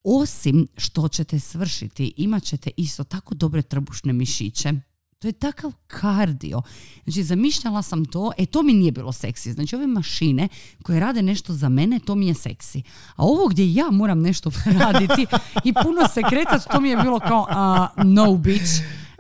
Osim 0.03 0.68
što 0.78 1.07
ćete 1.07 1.39
svršiti, 1.39 2.14
imat 2.18 2.43
ćete 2.43 2.72
isto 2.78 3.03
tako 3.03 3.36
dobre 3.36 3.62
trbušne 3.62 4.14
mišiće. 4.14 4.74
To 5.20 5.28
je 5.28 5.32
takav 5.32 5.72
kardio. 5.88 6.62
Znači, 7.03 7.24
zamišljala 7.24 7.82
sam 7.82 8.05
to, 8.05 8.32
e 8.38 8.45
to 8.45 8.64
mi 8.64 8.74
nije 8.74 8.91
bilo 8.91 9.12
seksi. 9.12 9.53
Znači, 9.53 9.76
ove 9.76 9.88
mašine 9.88 10.47
koje 10.84 10.99
rade 10.99 11.22
nešto 11.22 11.53
za 11.53 11.70
mene, 11.70 11.99
to 11.99 12.16
mi 12.16 12.28
je 12.28 12.34
seksi. 12.34 12.84
A 13.16 13.24
ovo 13.24 13.47
gdje 13.47 13.74
ja 13.74 13.91
moram 13.91 14.22
nešto 14.22 14.51
raditi 14.80 15.26
i 15.64 15.74
puno 15.74 16.07
se 16.14 16.22
kretati, 16.30 16.66
to 16.72 16.82
mi 16.82 16.89
je 16.89 16.97
bilo 16.97 17.20
kao 17.20 17.47
a, 17.49 17.88
no 18.03 18.36
bitch, 18.36 18.72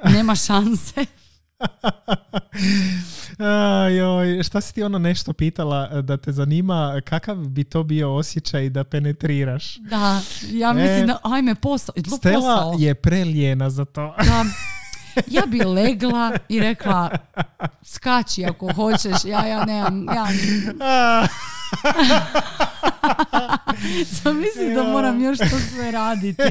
nema 0.03 0.35
šanse. 0.35 1.05
A, 3.39 3.87
joj, 3.87 4.43
šta 4.43 4.61
si 4.61 4.73
ti 4.73 4.83
ono 4.83 4.99
nešto 4.99 5.33
pitala 5.33 6.01
da 6.01 6.17
te 6.17 6.31
zanima 6.31 7.01
kakav 7.05 7.35
bi 7.35 7.63
to 7.63 7.83
bio 7.83 8.15
osjećaj 8.15 8.69
da 8.69 8.83
penetriraš? 8.83 9.77
Da, 9.77 10.21
ja 10.51 10.73
mislim 10.73 11.07
da, 11.07 11.17
ajme, 11.23 11.55
posao. 11.55 11.95
Stela 12.17 12.33
posao? 12.33 12.75
je 12.79 12.95
prelijena 12.95 13.69
za 13.69 13.85
to. 13.85 14.15
da 14.17 14.45
ja 15.27 15.43
bi 15.47 15.59
legla 15.59 16.31
i 16.49 16.59
rekla 16.59 17.09
skači 17.83 18.45
ako 18.45 18.73
hoćeš, 18.73 19.25
ja, 19.25 19.45
ja 19.45 19.65
nemam, 19.65 20.05
ja 20.05 20.27
sam 24.21 24.41
da 24.75 24.83
moram 24.83 25.23
još 25.23 25.37
to 25.37 25.59
sve 25.73 25.91
raditi. 25.91 26.43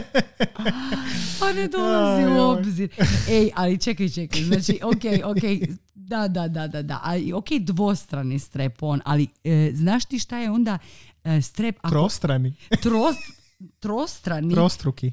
Pa 1.41 1.53
ne 1.53 1.69
dolazi 1.69 2.27
u 2.27 2.41
obzir. 2.41 2.91
Ej, 3.29 3.51
ali 3.55 3.79
čekaj, 3.79 4.09
čekaj, 4.09 4.43
znači, 4.43 4.81
ok, 4.83 4.95
ok, 5.25 5.43
da, 5.95 6.29
da, 6.29 6.49
da, 6.49 6.67
da, 6.67 6.83
da, 6.83 7.01
ali 7.03 7.33
ok, 7.33 7.47
dvostrani 7.61 8.39
strep-on, 8.39 9.01
ali 9.05 9.29
e, 9.45 9.71
znaš 9.75 10.05
ti 10.05 10.19
šta 10.19 10.39
je 10.39 10.51
onda 10.51 10.79
e, 11.25 11.43
strep, 11.43 11.77
ako 11.79 11.89
trostrani, 11.91 12.55
tros, 12.83 13.17
trostrani, 13.81 14.55
trostruki. 14.55 15.13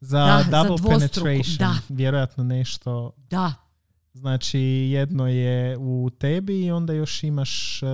Za 0.00 0.18
Da, 0.18 0.44
za 0.50 0.62
double 0.62 0.76
dvostruku, 0.76 1.24
penetration. 1.26 1.56
da. 1.58 1.74
Vjerojatno 1.88 2.44
nešto. 2.44 3.12
da, 3.30 3.54
Znači 4.14 4.60
jedno 4.60 5.28
je 5.28 5.78
u 5.78 6.10
tebi 6.18 6.64
i 6.64 6.70
onda 6.70 6.92
još 6.92 7.22
imaš 7.22 7.82
e, 7.82 7.86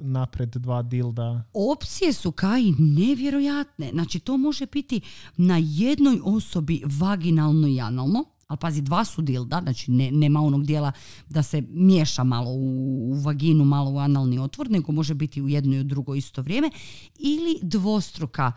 napred 0.00 0.48
dva 0.48 0.82
dilda. 0.82 1.44
Opcije 1.52 2.12
su 2.12 2.32
kaj 2.32 2.62
nevjerojatne. 2.78 3.90
Znači 3.92 4.20
to 4.20 4.36
može 4.36 4.66
biti 4.66 5.00
na 5.36 5.58
jednoj 5.60 6.20
osobi 6.24 6.82
vaginalno 7.00 7.68
i 7.68 7.80
analno, 7.80 8.24
ali 8.46 8.58
pazi, 8.58 8.82
dva 8.82 9.04
su 9.04 9.22
dilda, 9.22 9.60
znači 9.62 9.90
ne, 9.90 10.10
nema 10.10 10.40
onog 10.40 10.66
dijela 10.66 10.92
da 11.28 11.42
se 11.42 11.62
miješa 11.70 12.24
malo 12.24 12.50
u, 12.50 13.10
u 13.10 13.14
vaginu, 13.14 13.64
malo 13.64 13.90
u 13.90 13.98
analni 13.98 14.38
otvor, 14.38 14.70
nego 14.70 14.92
može 14.92 15.14
biti 15.14 15.42
u 15.42 15.48
jednoj 15.48 15.76
i 15.76 15.80
u 15.80 15.84
drugoj 15.84 16.18
isto 16.18 16.42
vrijeme, 16.42 16.70
ili 17.18 17.58
dvostruka 17.62 18.52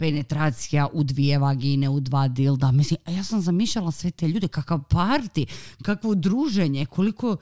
penetracija 0.00 0.88
u 0.92 1.04
dvije 1.04 1.38
vagine, 1.38 1.88
u 1.88 2.00
dva 2.00 2.28
dilda. 2.28 2.70
Mislim, 2.72 2.98
a 3.04 3.10
ja 3.10 3.24
sam 3.24 3.40
zamišljala 3.40 3.90
sve 3.90 4.10
te 4.10 4.28
ljude, 4.28 4.48
kakav 4.48 4.82
parti, 4.90 5.46
kakvo 5.82 6.14
druženje, 6.14 6.86
koliko 6.86 7.36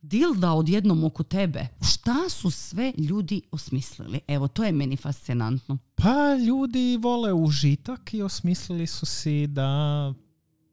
dilda 0.00 0.52
odjednom 0.52 1.04
oko 1.04 1.22
tebe. 1.22 1.66
Šta 1.92 2.28
su 2.28 2.50
sve 2.50 2.92
ljudi 2.98 3.42
osmislili? 3.50 4.20
Evo, 4.28 4.48
to 4.48 4.64
je 4.64 4.72
meni 4.72 4.96
fascinantno. 4.96 5.78
Pa 5.94 6.34
ljudi 6.46 6.98
vole 7.02 7.32
užitak 7.32 8.14
i 8.14 8.22
osmislili 8.22 8.86
su 8.86 9.06
si 9.06 9.46
da 9.46 9.68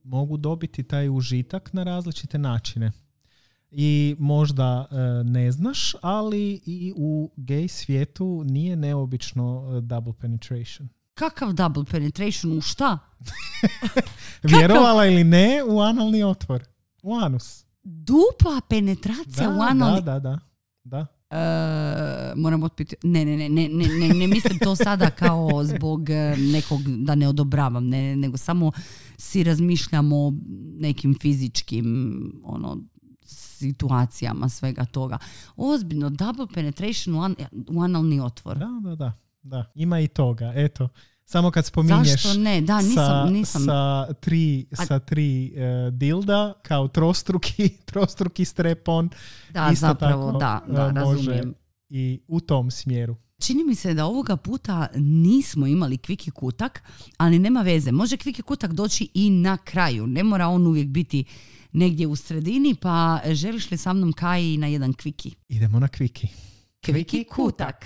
mogu 0.03 0.37
dobiti 0.37 0.83
taj 0.83 1.09
užitak 1.09 1.73
na 1.73 1.83
različite 1.83 2.37
načine. 2.37 2.91
I 3.71 4.15
možda 4.19 4.87
e, 4.91 4.95
ne 5.23 5.51
znaš, 5.51 5.95
ali 6.01 6.61
i 6.65 6.93
u 6.95 7.31
gay 7.37 7.67
svijetu 7.67 8.43
nije 8.45 8.75
neobično 8.75 9.77
e, 9.77 9.81
double 9.81 10.13
penetration. 10.13 10.89
Kakav 11.19 11.53
double 11.53 11.83
penetration? 11.83 12.57
U 12.57 12.61
šta? 12.61 12.97
Vjerovala 14.43 15.05
ili 15.05 15.23
ne, 15.23 15.63
u 15.67 15.79
analni 15.79 16.23
otvor. 16.23 16.63
U 17.03 17.15
anus. 17.15 17.65
Dupla 17.83 18.61
penetracija 18.69 19.49
Da, 19.49 19.57
u 19.57 19.61
analni... 19.61 20.01
da, 20.01 20.19
da, 20.19 20.19
da. 20.19 20.39
da. 20.83 21.05
E, 21.37 22.33
moram 22.35 22.63
otpiti. 22.63 22.95
Ne, 23.03 23.25
ne, 23.25 23.37
ne, 23.37 23.49
ne, 23.49 23.69
ne, 23.69 23.87
ne, 23.87 24.13
ne 24.13 24.27
mislim 24.27 24.59
to 24.59 24.75
sada 24.75 25.09
kao 25.09 25.63
zbog 25.63 26.09
e, 26.09 26.35
nekog 26.37 26.81
da 26.81 27.15
ne 27.15 27.27
odobravam, 27.27 27.87
ne, 27.87 28.15
nego 28.15 28.37
samo 28.37 28.71
si 29.17 29.43
razmišljam 29.43 30.13
o 30.13 30.33
nekim 30.79 31.15
fizičkim 31.21 32.19
ono, 32.43 32.77
situacijama 33.25 34.49
svega 34.49 34.85
toga. 34.85 35.17
Ozbiljno, 35.55 36.09
double 36.09 36.47
penetration 36.53 37.15
u, 37.15 37.21
an, 37.21 37.35
u 37.67 37.81
analni 37.81 38.19
otvor. 38.19 38.57
Da, 38.57 38.69
da, 38.83 38.95
da, 38.95 39.13
da. 39.41 39.71
Ima 39.75 39.99
i 39.99 40.07
toga, 40.07 40.53
eto. 40.55 40.89
Samo 41.25 41.51
kad 41.51 41.65
spominješ 41.65 42.11
Zašto 42.11 42.33
ne? 42.33 42.61
Da, 42.61 42.81
nisam, 42.81 42.95
sa, 42.95 43.25
nisam. 43.29 43.65
sa 43.65 44.13
tri, 44.13 44.65
A- 44.77 44.85
sa 44.85 44.99
tri 44.99 45.53
e, 45.55 45.91
dilda 45.91 46.53
kao 46.63 46.87
trostruki, 46.87 47.69
trostruki 47.91 48.45
strepon. 48.45 49.09
da, 49.51 49.69
isto 49.73 49.87
zapravo, 49.87 50.31
tako, 50.31 50.37
da, 50.39 50.61
e, 50.87 50.93
da, 50.93 51.01
razumijem. 51.01 51.53
I 51.89 52.21
u 52.27 52.39
tom 52.39 52.71
smjeru. 52.71 53.15
Čini 53.39 53.63
mi 53.63 53.75
se 53.75 53.93
da 53.93 54.05
ovoga 54.05 54.37
puta 54.37 54.87
nismo 54.95 55.67
imali 55.67 55.97
kviki 55.97 56.31
kutak, 56.31 56.83
ali 57.17 57.39
nema 57.39 57.61
veze. 57.61 57.91
Može 57.91 58.17
kviki 58.17 58.41
kutak 58.41 58.73
doći 58.73 59.09
i 59.13 59.29
na 59.29 59.57
kraju. 59.57 60.07
Ne 60.07 60.23
mora 60.23 60.47
on 60.47 60.67
uvijek 60.67 60.87
biti 60.87 61.23
negdje 61.71 62.07
u 62.07 62.15
sredini, 62.15 62.75
pa 62.75 63.19
želiš 63.31 63.71
li 63.71 63.77
sa 63.77 63.93
mnom 63.93 64.13
Kaji 64.13 64.57
na 64.57 64.67
jedan 64.67 64.93
kviki? 64.93 65.35
Idemo 65.47 65.79
na 65.79 65.87
kviki. 65.87 66.27
Kviki 66.85 67.23
kutak. 67.23 67.85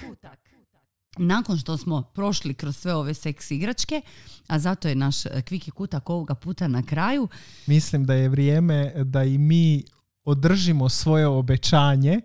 Nakon 1.17 1.57
što 1.57 1.77
smo 1.77 2.01
prošli 2.01 2.53
kroz 2.53 2.77
sve 2.77 2.93
ove 2.93 3.13
seks 3.13 3.51
igračke, 3.51 4.01
a 4.47 4.59
zato 4.59 4.87
je 4.87 4.95
naš 4.95 5.25
e, 5.25 5.41
kviki 5.41 5.71
kutak 5.71 6.09
ovoga 6.09 6.35
puta 6.35 6.67
na 6.67 6.83
kraju, 6.83 7.27
Mislim 7.67 8.05
da 8.05 8.13
je 8.13 8.29
vrijeme 8.29 8.93
da 9.03 9.23
i 9.23 9.37
mi 9.37 9.83
održimo 10.25 10.89
svoje 10.89 11.27
obećanje, 11.27 12.21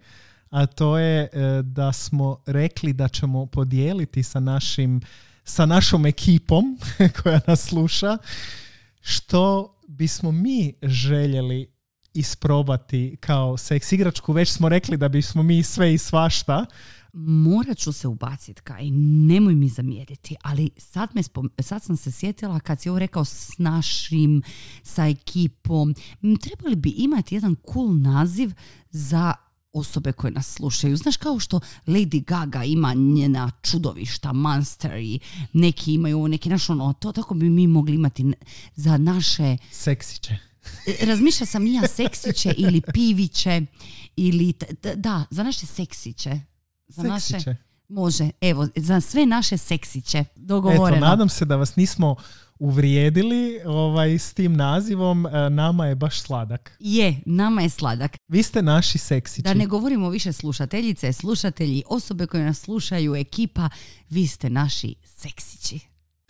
a 0.51 0.67
to 0.67 0.99
je 0.99 1.23
e, 1.23 1.29
da 1.63 1.93
smo 1.93 2.43
rekli 2.47 2.93
da 2.93 3.09
ćemo 3.09 3.47
podijeliti 3.47 4.23
sa 4.23 4.41
našim 4.41 5.01
sa 5.45 5.67
našom 5.67 6.07
ekipom 6.07 6.79
koja 7.23 7.41
nas 7.47 7.69
sluša 7.69 8.19
što 9.01 9.75
bismo 9.89 10.33
mi 10.33 10.75
željeli 10.83 11.67
isprobati 12.15 13.17
kao 13.21 13.57
seks 13.57 13.93
igračku. 13.93 14.33
Već 14.33 14.53
smo 14.53 14.69
rekli 14.69 14.97
da 14.97 15.09
bismo 15.09 15.43
mi 15.43 15.63
sve 15.63 15.95
i 15.95 15.99
svašta. 15.99 16.67
Morat 17.13 17.79
ću 17.79 17.93
se 17.93 18.09
ubaciti 18.09 18.63
kaj, 18.63 18.91
nemoj 18.91 19.55
mi 19.55 19.69
zamjeriti, 19.69 20.37
ali 20.43 20.71
sad, 20.77 21.11
me 21.15 21.23
spom- 21.23 21.63
sad 21.63 21.83
sam 21.83 21.97
se 21.97 22.13
sjetila 22.13 22.61
kad 22.61 22.81
si 22.81 22.89
ovo 22.89 22.99
rekao 22.99 23.25
s 23.25 23.59
našim, 23.59 24.43
sa 24.83 25.07
ekipom, 25.07 25.95
trebali 26.41 26.77
bi 26.77 26.91
imati 26.91 27.35
jedan 27.35 27.57
cool 27.73 28.01
naziv 28.01 28.53
za 28.91 29.35
osobe 29.73 30.13
koje 30.13 30.31
nas 30.31 30.53
slušaju. 30.53 30.97
Znaš 30.97 31.17
kao 31.17 31.39
što 31.39 31.61
Lady 31.87 32.25
Gaga 32.25 32.65
ima 32.65 32.95
njena 32.95 33.51
čudovišta, 33.63 34.33
Monster 34.33 34.97
i 34.97 35.21
neki 35.53 35.95
imaju 35.95 36.29
neki 36.29 36.49
naš 36.49 36.71
ono, 36.71 36.93
to 36.93 37.13
tako 37.13 37.35
bi 37.35 37.51
mi 37.51 37.67
mogli 37.67 37.95
imati 37.95 38.33
za 38.75 38.97
naše 38.97 39.57
Seksiće. 39.71 40.39
Razmišlja 41.09 41.47
sam 41.47 41.67
i 41.67 41.75
ja 41.75 41.89
seksiće 41.89 42.55
ili 42.57 42.81
piviće 42.95 43.63
ili 44.17 44.53
t- 44.53 44.75
t- 44.75 44.95
da, 44.97 45.25
za 45.31 45.43
naše 45.43 45.67
seksiće. 45.67 46.41
Za 46.89 47.03
naše, 47.03 47.37
može, 47.89 48.31
evo, 48.41 48.69
za 48.77 49.01
sve 49.01 49.27
naše 49.27 49.57
seksiće. 49.57 50.19
Eto, 50.19 50.31
Dogovoreno. 50.37 51.07
nadam 51.07 51.29
se 51.29 51.45
da 51.45 51.57
vas 51.57 51.77
nismo 51.77 52.17
uvrijedili 52.59 53.61
ovaj, 53.67 54.19
s 54.19 54.35
tim 54.35 54.53
nazivom. 54.57 55.27
E, 55.27 55.51
Nama 55.51 55.87
je 55.87 55.95
baš 55.95 56.21
sladak. 56.21 56.77
Je, 56.81 57.21
nama 57.27 57.63
je 57.63 57.69
sladak. 57.69 58.17
Vi 58.29 58.43
ste 58.43 58.63
naši 58.63 58.99
seksići. 58.99 59.43
Da 59.43 59.55
ne 59.55 59.67
govorimo 59.67 60.11
više 60.11 60.33
slušateljice, 60.33 61.13
slušatelji, 61.13 61.83
osobe 61.89 62.27
koje 62.27 62.45
nas 62.45 62.61
slušaju, 62.61 63.15
ekipa, 63.17 63.69
vi 64.11 64.27
ste 64.27 64.51
naši 64.51 64.95
seksići. 65.05 65.81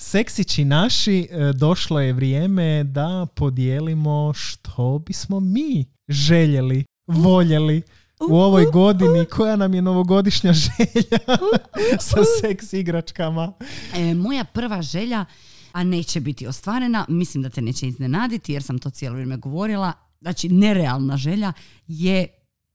Seksići 0.01 0.65
naši, 0.65 1.29
e, 1.31 1.53
došlo 1.53 2.01
je 2.01 2.13
vrijeme 2.13 2.85
da 2.85 3.27
podijelimo 3.35 4.33
što 4.35 5.03
bismo 5.07 5.41
mi 5.41 5.85
željeli, 6.09 6.85
voljeli 7.07 7.83
u 8.31 8.37
ovoj 8.37 8.65
godini. 8.65 9.27
Koja 9.27 9.57
nam 9.57 9.75
je 9.75 9.83
novogodišnja 9.83 10.53
želja 10.53 11.19
sa 12.11 12.21
seks 12.41 12.73
igračkama? 12.73 13.53
E, 13.95 14.15
moja 14.15 14.45
prva 14.45 14.83
želja, 14.83 15.25
a 15.73 15.85
neće 15.85 16.21
biti 16.21 16.47
ostvarena, 16.47 17.05
mislim 17.09 17.43
da 17.43 17.49
te 17.49 17.63
neće 17.63 17.89
iznenaditi 17.89 18.53
jer 18.53 18.63
sam 18.63 18.79
to 18.79 18.91
cijelo 18.91 19.15
vrijeme 19.15 19.37
govorila, 19.37 19.93
znači 20.21 20.49
nerealna 20.49 21.17
želja 21.17 21.53
je 21.87 22.27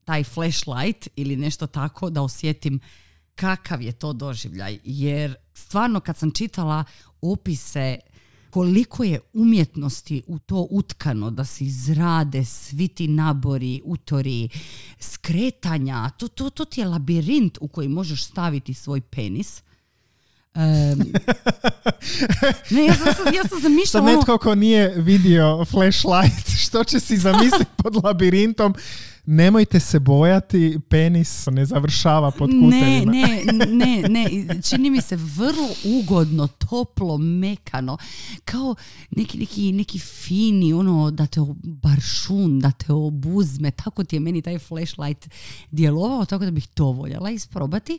taj 0.04 0.24
flashlight 0.24 1.08
ili 1.16 1.36
nešto 1.36 1.66
tako 1.66 2.10
da 2.10 2.22
osjetim 2.22 2.80
kakav 3.34 3.82
je 3.82 3.92
to 3.92 4.12
doživljaj. 4.12 4.78
Jer 4.84 5.34
stvarno 5.54 6.00
kad 6.00 6.16
sam 6.16 6.30
čitala 6.30 6.84
opise 7.20 7.98
koliko 8.54 9.04
je 9.04 9.20
umjetnosti 9.32 10.22
u 10.26 10.38
to 10.38 10.66
utkano 10.70 11.30
da 11.30 11.44
se 11.44 11.64
izrade 11.64 12.44
svi 12.44 12.88
ti 12.88 13.08
nabori, 13.08 13.80
utori, 13.84 14.48
skretanja, 14.98 16.10
to, 16.10 16.28
to, 16.28 16.50
to 16.50 16.64
ti 16.64 16.80
je 16.80 16.86
labirint 16.86 17.58
u 17.60 17.68
koji 17.68 17.88
možeš 17.88 18.24
staviti 18.24 18.74
svoj 18.74 19.00
penis. 19.00 19.62
ne, 22.70 22.84
ja 22.84 22.94
sam, 22.94 23.34
ja 23.34 23.42
sam 23.42 23.48
Sad 23.48 23.62
zamišljala 23.62 24.06
ono, 24.06 24.16
netko 24.16 24.38
ko 24.38 24.54
nije 24.54 24.92
vidio 24.96 25.64
flashlight, 25.64 26.48
što 26.64 26.84
će 26.84 27.00
si 27.00 27.16
zamisliti 27.16 27.70
pod 27.76 28.04
labirintom? 28.04 28.74
Nemojte 29.26 29.80
se 29.80 29.98
bojati, 29.98 30.78
penis 30.88 31.46
ne 31.46 31.64
završava 31.66 32.30
pod 32.30 32.50
ne, 32.50 32.60
kutevima. 32.60 33.12
ne, 33.12 33.44
ne, 33.66 34.08
ne, 34.08 34.62
čini 34.62 34.90
mi 34.90 35.00
se 35.00 35.16
vrlo 35.16 35.68
ugodno, 35.84 36.46
toplo, 36.46 37.18
mekano, 37.18 37.96
kao 38.44 38.74
neki, 39.10 39.38
neki, 39.38 39.72
neki 39.72 39.98
fini, 39.98 40.72
ono, 40.72 41.10
da 41.10 41.26
te 41.26 41.40
baršun, 41.62 42.60
da 42.60 42.70
te 42.70 42.92
obuzme, 42.92 43.70
tako 43.70 44.04
ti 44.04 44.16
je 44.16 44.20
meni 44.20 44.42
taj 44.42 44.58
flashlight 44.58 45.28
djelovao, 45.70 46.24
tako 46.24 46.44
da 46.44 46.50
bih 46.50 46.66
to 46.66 46.84
voljela 46.84 47.30
isprobati, 47.30 47.98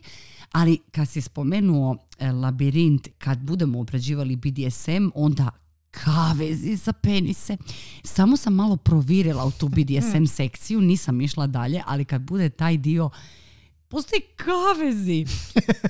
ali 0.56 0.78
kad 0.90 1.08
si 1.08 1.20
spomenuo 1.20 1.96
e, 2.18 2.32
labirint, 2.32 3.08
kad 3.18 3.38
budemo 3.38 3.80
obrađivali 3.80 4.36
BDSM, 4.36 5.08
onda 5.14 5.50
kavezi 5.90 6.76
za 6.76 6.92
penise. 6.92 7.56
Samo 8.04 8.36
sam 8.36 8.54
malo 8.54 8.76
provirila 8.76 9.44
u 9.44 9.50
tu 9.50 9.68
BDSM 9.68 10.24
sekciju, 10.26 10.80
nisam 10.80 11.20
išla 11.20 11.46
dalje, 11.46 11.82
ali 11.86 12.04
kad 12.04 12.22
bude 12.22 12.48
taj 12.48 12.76
dio 12.76 13.10
Postoji 13.88 14.22
kavezi. 14.36 15.26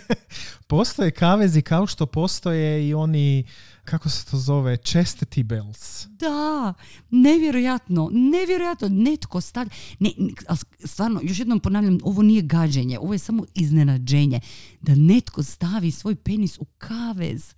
Postoje 0.69 1.11
kavezi 1.11 1.63
kao 1.63 1.87
što 1.87 2.07
postoje 2.07 2.89
i 2.89 2.95
oni, 2.95 3.45
kako 3.87 4.09
se 4.09 4.27
to 4.31 4.37
zove, 4.37 4.77
chastity 4.77 5.43
bells. 5.43 6.07
Da, 6.07 6.75
nevjerojatno, 7.11 8.09
nevjerojatno, 8.13 8.89
netko 8.89 9.41
stavlja, 9.41 9.71
ne, 9.99 10.11
stvarno, 10.85 11.21
još 11.23 11.39
jednom 11.39 11.61
ponavljam, 11.61 11.99
ovo 12.03 12.23
nije 12.23 12.43
gađenje, 12.43 12.99
ovo 12.99 13.13
je 13.13 13.19
samo 13.19 13.45
iznenađenje, 13.55 14.41
da 14.81 14.95
netko 14.95 15.43
stavi 15.43 15.91
svoj 15.91 16.15
penis 16.15 16.59
u 16.59 16.65
kavez. 16.79 17.55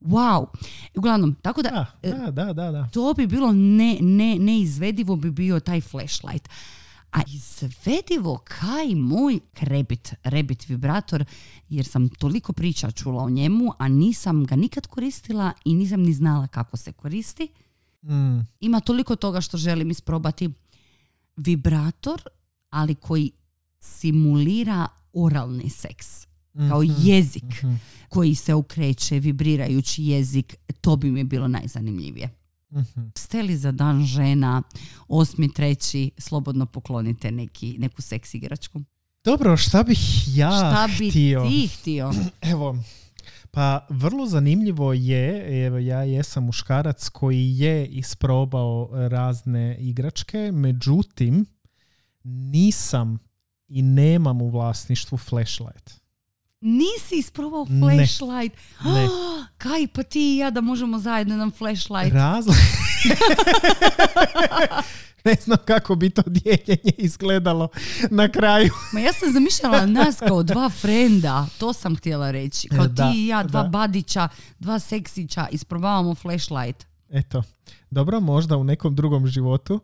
Wow. 0.00 0.46
Uglavnom, 0.94 1.34
tako 1.42 1.62
da, 1.62 1.86
Da, 2.02 2.30
da, 2.30 2.30
da, 2.30 2.52
da. 2.52 2.70
da. 2.70 2.88
to 2.92 3.14
bi 3.14 3.26
bilo 3.26 3.52
ne, 3.52 3.98
ne, 4.00 4.36
neizvedivo 4.38 5.16
bi 5.16 5.30
bio 5.30 5.60
taj 5.60 5.80
flashlight. 5.80 6.48
A 7.12 7.20
izvedivo 7.26 8.38
kaj 8.44 8.94
moj 8.94 9.40
Rebit, 9.60 10.14
Rebit 10.24 10.68
vibrator, 10.68 11.24
jer 11.68 11.86
sam 11.86 12.08
toliko 12.08 12.52
priča 12.52 12.90
čula 12.90 13.22
o 13.22 13.30
njemu, 13.30 13.72
a 13.78 13.88
nisam 13.88 14.44
ga 14.44 14.56
nikad 14.56 14.86
koristila 14.86 15.52
i 15.64 15.74
nisam 15.74 16.00
ni 16.02 16.12
znala 16.12 16.46
kako 16.46 16.76
se 16.76 16.92
koristi. 16.92 17.48
Mm. 18.02 18.40
Ima 18.60 18.80
toliko 18.80 19.16
toga 19.16 19.40
što 19.40 19.56
želim 19.56 19.90
isprobati. 19.90 20.50
Vibrator, 21.36 22.22
ali 22.70 22.94
koji 22.94 23.30
simulira 23.80 24.86
oralni 25.12 25.70
seks. 25.70 26.26
kao 26.68 26.82
Mhm, 26.82 26.92
jezik 26.98 27.62
mhm, 27.62 27.74
koji 28.08 28.34
se 28.34 28.54
okreće, 28.54 29.18
vibrirajući 29.18 30.04
jezik, 30.04 30.56
to 30.80 30.96
bi 30.96 31.10
mi 31.10 31.24
bilo 31.24 31.48
najzanimljivije. 31.48 32.41
Mhm. 32.72 33.08
Ste 33.16 33.42
li 33.42 33.56
za 33.56 33.72
dan 33.72 34.04
žena, 34.04 34.62
osmi, 35.08 35.52
treći, 35.52 36.10
slobodno 36.18 36.66
poklonite 36.66 37.30
neki, 37.30 37.76
neku 37.78 38.02
seks 38.02 38.34
igračku. 38.34 38.82
Dobro, 39.24 39.56
šta 39.56 39.82
bih 39.82 39.98
ja 40.36 40.50
Šta 40.50 40.88
bi 40.98 41.10
htio? 41.10 41.44
ti 41.48 41.66
htio? 41.66 42.12
Evo, 42.52 42.76
pa 43.50 43.86
vrlo 43.88 44.26
zanimljivo 44.26 44.92
je, 44.92 45.64
evo 45.66 45.78
ja 45.78 46.02
jesam 46.02 46.44
muškarac 46.44 47.08
koji 47.08 47.58
je 47.58 47.86
isprobao 47.86 48.88
razne 48.92 49.76
igračke, 49.80 50.50
međutim 50.52 51.46
nisam 52.24 53.18
i 53.68 53.82
nemam 53.82 54.42
u 54.42 54.50
vlasništvu 54.50 55.18
flashlight. 55.18 56.01
Nisi 56.62 57.16
isprobao 57.18 57.66
Ne. 57.68 57.80
flashlight? 57.80 58.56
Ne. 58.84 59.08
Kaj, 59.58 59.86
pa 59.86 60.02
ti 60.02 60.34
i 60.34 60.36
ja 60.36 60.50
da 60.50 60.60
možemo 60.60 60.98
zajedno 60.98 61.34
jedan 61.34 61.50
flashlight. 61.50 62.12
Razli... 62.14 62.54
ne 65.24 65.34
znam 65.40 65.58
kako 65.64 65.94
bi 65.94 66.10
to 66.10 66.22
dijeljenje 66.26 66.92
izgledalo 66.98 67.68
na 68.10 68.28
kraju. 68.28 68.70
Ma 68.92 69.00
ja 69.00 69.12
sam 69.12 69.32
zamišljala 69.32 69.86
nas 69.86 70.16
kao 70.28 70.42
dva 70.42 70.70
frenda, 70.70 71.46
to 71.58 71.72
sam 71.72 71.96
htjela 71.96 72.30
reći. 72.30 72.68
Kao 72.68 72.86
Da, 72.86 73.12
ti 73.12 73.18
i 73.18 73.26
ja, 73.26 73.42
dva 73.42 73.62
da. 73.62 73.68
badića, 73.68 74.28
dva 74.58 74.78
seksića, 74.78 75.46
isprobavamo 75.50 76.14
flashlight. 76.14 76.86
Eto, 77.10 77.42
dobro, 77.90 78.20
možda 78.20 78.56
u 78.56 78.64
nekom 78.64 78.94
drugom 78.94 79.26
životu. 79.26 79.80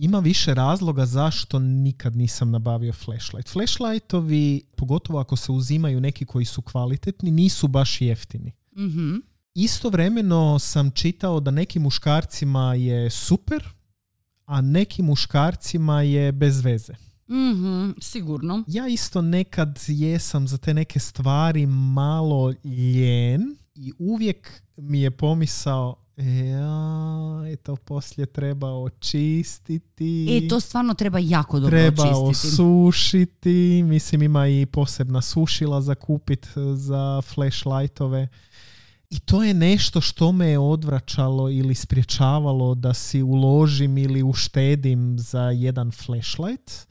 Ima 0.00 0.18
više 0.18 0.54
razloga 0.54 1.06
zašto 1.06 1.58
nikad 1.58 2.16
nisam 2.16 2.50
nabavio 2.50 2.92
flashlight. 2.92 3.52
Flashlightovi, 3.52 4.62
pogotovo 4.76 5.18
ako 5.18 5.36
se 5.36 5.52
uzimaju 5.52 6.00
neki 6.00 6.24
koji 6.24 6.44
su 6.44 6.62
kvalitetni, 6.62 7.30
nisu 7.30 7.68
baš 7.68 8.00
jeftini. 8.00 8.52
Mhm. 8.76 9.14
Istovremeno 9.54 10.58
sam 10.58 10.90
čitao 10.90 11.40
da 11.40 11.50
nekim 11.50 11.82
muškarcima 11.82 12.74
je 12.74 13.10
super, 13.10 13.68
a 14.44 14.60
nekim 14.60 15.04
muškarcima 15.04 16.02
je 16.02 16.32
bez 16.32 16.60
veze. 16.60 16.94
Mhm, 17.28 17.90
sigurno. 18.00 18.64
Ja 18.66 18.88
isto 18.88 19.22
nekad 19.22 19.78
jesam 19.88 20.48
za 20.48 20.58
te 20.58 20.74
neke 20.74 21.00
stvari 21.00 21.66
malo 21.66 22.54
ljen 22.64 23.56
i 23.74 23.92
uvijek 23.98 24.62
mi 24.76 25.00
je 25.00 25.10
pomisao 25.10 26.07
ja, 26.24 27.56
to 27.62 27.76
poslije 27.76 28.26
treba 28.26 28.72
očistiti. 28.72 30.38
E, 30.44 30.48
to 30.48 30.60
stvarno 30.60 30.94
treba 30.94 31.18
jako 31.18 31.60
dobro 31.60 31.78
treba 31.78 32.02
očistiti. 32.02 32.62
osušiti. 32.62 33.82
Mislim, 33.82 34.22
ima 34.22 34.48
i 34.48 34.66
posebna 34.66 35.22
sušila 35.22 35.80
za 35.80 35.94
kupit 35.94 36.46
e, 36.46 36.50
za 36.74 37.22
flashlightove. 37.22 38.28
I 39.10 39.18
to 39.18 39.42
je 39.42 39.54
nešto 39.54 40.00
što 40.00 40.32
me 40.32 40.48
je 40.48 40.58
odvraćalo 40.58 41.50
ili 41.50 41.74
spriječavalo 41.74 42.74
da 42.74 42.94
si 42.94 43.22
uložim 43.22 43.98
ili 43.98 44.22
uštedim 44.22 45.18
za 45.18 45.42
jedan 45.42 45.90
flashlight. 45.90 46.88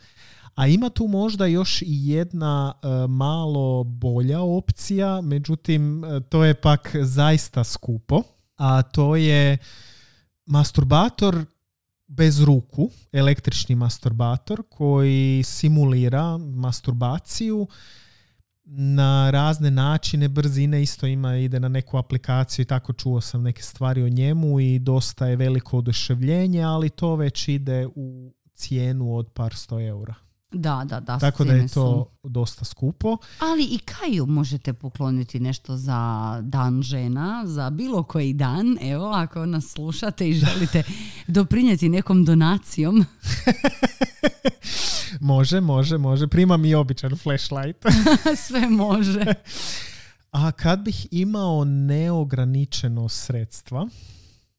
A 0.55 0.67
ima 0.67 0.89
tu 0.89 1.07
možda 1.07 1.45
još 1.45 1.81
i 1.81 1.85
jedna 1.87 2.73
e, 2.83 3.07
malo 3.07 3.83
bolja 3.83 4.41
opcija, 4.41 5.21
međutim 5.21 6.03
e, 6.03 6.19
to 6.21 6.43
je 6.43 6.53
pak 6.53 6.95
zaista 7.01 7.63
skupo. 7.63 8.23
A 8.57 8.81
to 8.81 9.15
je 9.15 9.57
masturbator 10.45 11.45
bez 12.07 12.43
ruku, 12.43 12.89
električni 13.11 13.75
masturbator 13.75 14.63
koji 14.69 15.43
simulira 15.43 16.37
masturbaciju 16.37 17.67
na 18.69 19.31
razne 19.31 19.71
načine, 19.71 20.27
brzine 20.27 20.81
isto 20.81 21.07
ima, 21.07 21.37
ide 21.37 21.59
na 21.59 21.67
neku 21.67 21.97
aplikaciju 21.97 22.63
i 22.63 22.65
tako 22.65 22.93
čuo 22.93 23.21
sam 23.21 23.43
neke 23.43 23.61
stvari 23.61 24.03
o 24.03 24.09
njemu 24.09 24.59
i 24.59 24.79
dosta 24.79 25.27
je 25.27 25.35
veliko 25.35 25.77
oduševljenje, 25.77 26.61
ali 26.61 26.89
to 26.89 27.15
već 27.15 27.47
ide 27.47 27.87
u 27.95 28.33
cijenu 28.53 29.15
od 29.15 29.29
par 29.33 29.55
sto 29.55 29.81
eura. 29.81 30.26
Da, 30.51 30.83
da, 30.85 30.99
da. 30.99 31.19
Tako 31.19 31.43
da 31.43 31.51
je 31.51 31.57
cijene 31.57 31.67
su. 31.67 31.73
to 31.73 32.11
dosta 32.23 32.65
skupo. 32.65 33.17
Ali 33.39 33.63
i 33.63 33.77
Kaju 33.77 34.25
možete 34.25 34.73
pokloniti 34.73 35.39
nešto 35.39 35.77
za 35.77 36.39
dan 36.43 36.81
žena, 36.81 37.43
za 37.45 37.69
bilo 37.69 38.03
koji 38.03 38.33
dan. 38.33 38.77
Evo, 38.81 39.11
ako 39.11 39.45
nas 39.45 39.65
slušate 39.65 40.29
i 40.29 40.33
želite 40.33 40.83
doprinijeti 41.27 41.89
nekom 41.89 42.25
donacijom. 42.25 43.05
Može, 45.19 45.61
može, 45.61 45.97
može. 45.97 46.27
Primam 46.27 46.65
i 46.65 46.75
običan 46.75 47.17
flashlight. 47.17 47.85
Sve 48.47 48.69
može. 48.69 49.25
A 50.31 50.51
kad 50.51 50.79
bih 50.79 51.07
imao 51.11 51.65
neograničeno 51.65 53.09
sredstva, 53.09 53.87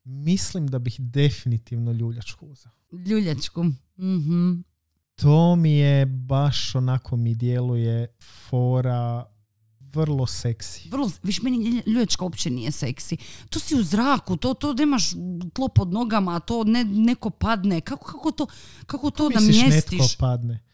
mislim 0.04 0.66
da 0.66 0.78
bih 0.78 0.96
definitivno 0.98 1.92
ljuljačku 1.92 2.46
uzeo. 2.46 2.72
Ljuljačku. 3.06 3.64
Mhm. 3.98 4.52
To 5.22 5.56
mi 5.56 5.72
je 5.72 6.06
baš 6.06 6.74
onako 6.74 7.16
mi 7.16 7.34
djeluje 7.34 8.06
fora 8.48 9.26
vrlo 9.80 10.26
seksi. 10.26 10.88
Vrlo, 10.90 11.10
viš, 11.22 11.42
meni 11.42 11.82
ljuljačka 11.86 12.24
uopće 12.24 12.50
nije 12.50 12.70
seksi. 12.70 13.16
To 13.50 13.58
si 13.60 13.76
u 13.76 13.82
zraku, 13.82 14.36
to, 14.36 14.54
to 14.54 14.74
da 14.74 14.82
imaš 14.82 15.10
tlo 15.52 15.68
pod 15.68 15.92
nogama, 15.92 16.36
a 16.36 16.40
to 16.40 16.64
ne, 16.64 16.84
neko 16.84 17.30
padne. 17.30 17.80
Kako, 17.80 18.04
kako 18.12 18.30
to, 18.30 18.46
kako 18.86 19.10
to 19.10 19.28
Misliš 19.28 19.56
namjestiš? 19.56 19.98
netko 19.98 20.14
padne? 20.18 20.67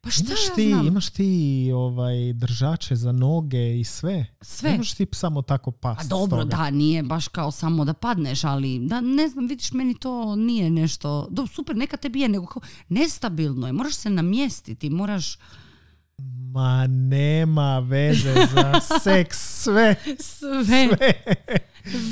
Pa 0.00 0.10
šta 0.10 0.24
Imaš 0.26 0.48
ja 0.48 0.54
ti, 0.54 0.68
znam? 0.68 0.86
imaš 0.86 1.10
ti 1.10 1.70
ovaj, 1.74 2.32
držače 2.32 2.96
za 2.96 3.12
noge 3.12 3.80
i 3.80 3.84
sve. 3.84 4.26
Sve. 4.40 4.70
Ne 4.70 4.76
možeš 4.76 4.94
ti 4.94 5.06
samo 5.12 5.42
tako 5.42 5.70
past. 5.70 6.00
A 6.00 6.04
s 6.04 6.08
dobro, 6.08 6.44
da, 6.44 6.70
nije 6.70 7.02
baš 7.02 7.28
kao 7.28 7.50
samo 7.50 7.84
da 7.84 7.92
padneš, 7.92 8.44
ali 8.44 8.78
da, 8.78 9.00
ne 9.00 9.28
znam, 9.28 9.46
vidiš, 9.46 9.72
meni 9.72 9.94
to 9.94 10.36
nije 10.36 10.70
nešto, 10.70 11.28
do, 11.30 11.46
super, 11.46 11.76
neka 11.76 11.96
tebi 11.96 12.20
je, 12.20 12.28
nego 12.28 12.46
kao 12.46 12.62
nestabilno 12.88 13.66
je, 13.66 13.72
moraš 13.72 13.94
se 13.94 14.10
namjestiti, 14.10 14.90
moraš 14.90 15.38
Ma 16.58 16.86
nema 16.86 17.78
veze 17.78 18.34
za 18.54 18.72
seks, 19.00 19.38
sve. 19.62 19.94
sve, 20.18 20.64
sve. 20.64 20.88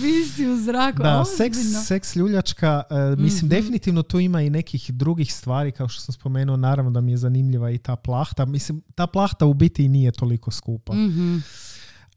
visi 0.03 0.47
u 0.47 0.57
zraku, 0.57 1.03
Da, 1.03 1.24
seks, 1.26 1.57
seks 1.86 2.16
ljuljačka, 2.16 2.82
e, 2.90 2.94
mislim 3.16 3.38
Mhm. 3.38 3.49
definitivno 3.49 4.03
tu 4.03 4.20
ima 4.20 4.42
i 4.42 4.51
nekih 4.51 4.90
drugih 4.90 5.34
stvari, 5.34 5.72
kao 5.72 5.88
što 5.88 6.03
sam 6.03 6.12
spomenuo, 6.12 6.57
naravno 6.57 6.90
da 6.90 7.01
mi 7.01 7.12
je 7.12 7.16
zanimljiva 7.16 7.70
i 7.70 7.78
ta 7.78 7.97
plahta. 7.97 8.44
Mislim, 8.44 8.82
ta 8.94 9.07
plahta 9.07 9.47
u 9.47 9.55
biti 9.55 9.84
i 9.84 9.88
nije 9.88 10.12
toliko 10.12 10.51
skupa. 10.51 10.94
Mhm. 10.94 11.36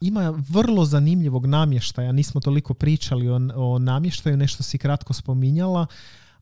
Ima 0.01 0.33
vrlo 0.49 0.85
zanimljivog 0.85 1.45
namještaja, 1.45 2.11
nismo 2.11 2.41
toliko 2.41 2.73
pričali 2.73 3.29
o, 3.29 3.35
o 3.55 3.79
namještaju, 3.79 4.37
nešto 4.37 4.63
si 4.63 4.77
kratko 4.77 5.13
spominjala. 5.13 5.85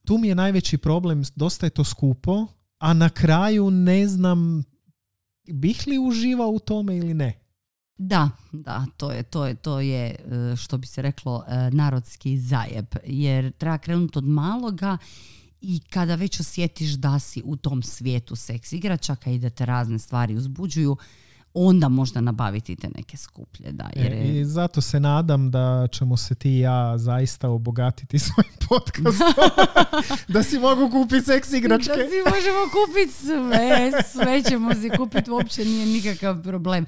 Tu 0.05 0.17
mi 0.17 0.27
je 0.27 0.35
najveći 0.35 0.77
problem, 0.77 1.23
dosta 1.35 1.65
je 1.65 1.69
to 1.69 1.83
skupo, 1.83 2.45
a 2.79 2.93
na 2.93 3.09
kraju 3.09 3.71
ne 3.71 4.07
znam 4.07 4.63
bih 5.47 5.83
li 5.87 5.97
uživao 5.97 6.49
u 6.49 6.59
tome 6.59 6.97
ili 6.97 7.13
ne. 7.13 7.39
Da, 7.97 8.29
da, 8.51 8.85
to 8.97 9.11
je, 9.11 9.23
to 9.23 9.45
je, 9.45 9.55
to 9.55 9.79
je, 9.79 10.05
e, 10.05 10.55
što 10.55 10.77
bi 10.77 10.87
se 10.87 11.01
reklo, 11.01 11.43
e, 11.47 11.71
narodski 11.71 12.37
zajeb, 12.37 12.85
jer 13.05 13.51
treba 13.51 13.77
krenuti 13.77 14.17
od 14.17 14.25
maloga 14.25 14.97
i 15.61 15.79
kada 15.89 16.15
već 16.15 16.39
osjetiš 16.39 16.91
da 16.91 17.19
si 17.19 17.41
u 17.45 17.55
tom 17.55 17.83
svijetu 17.83 18.35
seks 18.35 18.71
igračaka 18.71 19.31
i 19.31 19.39
da 19.39 19.49
te 19.49 19.65
razne 19.65 19.99
stvari 19.99 20.35
uzbuđuju, 20.35 20.97
onda 21.59 21.89
možda 21.89 22.21
nabaviti 22.21 22.75
te 22.75 22.87
neke 22.89 23.17
skuplje, 23.17 23.71
da, 23.71 23.89
jer 23.95 24.13
E, 24.13 24.15
je- 24.17 24.41
I 24.41 24.45
zato 24.45 24.81
se 24.81 24.99
nadam 24.99 25.51
da 25.51 25.87
ćemo 25.91 26.17
se 26.17 26.35
ti 26.35 26.49
i 26.49 26.59
ja 26.59 26.97
zaista 26.97 27.49
obogatiti 27.49 28.19
svojim 28.25 28.51
podcastom. 28.69 29.27
da 30.33 30.43
si 30.43 30.59
mogu 30.59 30.89
kupiti 30.91 31.21
seks 31.23 31.51
igračke. 31.51 31.87
Da 31.87 31.97
si 31.99 32.29
možemo 32.29 32.59
kupiti 32.69 33.13
sve, 33.13 33.91
sve 34.05 34.43
ćemo 34.43 34.73
si 34.73 34.89
kupiti, 34.91 35.31
uopće 35.31 35.65
nije 35.65 35.85
nikakav 35.87 36.43
problem. 36.43 36.85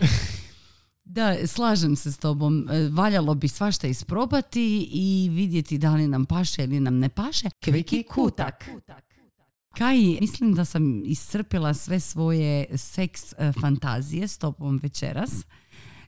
Da, 1.05 1.47
slažem 1.47 1.95
se 1.95 2.11
s 2.11 2.17
tobom. 2.17 2.67
E, 2.71 2.89
Valjalo 2.89 3.33
bi 3.35 3.47
svašta 3.47 3.87
isprobati 3.87 4.61
i 4.91 5.29
vidjeti 5.31 5.77
da 5.77 5.91
li 5.91 6.07
nam 6.07 6.25
paše 6.25 6.63
ili 6.63 6.79
nam 6.79 6.95
ne 6.95 7.09
paše. 7.09 7.49
Kviki 7.63 8.03
kutak. 8.03 8.65
Kaj, 9.77 9.97
mislim 10.21 10.53
da 10.53 10.65
sam 10.65 11.03
iscrpila 11.05 11.73
sve 11.73 11.99
svoje 11.99 12.77
seks 12.77 13.33
e, 13.33 13.51
fantazije 13.61 14.27
s 14.27 14.37
tobom 14.37 14.79
večeras. 14.83 15.31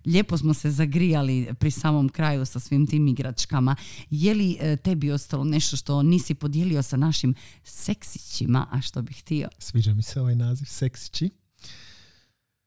Lijepo 0.05 0.37
smo 0.37 0.53
se 0.53 0.71
zagrijali 0.71 1.47
pri 1.59 1.71
samom 1.71 2.09
kraju 2.09 2.45
sa 2.45 2.59
svim 2.59 2.87
tim 2.87 3.07
igračkama. 3.07 3.75
Je 4.09 4.33
li 4.33 4.57
e, 4.59 4.77
tebi 4.77 5.11
ostalo 5.11 5.43
nešto 5.43 5.77
što 5.77 6.03
nisi 6.03 6.33
podijelio 6.33 6.83
sa 6.83 6.97
našim 6.97 7.35
seksićima, 7.63 8.67
a 8.71 8.81
što 8.81 9.01
bih 9.01 9.19
htio? 9.19 9.49
Sviđa 9.59 9.93
mi 9.93 10.01
se 10.01 10.21
ovaj 10.21 10.35
naziv 10.35 10.65
seksići. 10.65 11.29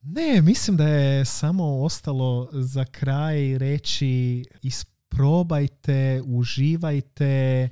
Ne, 0.02 0.42
mislim 0.42 0.76
da 0.76 0.88
je 0.88 1.24
samo 1.24 1.64
ostalo 1.64 2.48
za 2.52 2.84
kraj 2.84 3.58
reći 3.58 4.44
isprobajte, 4.62 6.22
uživajte, 6.26 7.68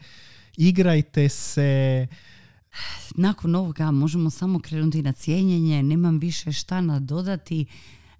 igrajte 0.56 1.28
se. 1.28 2.06
Nakon 3.14 3.54
ovoga 3.54 3.90
možemo 3.90 4.30
samo 4.30 4.60
krenuti 4.60 5.02
na 5.02 5.12
cijenjenje, 5.12 5.82
nemam 5.82 6.18
više 6.18 6.52
šta 6.52 6.80
nadodati. 6.80 7.66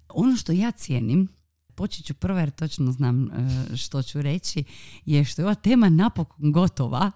Ono 0.09 0.35
što 0.35 0.51
ja 0.51 0.71
cijenim 0.71 1.27
počet 1.75 2.05
ću 2.05 2.13
prvo 2.13 2.39
jer 2.39 2.51
točno 2.51 2.91
znam 2.91 3.27
e, 3.27 3.77
što 3.77 4.03
ću 4.03 4.21
reći, 4.21 4.63
je 5.05 5.25
što 5.25 5.41
je 5.41 5.45
ova 5.45 5.55
tema 5.55 5.89
napokon 5.89 6.51
gotova. 6.51 7.11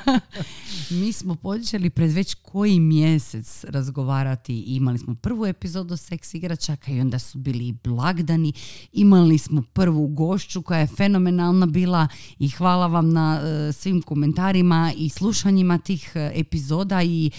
Mi 1.00 1.12
smo 1.12 1.34
počeli 1.34 1.90
pred 1.90 2.12
već 2.12 2.34
koji 2.34 2.80
mjesec 2.80 3.64
razgovarati. 3.68 4.60
Imali 4.60 4.98
smo 4.98 5.14
prvu 5.14 5.46
epizodu 5.46 5.96
seks 5.96 6.34
igračaka 6.34 6.92
i 6.92 7.00
onda 7.00 7.18
su 7.18 7.38
bili 7.38 7.68
i 7.68 7.74
blagdani. 7.84 8.52
Imali 8.92 9.38
smo 9.38 9.62
prvu 9.62 10.06
gošću 10.06 10.62
koja 10.62 10.80
je 10.80 10.86
fenomenalna 10.86 11.66
bila 11.66 12.08
i 12.38 12.48
hvala 12.48 12.86
vam 12.86 13.12
na 13.12 13.40
e, 13.42 13.72
svim 13.72 14.02
komentarima 14.02 14.92
i 14.96 15.08
slušanjima 15.08 15.78
tih 15.78 16.12
e, 16.14 16.32
epizoda 16.34 17.02
i 17.02 17.30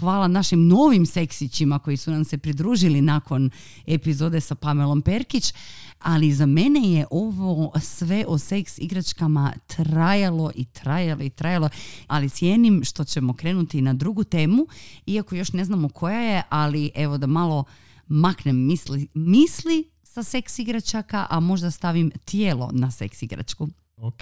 hvala 0.00 0.28
našim 0.28 0.66
novim 0.66 1.06
seksićima 1.06 1.78
koji 1.78 1.96
su 1.96 2.10
nam 2.10 2.24
se 2.24 2.38
pridružili 2.38 3.00
nakon 3.00 3.50
epizode 3.86 4.40
sa 4.40 4.54
Pamelom 4.54 5.02
Perkić 5.02 5.54
ali 5.98 6.32
za 6.32 6.46
mene 6.46 6.92
je 6.92 7.06
ovo 7.10 7.72
sve 7.80 8.24
o 8.28 8.38
seks 8.38 8.78
igračkama 8.78 9.52
trajalo 9.66 10.50
i 10.54 10.64
trajalo 10.64 11.22
i 11.22 11.30
trajalo, 11.30 11.68
ali 12.06 12.30
cijenim 12.30 12.84
što 12.84 13.04
ćemo 13.04 13.34
krenuti 13.34 13.82
na 13.82 13.92
drugu 13.92 14.24
temu, 14.24 14.66
iako 15.06 15.34
još 15.34 15.52
ne 15.52 15.64
znamo 15.64 15.88
koja 15.88 16.20
je, 16.20 16.42
ali 16.48 16.90
evo 16.94 17.18
da 17.18 17.26
malo 17.26 17.64
maknem 18.06 18.66
misli, 18.66 19.08
misli 19.14 19.90
sa 20.02 20.22
seks 20.22 20.58
igračaka, 20.58 21.26
a 21.30 21.40
možda 21.40 21.70
stavim 21.70 22.10
tijelo 22.24 22.70
na 22.72 22.90
seks 22.90 23.22
igračku. 23.22 23.68
Ok, 23.96 24.20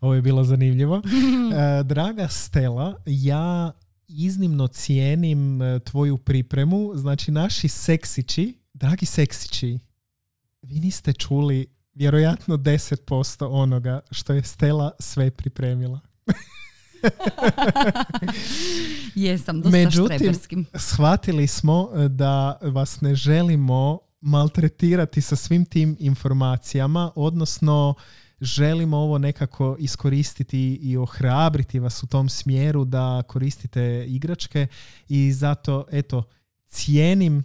ovo 0.00 0.14
je 0.14 0.22
bilo 0.22 0.44
zanimljivo. 0.44 1.02
E, 1.54 1.82
draga 1.82 2.28
Stela, 2.28 3.02
ja 3.06 3.72
iznimno 4.08 4.66
cijenim 4.66 5.62
e, 5.62 5.80
tvoju 5.80 6.18
pripremu. 6.18 6.92
Znači, 6.94 7.30
naši 7.30 7.68
seksići, 7.68 8.54
dragi 8.74 9.06
seksići, 9.06 9.78
vi 10.66 10.80
niste 10.80 11.12
čuli 11.12 11.66
vjerojatno 11.94 12.56
10% 12.56 13.48
onoga 13.50 14.00
što 14.10 14.32
je 14.32 14.42
Stela 14.42 14.90
sve 14.98 15.30
pripremila. 15.30 16.00
Jesam, 19.14 19.60
dosta 19.60 19.78
Međutim, 19.78 20.66
shvatili 20.74 21.46
smo 21.46 21.90
e, 21.94 22.08
da 22.08 22.58
vas 22.62 23.00
ne 23.00 23.14
želimo 23.14 23.98
maltretirati 24.20 25.20
sa 25.20 25.36
svim 25.36 25.64
tim 25.64 25.96
informacijama, 26.00 27.12
odnosno 27.14 27.94
želimo 28.40 28.96
ovo 28.96 29.18
nekako 29.18 29.76
iskoristiti 29.78 30.74
i 30.82 30.96
ohrabriti 30.96 31.78
vas 31.78 32.02
u 32.02 32.06
tom 32.06 32.28
smjeru 32.28 32.84
da 32.84 33.22
koristite 33.28 34.04
igračke 34.08 34.66
i 35.08 35.32
zato, 35.32 35.86
eto, 35.90 36.22
cijenim 36.66 37.44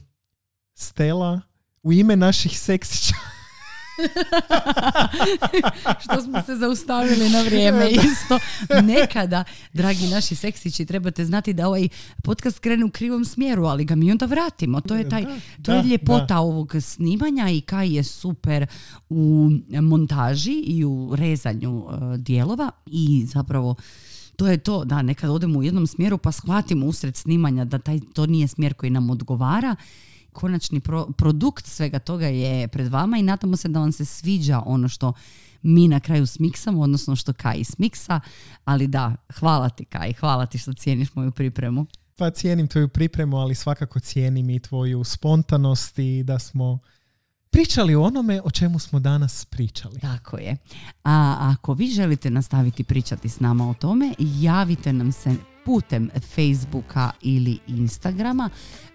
Stela 0.74 1.42
u 1.84 1.94
ime 1.94 2.16
naših 2.16 2.60
seksića. 2.60 3.14
što 6.04 6.22
smo 6.22 6.42
se 6.46 6.56
zaustavili 6.56 7.30
na 7.30 7.42
vrijeme 7.42 7.90
isto. 7.90 8.40
Nekada, 8.84 9.44
dragi 9.74 10.08
naši 10.08 10.36
seksići, 10.36 10.86
trebate 10.86 11.26
znati 11.26 11.54
da 11.54 11.68
ovaj 11.68 11.88
podcast 12.24 12.60
krene 12.60 12.86
u 12.86 12.90
krivom 12.90 13.26
smjeru, 13.26 13.66
ali 13.66 13.86
ga 13.86 13.96
mi 13.96 14.12
onda 14.12 14.26
vratimo. 14.26 14.82
To 14.82 14.96
je, 14.96 15.10
taj, 15.10 15.26
to 15.62 15.74
je 15.74 15.84
ljepota 15.84 16.40
ovog 16.40 16.76
snimanja 16.82 17.50
i 17.50 17.62
kaj 17.62 17.96
je 17.96 18.04
super 18.04 18.66
u 19.10 19.50
montaži 19.82 20.54
i 20.54 20.86
u 20.86 21.16
rezanju 21.16 21.78
uh, 21.78 22.16
dijelova 22.18 22.72
i 22.86 23.26
zapravo 23.26 23.76
to 24.36 24.48
je 24.48 24.58
to, 24.58 24.86
da 24.86 25.02
nekad 25.02 25.30
odemo 25.30 25.60
u 25.60 25.64
jednom 25.64 25.88
smjeru 25.88 26.18
pa 26.18 26.32
shvatimo 26.32 26.86
usred 26.86 27.16
snimanja 27.16 27.66
da 27.66 27.80
taj, 27.80 28.00
to 28.14 28.26
nije 28.26 28.48
smjer 28.48 28.74
koji 28.74 28.90
nam 28.90 29.10
odgovara 29.10 29.76
konačni 30.34 30.82
produkt 31.18 31.66
svega 31.66 32.00
toga 32.00 32.28
je 32.28 32.68
pred 32.68 32.88
vama 32.88 33.18
i 33.18 33.24
nadamo 33.24 33.58
se 33.58 33.68
da 33.68 33.80
vam 33.80 33.92
se 33.92 34.06
sviđa 34.06 34.62
ono 34.66 34.88
što 34.88 35.14
mi 35.62 35.88
na 35.88 36.00
kraju 36.00 36.28
smiksamo, 36.28 36.82
odnosno 36.82 37.16
što 37.16 37.34
Kaj 37.34 37.64
smiksa, 37.64 38.20
ali 38.66 38.88
da, 38.88 39.16
hvala 39.40 39.70
ti 39.70 39.86
Kaj, 39.86 40.14
hvala 40.14 40.46
ti 40.46 40.58
što 40.58 40.74
cijeniš 40.74 41.16
moju 41.16 41.32
pripremu. 41.32 41.86
Pa 42.16 42.32
cijenim 42.32 42.68
tvoju 42.68 42.88
pripremu, 42.88 43.38
ali 43.38 43.56
svakako 43.56 44.00
cijenim 44.00 44.50
i 44.50 44.60
tvoju 44.60 45.04
spontanost 45.04 46.00
i 46.00 46.24
da 46.24 46.40
smo 46.40 46.80
pričali 47.50 47.96
o 47.96 48.04
onome 48.04 48.42
o 48.44 48.52
čemu 48.52 48.80
smo 48.80 49.00
danas 49.00 49.46
pričali. 49.46 50.00
Tako 50.00 50.38
je. 50.38 50.58
A 51.04 51.38
ako 51.40 51.74
vi 51.74 51.88
želite 51.88 52.30
nastaviti 52.30 52.84
pričati 52.84 53.30
s 53.30 53.40
nama 53.40 53.70
o 53.70 53.74
tome, 53.74 54.14
javite 54.20 54.94
nam 54.94 55.12
se 55.12 55.36
putem 55.66 56.10
Facebooka 56.36 57.12
ili 57.22 57.60
Instagrama. 57.68 58.50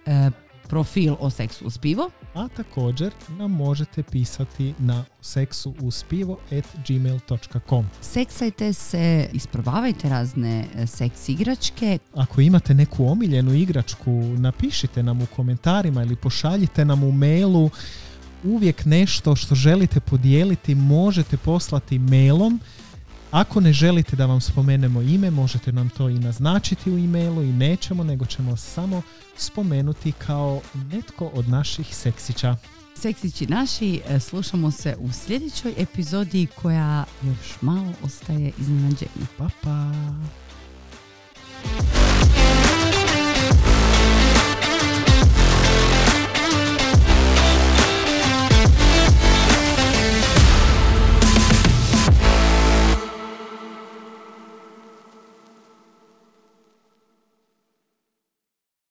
E, 0.06 0.30
profil 0.68 1.14
o 1.20 1.30
seksu 1.30 1.66
uz 1.66 1.78
pivo. 1.78 2.10
A 2.34 2.48
također 2.48 3.12
nam 3.28 3.50
možete 3.50 4.02
pisati 4.02 4.74
na 4.78 5.04
seksu 5.20 5.74
uz 5.80 6.04
pivo 6.04 6.38
at 6.58 6.64
gmail.com 6.88 7.86
Seksajte 8.00 8.72
se, 8.72 9.28
isprobavajte 9.32 10.08
razne 10.08 10.66
e, 10.74 10.86
seks 10.86 11.28
igračke. 11.28 11.98
Ako 12.14 12.40
imate 12.40 12.74
neku 12.74 13.06
omiljenu 13.06 13.54
igračku, 13.54 14.10
napišite 14.38 15.02
nam 15.02 15.22
u 15.22 15.26
komentarima 15.26 16.02
ili 16.02 16.16
pošaljite 16.16 16.84
nam 16.84 17.04
u 17.04 17.12
mailu 17.12 17.70
uvijek 18.44 18.84
nešto 18.84 19.36
što 19.36 19.54
želite 19.54 20.00
podijeliti 20.00 20.74
možete 20.74 21.36
poslati 21.36 21.98
mailom 21.98 22.60
ako 23.34 23.60
ne 23.60 23.72
želite 23.72 24.16
da 24.16 24.26
vam 24.26 24.40
spomenemo 24.40 25.02
ime, 25.02 25.30
možete 25.30 25.72
nam 25.72 25.88
to 25.88 26.08
i 26.08 26.18
naznačiti 26.18 26.90
u 26.90 26.98
emailu 26.98 27.42
i 27.42 27.52
nećemo, 27.52 28.04
nego 28.04 28.26
ćemo 28.26 28.56
samo 28.56 29.02
spomenuti 29.36 30.12
kao 30.12 30.60
netko 30.74 31.30
od 31.34 31.48
naših 31.48 31.96
seksića. 31.96 32.56
Seksići 32.94 33.46
naši, 33.46 34.00
e, 34.08 34.20
slušamo 34.20 34.70
se 34.70 34.96
u 34.98 35.12
sljedećoj 35.12 35.74
epizodi 35.76 36.46
koja 36.62 37.04
još 37.22 37.60
malo 37.60 37.92
ostaje 38.02 38.52
iznenađenja. 38.58 39.26
Pa 39.38 39.48
pa! 39.62 39.92